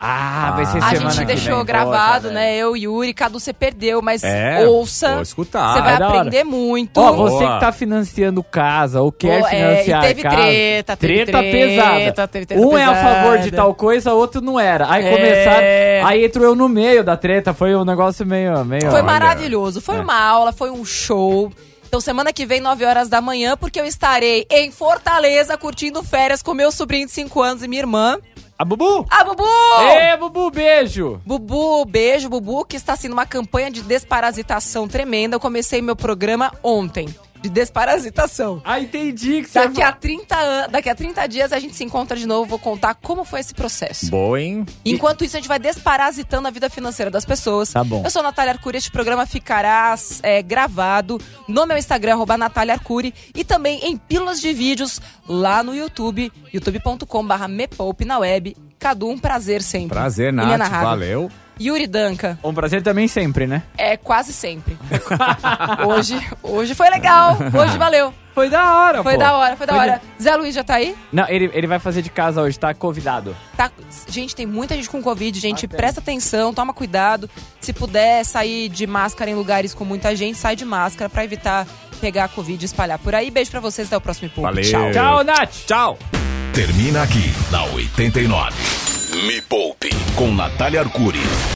Ah, 0.06 0.52
vai 0.54 0.66
ser 0.66 0.78
A 0.78 0.90
semana 0.90 1.10
gente 1.10 1.20
que 1.20 1.24
deixou 1.24 1.56
vem. 1.56 1.64
gravado, 1.64 2.30
né? 2.30 2.54
Eu 2.56 2.76
e 2.76 2.82
Yuri, 2.84 3.14
Cadu, 3.14 3.40
você 3.40 3.54
perdeu, 3.54 4.02
mas 4.02 4.22
É, 4.22 4.66
ouça. 4.66 5.14
vou 5.14 5.22
escutar. 5.22 5.72
Você 5.74 5.80
vai 5.80 5.92
É 5.94 5.96
aprender 5.96 6.44
muito. 6.44 7.00
Ó, 7.00 7.12
você 7.12 7.38
Boa. 7.44 7.54
que 7.54 7.60
tá 7.60 7.72
financiando 7.72 8.42
casa 8.44 9.00
ou 9.00 9.10
quer 9.10 9.40
é, 9.40 9.44
financiar 9.44 10.04
e 10.04 10.06
teve 10.08 10.22
casa. 10.22 10.36
treta, 10.36 10.96
teve 10.96 11.14
treta 11.24 11.38
treta, 11.38 11.50
pesada. 11.56 12.28
teve 12.28 12.46
treta 12.46 12.62
um 12.66 12.76
é 12.76 12.84
a 12.84 12.88
pesada. 12.92 13.14
favor 13.22 13.38
de 13.38 13.50
tal 13.50 13.74
coisa, 13.74 14.12
outro 14.12 14.42
não 14.42 14.60
era. 14.60 14.90
Aí 14.90 15.06
É. 15.06 15.10
começaram. 15.10 16.08
Aí 16.08 16.24
entrou 16.26 16.44
eu 16.44 16.54
no 16.54 16.68
meio 16.68 17.02
da 17.02 17.16
treta. 17.16 17.54
Foi 17.54 17.74
um 17.74 17.84
negócio 17.84 18.26
meio. 18.26 18.62
meio 18.64 18.82
Foi 18.82 18.90
Olha. 18.94 19.02
maravilhoso. 19.04 19.78
É. 19.78 19.82
Foi 19.82 19.98
uma 20.00 20.20
aula, 20.20 20.52
foi 20.52 20.70
um 20.70 20.84
show. 20.84 21.50
Então, 21.88 22.00
semana 22.00 22.32
que 22.32 22.44
vem, 22.44 22.60
9 22.60 22.84
horas 22.84 23.08
da 23.08 23.20
manhã, 23.20 23.56
porque 23.56 23.80
eu 23.80 23.84
estarei 23.86 24.44
em 24.50 24.70
Fortaleza 24.72 25.56
curtindo 25.56 26.02
férias 26.02 26.42
com 26.42 26.52
meu 26.52 26.72
sobrinho 26.72 27.06
de 27.06 27.12
5 27.12 27.40
anos 27.40 27.62
e 27.62 27.68
minha 27.68 27.80
irmã. 27.82 28.18
A 28.56 28.64
Bubu! 28.64 29.04
A 29.10 29.24
Bubu! 29.24 29.42
Ê, 29.80 30.16
Bubu, 30.16 30.48
beijo! 30.48 31.20
Bubu, 31.26 31.84
beijo, 31.84 32.28
Bubu, 32.28 32.64
que 32.64 32.76
está 32.76 32.94
sendo 32.94 33.12
uma 33.12 33.26
campanha 33.26 33.68
de 33.68 33.82
desparasitação 33.82 34.86
tremenda. 34.86 35.34
Eu 35.34 35.40
comecei 35.40 35.82
meu 35.82 35.96
programa 35.96 36.52
ontem, 36.62 37.08
de 37.44 37.50
desparasitação. 37.50 38.62
Ah, 38.64 38.80
entendi 38.80 39.42
que 39.42 39.50
você... 39.50 39.58
Daqui 39.68 39.82
a 39.82 39.92
30 39.92 40.34
an- 40.34 40.68
daqui 40.70 40.88
a 40.88 40.94
30 40.94 41.26
dias 41.26 41.52
a 41.52 41.58
gente 41.58 41.74
se 41.76 41.84
encontra 41.84 42.16
de 42.16 42.26
novo, 42.26 42.48
vou 42.48 42.58
contar 42.58 42.94
como 42.94 43.22
foi 43.22 43.40
esse 43.40 43.52
processo. 43.54 44.10
Boa, 44.10 44.40
hein? 44.40 44.64
Enquanto 44.82 45.24
isso, 45.24 45.36
a 45.36 45.40
gente 45.40 45.48
vai 45.48 45.58
desparasitando 45.58 46.48
a 46.48 46.50
vida 46.50 46.70
financeira 46.70 47.10
das 47.10 47.26
pessoas. 47.26 47.70
Tá 47.70 47.84
bom. 47.84 48.02
Eu 48.02 48.10
sou 48.10 48.20
a 48.20 48.22
Natália 48.22 48.52
Arcuri, 48.54 48.78
este 48.78 48.90
programa 48.90 49.26
ficará 49.26 49.94
é, 50.22 50.40
gravado 50.40 51.20
no 51.46 51.66
meu 51.66 51.76
Instagram, 51.76 52.14
arroba 52.14 52.38
Natália 52.38 52.72
Arcuri, 52.74 53.12
e 53.34 53.44
também 53.44 53.78
em 53.84 53.96
pílulas 53.98 54.40
de 54.40 54.52
vídeos 54.54 55.00
lá 55.28 55.62
no 55.62 55.74
YouTube, 55.74 56.32
youtube.com.br 56.52 57.48
mepoupe 57.48 58.06
na 58.06 58.18
web. 58.20 58.56
Cadu, 58.78 59.08
um 59.08 59.18
prazer 59.18 59.62
sempre. 59.62 59.90
Prazer, 59.90 60.32
Nath. 60.32 60.70
Valeu. 60.70 61.30
Yuri 61.60 61.86
Danca, 61.86 62.38
Um 62.42 62.52
prazer 62.54 62.82
também 62.82 63.06
sempre, 63.08 63.46
né? 63.46 63.62
é 63.78 63.96
quase 63.96 64.32
sempre. 64.32 64.76
hoje, 65.86 66.20
hoje 66.42 66.74
foi 66.74 66.90
legal, 66.90 67.36
hoje 67.52 67.78
valeu. 67.78 68.12
Foi 68.34 68.50
da 68.50 68.78
hora, 68.80 69.02
Foi 69.04 69.12
pô. 69.12 69.18
da 69.20 69.32
hora, 69.36 69.56
foi 69.56 69.64
da 69.66 69.72
Foi 69.74 69.82
hora. 69.82 70.02
Zé 70.20 70.34
Luiz 70.34 70.52
já 70.56 70.64
tá 70.64 70.74
aí? 70.74 70.96
Não, 71.12 71.24
ele, 71.28 71.48
ele 71.54 71.68
vai 71.68 71.78
fazer 71.78 72.02
de 72.02 72.10
casa 72.10 72.42
hoje, 72.42 72.58
tá 72.58 72.74
convidado. 72.74 73.36
Tá, 73.56 73.70
gente, 74.08 74.34
tem 74.34 74.44
muita 74.44 74.74
gente 74.74 74.90
com 74.90 75.00
Covid, 75.00 75.38
gente. 75.38 75.68
presta 75.68 76.00
atenção, 76.00 76.52
toma 76.52 76.72
cuidado. 76.74 77.30
Se 77.60 77.72
puder 77.72 78.24
sair 78.24 78.68
de 78.68 78.88
máscara 78.88 79.30
em 79.30 79.34
lugares 79.34 79.72
com 79.72 79.84
muita 79.84 80.16
gente, 80.16 80.36
sai 80.36 80.56
de 80.56 80.64
máscara 80.64 81.08
pra 81.08 81.22
evitar 81.24 81.64
pegar 82.00 82.24
a 82.24 82.28
Covid 82.28 82.60
e 82.60 82.66
espalhar 82.66 82.98
por 82.98 83.14
aí. 83.14 83.30
Beijo 83.30 83.52
pra 83.52 83.60
vocês, 83.60 83.86
até 83.86 83.96
o 83.96 84.00
próximo 84.00 84.28
Pulp. 84.30 84.42
Valeu. 84.46 84.64
Tchau. 84.64 84.90
Tchau, 84.90 85.22
Nath! 85.24 85.54
Tchau. 85.66 85.98
Termina 86.52 87.04
aqui 87.04 87.32
na 87.52 87.62
89. 87.66 88.93
Me 89.22 89.40
Poupe 89.40 89.90
com 90.16 90.34
Natália 90.34 90.80
Arcuri. 90.80 91.20